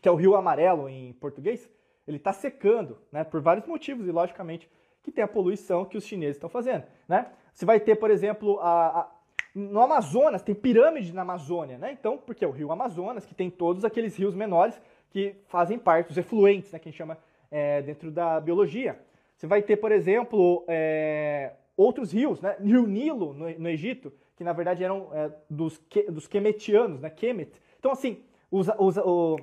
que 0.00 0.08
é 0.08 0.12
o 0.12 0.16
Rio 0.16 0.36
Amarelo 0.36 0.88
em 0.88 1.12
português, 1.14 1.68
ele 2.06 2.18
está 2.18 2.32
secando, 2.32 2.98
né? 3.10 3.24
Por 3.24 3.40
vários 3.40 3.66
motivos 3.66 4.06
e 4.06 4.10
logicamente 4.10 4.70
que 5.02 5.12
tem 5.12 5.22
a 5.22 5.28
poluição 5.28 5.84
que 5.84 5.98
os 5.98 6.04
chineses 6.04 6.36
estão 6.36 6.48
fazendo, 6.48 6.84
né? 7.06 7.30
Você 7.52 7.64
vai 7.64 7.78
ter, 7.78 7.96
por 7.96 8.10
exemplo, 8.10 8.58
a, 8.60 9.00
a, 9.00 9.10
no 9.54 9.80
Amazonas, 9.80 10.42
tem 10.42 10.54
pirâmide 10.54 11.12
na 11.12 11.22
Amazônia, 11.22 11.78
né? 11.78 11.92
Então, 11.92 12.16
porque 12.18 12.44
é 12.44 12.48
o 12.48 12.50
rio 12.50 12.72
Amazonas, 12.72 13.24
que 13.24 13.34
tem 13.34 13.50
todos 13.50 13.84
aqueles 13.84 14.16
rios 14.16 14.34
menores 14.34 14.80
que 15.14 15.36
fazem 15.46 15.78
parte, 15.78 16.10
os 16.10 16.18
efluentes, 16.18 16.72
né? 16.72 16.78
Que 16.80 16.88
a 16.88 16.90
gente 16.90 16.98
chama 16.98 17.16
é, 17.48 17.80
dentro 17.82 18.10
da 18.10 18.40
biologia. 18.40 18.98
Você 19.36 19.46
vai 19.46 19.62
ter, 19.62 19.76
por 19.76 19.92
exemplo, 19.92 20.64
é, 20.66 21.52
outros 21.76 22.10
rios, 22.10 22.40
né? 22.40 22.56
Rio 22.60 22.84
Nilo, 22.84 23.32
no, 23.32 23.48
no 23.48 23.68
Egito, 23.68 24.12
que 24.34 24.42
na 24.42 24.52
verdade 24.52 24.82
eram 24.82 25.08
é, 25.12 25.30
dos, 25.48 25.80
dos 26.10 26.26
Kemetianos, 26.26 27.00
né? 27.00 27.10
Kemet. 27.10 27.52
Então, 27.78 27.92
assim, 27.92 28.24
os, 28.50 28.66
os, 28.76 28.96
o, 28.96 29.38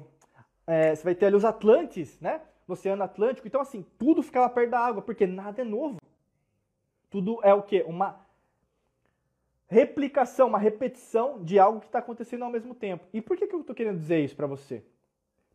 é, 0.67 0.93
você 0.93 1.03
vai 1.05 1.15
ter 1.15 1.27
ali 1.27 1.37
os 1.37 1.45
Atlantes, 1.45 2.19
né? 2.19 2.41
no 2.67 2.73
Oceano 2.73 3.03
Atlântico. 3.03 3.47
Então, 3.47 3.61
assim, 3.61 3.85
tudo 3.97 4.21
ficava 4.21 4.49
perto 4.49 4.71
da 4.71 4.79
água, 4.79 5.01
porque 5.01 5.25
nada 5.25 5.61
é 5.61 5.65
novo. 5.65 6.01
Tudo 7.09 7.39
é 7.43 7.53
o 7.53 7.63
quê? 7.63 7.85
Uma 7.87 8.19
replicação, 9.69 10.49
uma 10.49 10.59
repetição 10.59 11.41
de 11.41 11.57
algo 11.57 11.79
que 11.79 11.85
está 11.85 11.99
acontecendo 11.99 12.43
ao 12.43 12.51
mesmo 12.51 12.75
tempo. 12.75 13.05
E 13.13 13.21
por 13.21 13.37
que, 13.37 13.47
que 13.47 13.55
eu 13.55 13.61
estou 13.61 13.73
querendo 13.73 13.99
dizer 13.99 14.19
isso 14.19 14.35
para 14.35 14.47
você? 14.47 14.83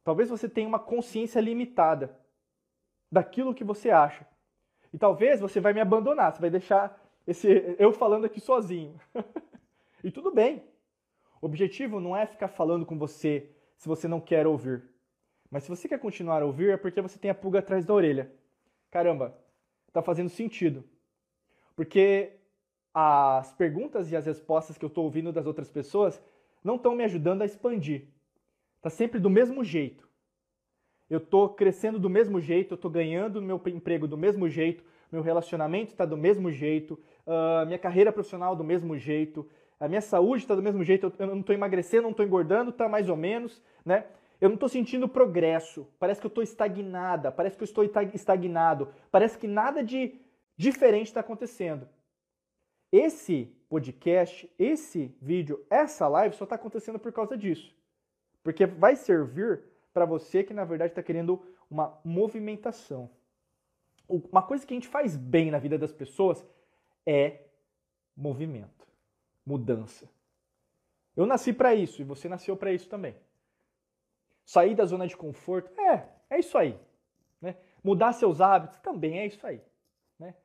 Talvez 0.07 0.30
você 0.30 0.48
tenha 0.48 0.68
uma 0.68 0.78
consciência 0.78 1.40
limitada 1.40 2.16
daquilo 3.11 3.52
que 3.52 3.64
você 3.64 3.90
acha. 3.90 4.24
E 4.92 4.96
talvez 4.96 5.40
você 5.40 5.59
vai 5.59 5.72
me 5.72 5.80
abandonar, 5.80 6.32
você 6.32 6.40
vai 6.40 6.48
deixar 6.48 6.96
esse 7.26 7.74
eu 7.76 7.92
falando 7.92 8.24
aqui 8.24 8.40
sozinho. 8.40 9.00
e 10.04 10.12
tudo 10.12 10.32
bem. 10.32 10.62
O 11.42 11.46
objetivo 11.46 11.98
não 11.98 12.16
é 12.16 12.24
ficar 12.24 12.46
falando 12.46 12.86
com 12.86 12.96
você 12.96 13.50
se 13.76 13.88
você 13.88 14.07
não 14.07 14.20
quer 14.20 14.46
ouvir. 14.46 14.88
Mas 15.50 15.64
se 15.64 15.70
você 15.70 15.88
quer 15.88 15.98
continuar 15.98 16.40
a 16.40 16.46
ouvir, 16.46 16.70
é 16.70 16.76
porque 16.76 17.00
você 17.00 17.18
tem 17.18 17.32
a 17.32 17.34
pulga 17.34 17.59
atrás 17.59 17.84
da 17.84 17.92
orelha. 17.92 18.32
Caramba, 18.92 19.36
tá 19.92 20.02
fazendo 20.02 20.28
sentido. 20.28 20.84
Porque 21.74 22.38
as 22.94 23.52
perguntas 23.54 24.12
e 24.12 24.16
as 24.16 24.24
respostas 24.24 24.78
que 24.78 24.84
eu 24.84 24.88
estou 24.88 25.02
ouvindo 25.02 25.32
das 25.32 25.46
outras 25.46 25.68
pessoas 25.68 26.22
não 26.62 26.76
estão 26.76 26.94
me 26.94 27.02
ajudando 27.02 27.42
a 27.42 27.44
expandir. 27.44 28.07
Tá 28.87 28.91
sempre 28.91 29.18
do 29.18 29.28
mesmo 29.28 29.64
jeito. 29.64 30.09
Eu 31.11 31.18
estou 31.18 31.49
crescendo 31.49 31.99
do 31.99 32.09
mesmo 32.09 32.41
jeito, 32.41 32.70
eu 32.70 32.76
estou 32.76 32.89
ganhando 32.89 33.43
meu 33.43 33.61
emprego 33.66 34.07
do 34.07 34.16
mesmo 34.16 34.49
jeito, 34.49 34.84
meu 35.11 35.22
relacionamento 35.22 35.91
está 35.91 36.07
do 36.07 36.16
mesmo 36.16 36.53
jeito, 36.53 36.93
uh, 37.26 37.66
minha 37.66 37.80
carreira 37.80 38.12
profissional 38.12 38.55
do 38.55 38.62
mesmo 38.62 38.97
jeito, 38.97 39.45
a 39.80 39.89
minha 39.89 40.01
saúde 40.01 40.45
está 40.45 40.55
do 40.55 40.62
mesmo 40.62 40.84
jeito, 40.84 41.12
eu 41.18 41.26
não 41.26 41.41
estou 41.41 41.53
emagrecendo, 41.53 42.05
não 42.05 42.12
estou 42.12 42.24
engordando, 42.24 42.70
está 42.70 42.89
mais 42.89 43.09
ou 43.09 43.16
menos, 43.16 43.61
né? 43.84 44.07
Eu 44.41 44.51
não 44.51 44.55
estou 44.55 44.68
sentindo 44.68 45.09
progresso. 45.09 45.89
Parece 45.99 46.20
que 46.20 46.26
eu 46.26 46.28
estou 46.28 46.45
estagnada. 46.45 47.32
Parece 47.32 47.57
que 47.57 47.64
eu 47.64 47.66
estou 47.66 47.82
estagnado. 47.82 48.95
Parece 49.11 49.37
que 49.37 49.49
nada 49.49 49.82
de 49.82 50.14
diferente 50.57 51.09
está 51.09 51.18
acontecendo. 51.18 51.89
Esse 52.93 53.47
podcast, 53.68 54.49
esse 54.57 55.12
vídeo, 55.20 55.66
essa 55.68 56.07
live 56.07 56.37
só 56.37 56.45
está 56.45 56.55
acontecendo 56.55 57.01
por 57.01 57.12
causa 57.12 57.37
disso. 57.37 57.76
Porque 58.47 58.64
vai 58.64 58.94
servir 58.94 59.61
para 59.92 60.05
você 60.05 60.44
que 60.44 60.55
na 60.55 60.64
verdade 60.64 60.92
está 60.92 61.03
querendo 61.03 61.42
uma 61.68 61.99
movimentação. 62.05 63.11
Uma 64.09 64.40
coisa 64.40 64.64
que 64.64 64.72
a 64.72 64.76
gente 64.76 64.86
faz 64.86 65.16
bem 65.16 65.51
na 65.51 65.59
vida 65.59 65.76
das 65.76 65.92
pessoas 65.92 66.47
é 67.05 67.40
movimento, 68.16 68.86
mudança. 69.44 70.09
Eu 71.16 71.26
nasci 71.26 71.53
para 71.53 71.74
isso 71.74 72.01
e 72.01 72.05
você 72.05 72.28
nasceu 72.28 72.57
para 72.57 72.72
isso 72.72 72.88
também. 72.88 73.16
Sair 74.44 74.76
da 74.76 74.84
zona 74.84 75.09
de 75.09 75.16
conforto, 75.16 75.68
é, 75.80 76.07
é 76.30 76.38
isso 76.38 76.57
aí. 76.57 76.78
Né? 77.40 77.57
Mudar 77.82 78.12
seus 78.12 78.40
hábitos 78.40 78.78
também 78.78 79.18
é 79.18 79.26
isso 79.26 79.44
aí. 79.44 79.61
Né? 80.20 80.36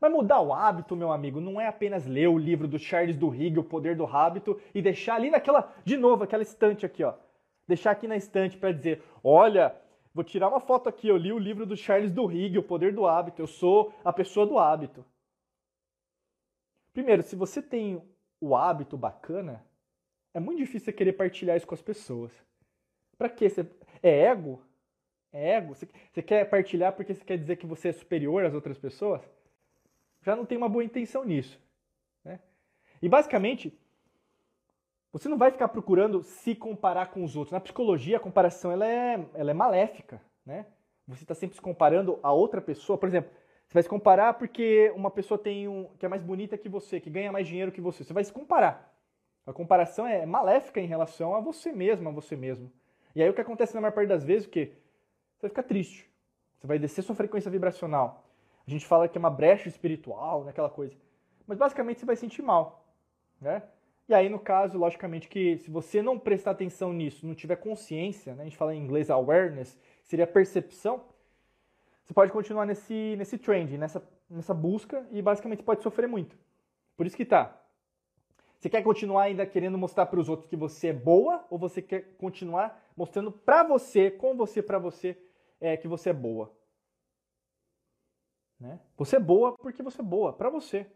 Mas 0.00 0.12
mudar 0.12 0.40
o 0.42 0.52
hábito, 0.52 0.94
meu 0.94 1.10
amigo, 1.10 1.40
não 1.40 1.60
é 1.60 1.66
apenas 1.66 2.06
ler 2.06 2.28
o 2.28 2.38
livro 2.38 2.68
do 2.68 2.78
Charles 2.78 3.16
Duhigg, 3.16 3.58
O 3.58 3.64
Poder 3.64 3.96
do 3.96 4.06
Hábito, 4.06 4.60
e 4.72 4.80
deixar 4.80 5.16
ali 5.16 5.28
naquela, 5.28 5.74
de 5.84 5.96
novo, 5.96 6.22
aquela 6.22 6.44
estante 6.44 6.86
aqui, 6.86 7.02
ó. 7.02 7.14
Deixar 7.68 7.90
aqui 7.90 8.08
na 8.08 8.16
estante 8.16 8.56
para 8.56 8.72
dizer, 8.72 9.02
olha, 9.22 9.76
vou 10.14 10.24
tirar 10.24 10.48
uma 10.48 10.58
foto 10.58 10.88
aqui, 10.88 11.06
eu 11.06 11.18
li 11.18 11.30
o 11.30 11.38
livro 11.38 11.66
do 11.66 11.76
Charles 11.76 12.10
Duhigg, 12.10 12.58
O 12.58 12.62
Poder 12.62 12.94
do 12.94 13.06
Hábito, 13.06 13.42
eu 13.42 13.46
sou 13.46 13.94
a 14.02 14.10
pessoa 14.10 14.46
do 14.46 14.58
hábito. 14.58 15.04
Primeiro, 16.94 17.22
se 17.22 17.36
você 17.36 17.60
tem 17.60 18.02
o 18.40 18.56
hábito 18.56 18.96
bacana, 18.96 19.62
é 20.32 20.40
muito 20.40 20.58
difícil 20.58 20.86
você 20.86 20.92
querer 20.92 21.12
partilhar 21.12 21.56
isso 21.56 21.66
com 21.66 21.74
as 21.74 21.82
pessoas. 21.82 22.32
Para 23.18 23.28
quê? 23.28 23.50
Você... 23.50 23.70
É 24.02 24.26
ego? 24.26 24.62
É 25.30 25.56
ego? 25.56 25.74
Você... 25.74 26.22
quer 26.22 26.48
partilhar 26.48 26.94
porque 26.94 27.14
você 27.14 27.24
quer 27.24 27.36
dizer 27.36 27.56
que 27.56 27.66
você 27.66 27.88
é 27.88 27.92
superior 27.92 28.44
às 28.44 28.54
outras 28.54 28.78
pessoas? 28.78 29.20
Já 30.22 30.34
não 30.34 30.46
tem 30.46 30.56
uma 30.56 30.68
boa 30.68 30.82
intenção 30.82 31.24
nisso. 31.24 31.60
Né? 32.24 32.40
E 33.02 33.08
basicamente, 33.08 33.78
você 35.12 35.28
não 35.28 35.38
vai 35.38 35.50
ficar 35.50 35.68
procurando 35.68 36.22
se 36.22 36.54
comparar 36.54 37.06
com 37.06 37.24
os 37.24 37.36
outros. 37.36 37.52
Na 37.52 37.60
psicologia, 37.60 38.18
a 38.18 38.20
comparação 38.20 38.70
ela 38.70 38.86
é, 38.86 39.26
ela 39.34 39.50
é 39.50 39.54
maléfica. 39.54 40.20
Né? 40.44 40.66
Você 41.06 41.24
está 41.24 41.34
sempre 41.34 41.56
se 41.56 41.62
comparando 41.62 42.18
a 42.22 42.32
outra 42.32 42.60
pessoa. 42.60 42.98
Por 42.98 43.08
exemplo, 43.08 43.30
você 43.66 43.74
vai 43.74 43.82
se 43.82 43.88
comparar 43.88 44.34
porque 44.34 44.92
uma 44.94 45.10
pessoa 45.10 45.38
tem 45.38 45.66
um, 45.66 45.90
que 45.98 46.04
é 46.04 46.08
mais 46.08 46.22
bonita 46.22 46.58
que 46.58 46.68
você, 46.68 47.00
que 47.00 47.10
ganha 47.10 47.32
mais 47.32 47.46
dinheiro 47.46 47.72
que 47.72 47.80
você. 47.80 48.04
Você 48.04 48.12
vai 48.12 48.24
se 48.24 48.32
comparar. 48.32 48.94
A 49.46 49.52
comparação 49.52 50.06
é 50.06 50.26
maléfica 50.26 50.80
em 50.80 50.86
relação 50.86 51.34
a 51.34 51.40
você 51.40 51.72
mesmo, 51.72 52.08
a 52.08 52.12
você 52.12 52.36
mesmo. 52.36 52.70
E 53.14 53.22
aí 53.22 53.28
o 53.30 53.34
que 53.34 53.40
acontece 53.40 53.74
na 53.74 53.80
maior 53.80 53.94
parte 53.94 54.08
das 54.08 54.22
vezes 54.22 54.46
é 54.46 54.50
que 54.50 54.66
você 55.36 55.42
vai 55.42 55.48
ficar 55.48 55.62
triste. 55.62 56.10
Você 56.58 56.66
vai 56.66 56.78
descer 56.78 57.02
sua 57.02 57.14
frequência 57.14 57.50
vibracional. 57.50 58.28
A 58.66 58.70
gente 58.70 58.84
fala 58.84 59.08
que 59.08 59.16
é 59.16 59.20
uma 59.20 59.30
brecha 59.30 59.68
espiritual, 59.68 60.44
né, 60.44 60.50
aquela 60.50 60.68
coisa. 60.68 60.94
Mas 61.46 61.56
basicamente 61.56 62.00
você 62.00 62.06
vai 62.06 62.16
sentir 62.16 62.42
mal, 62.42 62.86
né? 63.40 63.62
E 64.08 64.14
aí, 64.14 64.28
no 64.28 64.38
caso, 64.38 64.78
logicamente 64.78 65.28
que 65.28 65.58
se 65.58 65.70
você 65.70 66.00
não 66.00 66.18
prestar 66.18 66.52
atenção 66.52 66.92
nisso, 66.92 67.26
não 67.26 67.34
tiver 67.34 67.56
consciência, 67.56 68.34
né, 68.34 68.42
a 68.42 68.44
gente 68.44 68.56
fala 68.56 68.74
em 68.74 68.82
inglês 68.82 69.10
awareness, 69.10 69.78
seria 70.02 70.26
percepção, 70.26 71.04
você 72.02 72.14
pode 72.14 72.32
continuar 72.32 72.64
nesse, 72.64 73.14
nesse 73.18 73.36
trend, 73.36 73.76
nessa, 73.76 74.02
nessa 74.30 74.54
busca 74.54 75.06
e 75.10 75.20
basicamente 75.20 75.62
pode 75.62 75.82
sofrer 75.82 76.08
muito. 76.08 76.38
Por 76.96 77.06
isso 77.06 77.16
que 77.16 77.24
tá. 77.24 77.54
Você 78.58 78.70
quer 78.70 78.82
continuar 78.82 79.24
ainda 79.24 79.46
querendo 79.46 79.76
mostrar 79.76 80.06
para 80.06 80.18
os 80.18 80.28
outros 80.28 80.48
que 80.48 80.56
você 80.56 80.88
é 80.88 80.92
boa 80.92 81.46
ou 81.50 81.58
você 81.58 81.82
quer 81.82 82.16
continuar 82.16 82.82
mostrando 82.96 83.30
para 83.30 83.62
você, 83.62 84.10
com 84.10 84.34
você, 84.34 84.62
para 84.62 84.78
você, 84.78 85.18
é, 85.60 85.76
que 85.76 85.86
você 85.86 86.08
é 86.08 86.14
boa? 86.14 86.50
Né? 88.58 88.80
Você 88.96 89.16
é 89.16 89.20
boa 89.20 89.54
porque 89.58 89.82
você 89.82 90.00
é 90.00 90.04
boa, 90.04 90.32
para 90.32 90.48
você. 90.48 90.86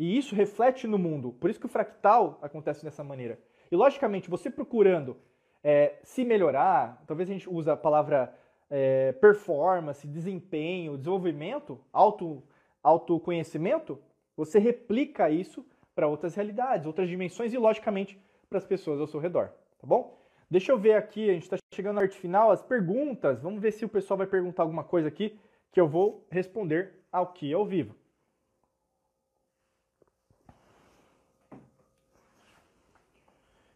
E 0.00 0.16
isso 0.16 0.34
reflete 0.34 0.86
no 0.86 0.96
mundo. 0.96 1.30
Por 1.30 1.50
isso 1.50 1.60
que 1.60 1.66
o 1.66 1.68
fractal 1.68 2.38
acontece 2.40 2.82
dessa 2.82 3.04
maneira. 3.04 3.38
E 3.70 3.76
logicamente, 3.76 4.30
você 4.30 4.48
procurando 4.50 5.14
é, 5.62 5.98
se 6.02 6.24
melhorar, 6.24 7.04
talvez 7.06 7.28
a 7.28 7.34
gente 7.34 7.46
use 7.50 7.68
a 7.68 7.76
palavra 7.76 8.34
é, 8.70 9.12
performance, 9.12 10.08
desempenho, 10.08 10.96
desenvolvimento, 10.96 11.78
auto, 11.92 12.42
autoconhecimento, 12.82 13.98
você 14.34 14.58
replica 14.58 15.28
isso 15.28 15.66
para 15.94 16.08
outras 16.08 16.34
realidades, 16.34 16.86
outras 16.86 17.06
dimensões 17.06 17.52
e, 17.52 17.58
logicamente, 17.58 18.18
para 18.48 18.56
as 18.56 18.64
pessoas 18.64 19.00
ao 19.00 19.06
seu 19.06 19.20
redor, 19.20 19.48
tá 19.78 19.86
bom? 19.86 20.18
Deixa 20.50 20.72
eu 20.72 20.78
ver 20.78 20.94
aqui, 20.94 21.28
a 21.28 21.34
gente 21.34 21.42
está 21.42 21.58
chegando 21.74 21.96
na 21.96 22.00
parte 22.00 22.16
final, 22.16 22.50
as 22.50 22.62
perguntas. 22.62 23.42
Vamos 23.42 23.60
ver 23.60 23.70
se 23.70 23.84
o 23.84 23.88
pessoal 23.88 24.16
vai 24.16 24.26
perguntar 24.26 24.62
alguma 24.62 24.82
coisa 24.82 25.08
aqui 25.08 25.38
que 25.70 25.78
eu 25.78 25.86
vou 25.86 26.26
responder 26.30 27.04
ao 27.12 27.34
que 27.34 27.52
ao 27.52 27.66
vivo. 27.66 27.94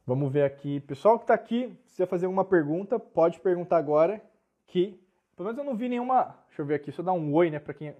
Vamos 0.07 0.30
ver 0.30 0.44
aqui. 0.44 0.80
Pessoal 0.80 1.18
que 1.18 1.24
está 1.24 1.34
aqui, 1.34 1.74
se 1.86 1.96
você 1.96 2.07
fazer 2.07 2.26
alguma 2.26 2.44
pergunta, 2.44 2.98
pode 2.98 3.40
perguntar 3.40 3.78
agora 3.78 4.22
que, 4.66 5.00
pelo 5.34 5.46
menos 5.46 5.59
eu 5.59 5.64
não 5.64 5.76
vi 5.76 5.88
nenhuma. 5.88 6.38
Deixa 6.48 6.61
eu 6.61 6.66
ver 6.66 6.74
aqui, 6.74 6.92
só 6.92 7.02
dar 7.02 7.12
um 7.12 7.32
oi, 7.32 7.50
né, 7.50 7.59
para 7.59 7.72
quem 7.72 7.96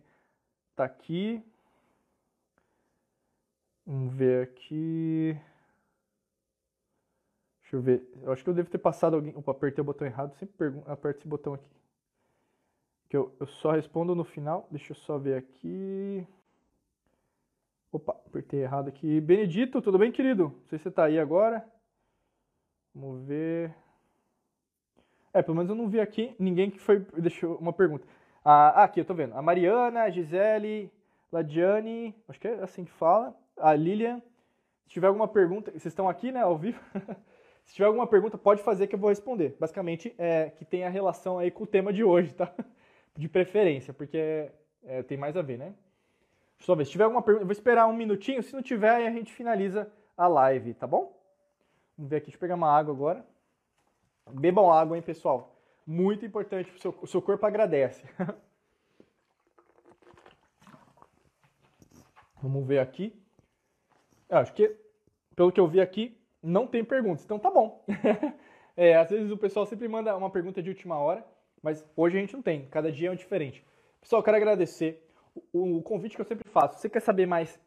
tá 0.77 0.85
aqui. 0.85 1.43
Vamos 3.87 4.15
ver 4.15 4.45
aqui. 4.49 5.37
Deixa 7.63 7.77
eu 7.77 7.81
ver. 7.83 8.07
Eu 8.23 8.33
acho 8.33 8.45
que 8.45 8.51
eu 8.51 8.55
devo 8.55 8.71
ter 8.71 8.79
passado 8.79 9.17
alguém. 9.17 9.35
Opa, 9.37 9.53
apertei 9.53 9.81
o 9.81 9.85
botão 9.85 10.07
errado. 10.07 10.35
Sempre 10.35 10.57
pergunto, 10.57 10.91
aperto 10.91 11.21
esse 11.21 11.29
botão 11.29 11.55
aqui. 11.55 11.71
Que 13.09 13.17
eu, 13.17 13.35
eu 13.41 13.47
só 13.47 13.73
respondo 13.73 14.15
no 14.15 14.25
final. 14.25 14.69
Deixa 14.71 14.93
eu 14.93 14.97
só 14.97 15.19
ver 15.19 15.37
aqui. 15.37 16.27
Opa, 17.93 18.13
apertei 18.27 18.61
errado 18.61 18.89
aqui. 18.89 19.21
Benedito, 19.21 19.81
tudo 19.81 19.99
bem, 19.99 20.13
querido? 20.13 20.45
Não 20.45 20.67
sei 20.69 20.79
se 20.79 20.85
você 20.85 20.91
tá 20.91 21.05
aí 21.05 21.19
agora. 21.19 21.74
Vamos 22.95 23.27
ver. 23.27 23.75
É, 25.33 25.43
pelo 25.43 25.57
menos 25.57 25.69
eu 25.69 25.75
não 25.75 25.89
vi 25.89 26.01
aqui 26.01 26.35
ninguém 26.39 26.71
que 26.71 26.79
foi 26.79 27.01
deixou 27.19 27.57
uma 27.57 27.73
pergunta. 27.73 28.07
Ah, 28.45 28.85
aqui 28.85 29.01
eu 29.01 29.05
tô 29.05 29.15
vendo. 29.15 29.35
A 29.35 29.43
Mariana, 29.43 30.03
a 30.03 30.11
Gisele, 30.11 30.93
Ladiane, 31.33 32.15
acho 32.29 32.39
que 32.39 32.47
é 32.47 32.63
assim 32.63 32.85
que 32.85 32.93
fala. 32.93 33.35
A 33.57 33.75
Lilian. 33.75 34.23
Se 34.85 34.91
tiver 34.91 35.09
alguma 35.09 35.27
pergunta, 35.27 35.71
vocês 35.73 35.87
estão 35.87 36.09
aqui, 36.09 36.31
né, 36.31 36.43
ao 36.43 36.57
vivo? 36.57 36.79
Se 37.65 37.75
tiver 37.75 37.87
alguma 37.87 38.07
pergunta, 38.07 38.37
pode 38.37 38.63
fazer 38.63 38.87
que 38.87 38.95
eu 38.95 38.99
vou 38.99 39.09
responder. 39.09 39.57
Basicamente, 39.59 40.15
é 40.19 40.51
que 40.51 40.67
tem 40.67 40.85
a 40.85 40.91
relação 40.91 41.39
aí 41.39 41.51
com 41.51 41.65
o 41.65 41.67
tema 41.67 41.93
de 41.93 42.05
hoje, 42.05 42.35
tá? 42.35 42.53
De 43.17 43.29
preferência, 43.29 43.95
porque 43.95 44.51
é, 44.85 45.03
tem 45.05 45.17
mais 45.17 45.37
a 45.37 45.43
ver, 45.43 45.57
né? 45.57 45.67
Deixa 45.67 46.63
eu 46.63 46.67
só 46.67 46.75
ver. 46.75 46.85
Se 46.85 46.91
tiver 46.91 47.05
alguma 47.05 47.23
pergunta, 47.23 47.45
eu 47.45 47.47
vou 47.47 47.53
esperar 47.53 47.87
um 47.87 47.93
minutinho. 47.93 48.43
Se 48.43 48.53
não 48.53 48.61
tiver, 48.61 48.91
aí 48.91 49.07
a 49.07 49.11
gente 49.11 49.33
finaliza 49.33 49.91
a 50.17 50.27
live, 50.27 50.75
tá 50.75 50.87
bom? 50.87 51.17
Vamos 51.97 52.11
ver 52.11 52.17
aqui, 52.17 52.27
deixa 52.27 52.37
eu 52.37 52.41
pegar 52.41 52.57
uma 52.57 52.71
água 52.71 52.93
agora. 52.93 53.25
Bebam 54.31 54.71
água, 54.71 54.97
hein, 54.97 55.03
pessoal? 55.03 55.57
Muito 55.87 56.27
importante, 56.27 56.71
o 56.75 56.79
seu, 56.79 56.99
o 57.03 57.07
seu 57.07 57.23
corpo 57.23 57.47
agradece. 57.47 58.05
Vamos 62.43 62.67
ver 62.67 62.81
aqui. 62.81 63.15
Eu 64.29 64.39
acho 64.39 64.53
que, 64.55 64.77
pelo 65.37 65.53
que 65.53 65.61
eu 65.61 65.69
vi 65.69 65.81
aqui, 65.81 66.21
não 66.43 66.67
tem 66.67 66.85
perguntas, 66.85 67.25
então 67.25 67.39
tá 67.39 67.51
bom. 67.51 67.85
é, 68.77 68.97
às 68.97 69.09
vezes 69.09 69.31
o 69.31 69.39
pessoal 69.39 69.65
sempre 69.65 69.87
manda 69.87 70.17
uma 70.17 70.31
pergunta 70.31 70.61
de 70.63 70.71
última 70.71 70.99
hora, 70.99 71.25
mas 71.63 71.85
hoje 71.97 72.17
a 72.17 72.21
gente 72.21 72.35
não 72.35 72.43
tem, 72.43 72.67
cada 72.69 72.91
dia 72.91 73.09
é 73.09 73.11
um 73.11 73.17
diferente. 73.17 73.65
Pessoal, 74.01 74.23
quero 74.23 74.37
agradecer 74.37 75.09
o, 75.53 75.79
o 75.79 75.83
convite 75.83 76.17
que 76.17 76.21
eu 76.21 76.27
sempre 76.27 76.49
faço. 76.51 76.75
Se 76.75 76.83
você 76.83 76.91
quer 76.91 77.01
saber 77.01 77.27
mais 77.27 77.59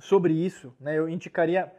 sobre 0.00 0.32
isso, 0.32 0.74
né, 0.80 0.98
eu 0.98 1.08
indicaria 1.08 1.72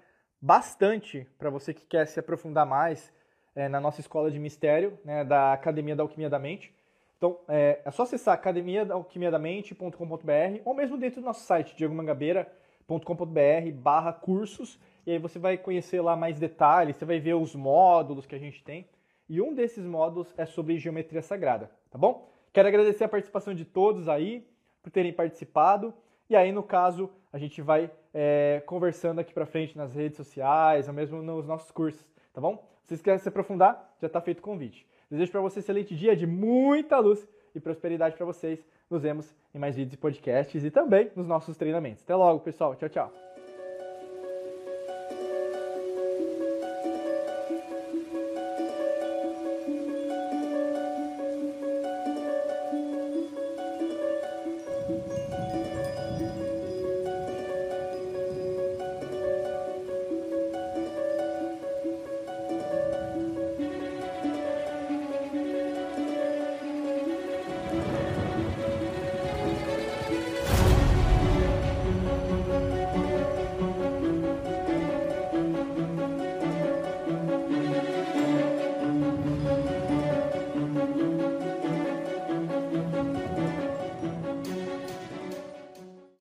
bastante 0.44 1.26
para 1.40 1.50
você 1.50 1.74
que 1.74 1.86
quer 1.86 2.06
se 2.06 2.20
aprofundar 2.20 2.66
mais 2.66 3.14
é, 3.56 3.70
na 3.70 3.80
nossa 3.80 4.02
escola 4.02 4.30
de 4.30 4.38
mistério, 4.38 5.00
né, 5.06 5.24
da 5.24 5.54
Academia 5.54 5.96
da 5.96 6.04
Alquimia 6.04 6.30
da 6.30 6.38
Mente. 6.38 6.76
Então, 7.18 7.40
é, 7.48 7.80
é 7.86 7.92
só 7.92 8.04
acessar 8.04 8.34
academiadaalquimiadamente.com.br 8.34 10.62
ou 10.66 10.74
mesmo 10.74 10.98
dentro 10.98 11.22
do 11.22 11.26
nosso 11.26 11.46
site, 11.46 11.74
diegomangabeira.com.br 11.78 13.72
barra 13.76 14.12
cursos, 14.12 14.78
e 15.08 15.12
aí 15.12 15.18
você 15.18 15.40
vai 15.40 15.58
conhecer 15.58 16.02
lá 16.02 16.18
mais 16.18 16.38
detalhes, 16.38 16.98
você 16.98 17.06
vai 17.06 17.22
ver 17.22 17.36
os 17.36 17.56
módulos 17.56 18.26
que 18.26 18.36
a 18.36 18.40
gente 18.40 18.62
tem. 18.66 18.86
E 19.30 19.42
um 19.42 19.54
desses 19.54 19.86
módulos 19.86 20.34
é 20.36 20.46
sobre 20.46 20.78
geometria 20.78 21.22
sagrada, 21.22 21.72
tá 21.90 21.98
bom? 21.98 22.30
Quero 22.52 22.68
agradecer 22.68 23.06
a 23.06 23.10
participação 23.10 23.56
de 23.56 23.64
todos 23.64 24.10
aí, 24.10 24.46
por 24.82 24.92
terem 24.92 25.14
participado. 25.14 25.94
E 26.34 26.36
aí, 26.36 26.52
no 26.52 26.64
caso, 26.64 27.12
a 27.32 27.38
gente 27.38 27.62
vai 27.62 27.92
é, 28.12 28.64
conversando 28.66 29.20
aqui 29.20 29.32
para 29.32 29.46
frente 29.46 29.78
nas 29.78 29.94
redes 29.94 30.18
sociais, 30.18 30.88
ou 30.88 30.94
mesmo 30.96 31.22
nos 31.22 31.46
nossos 31.46 31.70
cursos, 31.70 32.04
tá 32.34 32.42
bom? 32.42 32.68
Se 32.82 32.88
vocês 32.88 33.04
querem 33.04 33.20
se 33.20 33.30
aprofundar, 33.30 33.96
já 34.02 34.08
está 34.08 34.20
feito 34.20 34.40
o 34.40 34.42
convite. 34.42 34.84
Desejo 35.12 35.32
para 35.32 35.42
vocês 35.42 35.64
um 35.64 35.64
excelente 35.64 35.96
dia 35.96 36.16
de 36.16 36.26
muita 36.26 36.98
luz 36.98 37.30
e 37.54 37.60
prosperidade 37.60 38.16
para 38.16 38.26
vocês. 38.26 38.68
Nos 38.90 39.04
vemos 39.04 39.32
em 39.54 39.60
mais 39.60 39.76
vídeos 39.76 39.94
e 39.94 39.98
podcasts 39.98 40.64
e 40.64 40.72
também 40.72 41.12
nos 41.16 41.28
nossos 41.28 41.56
treinamentos. 41.56 42.02
Até 42.04 42.16
logo, 42.16 42.40
pessoal. 42.40 42.76
Tchau, 42.76 42.90
tchau. 42.90 43.33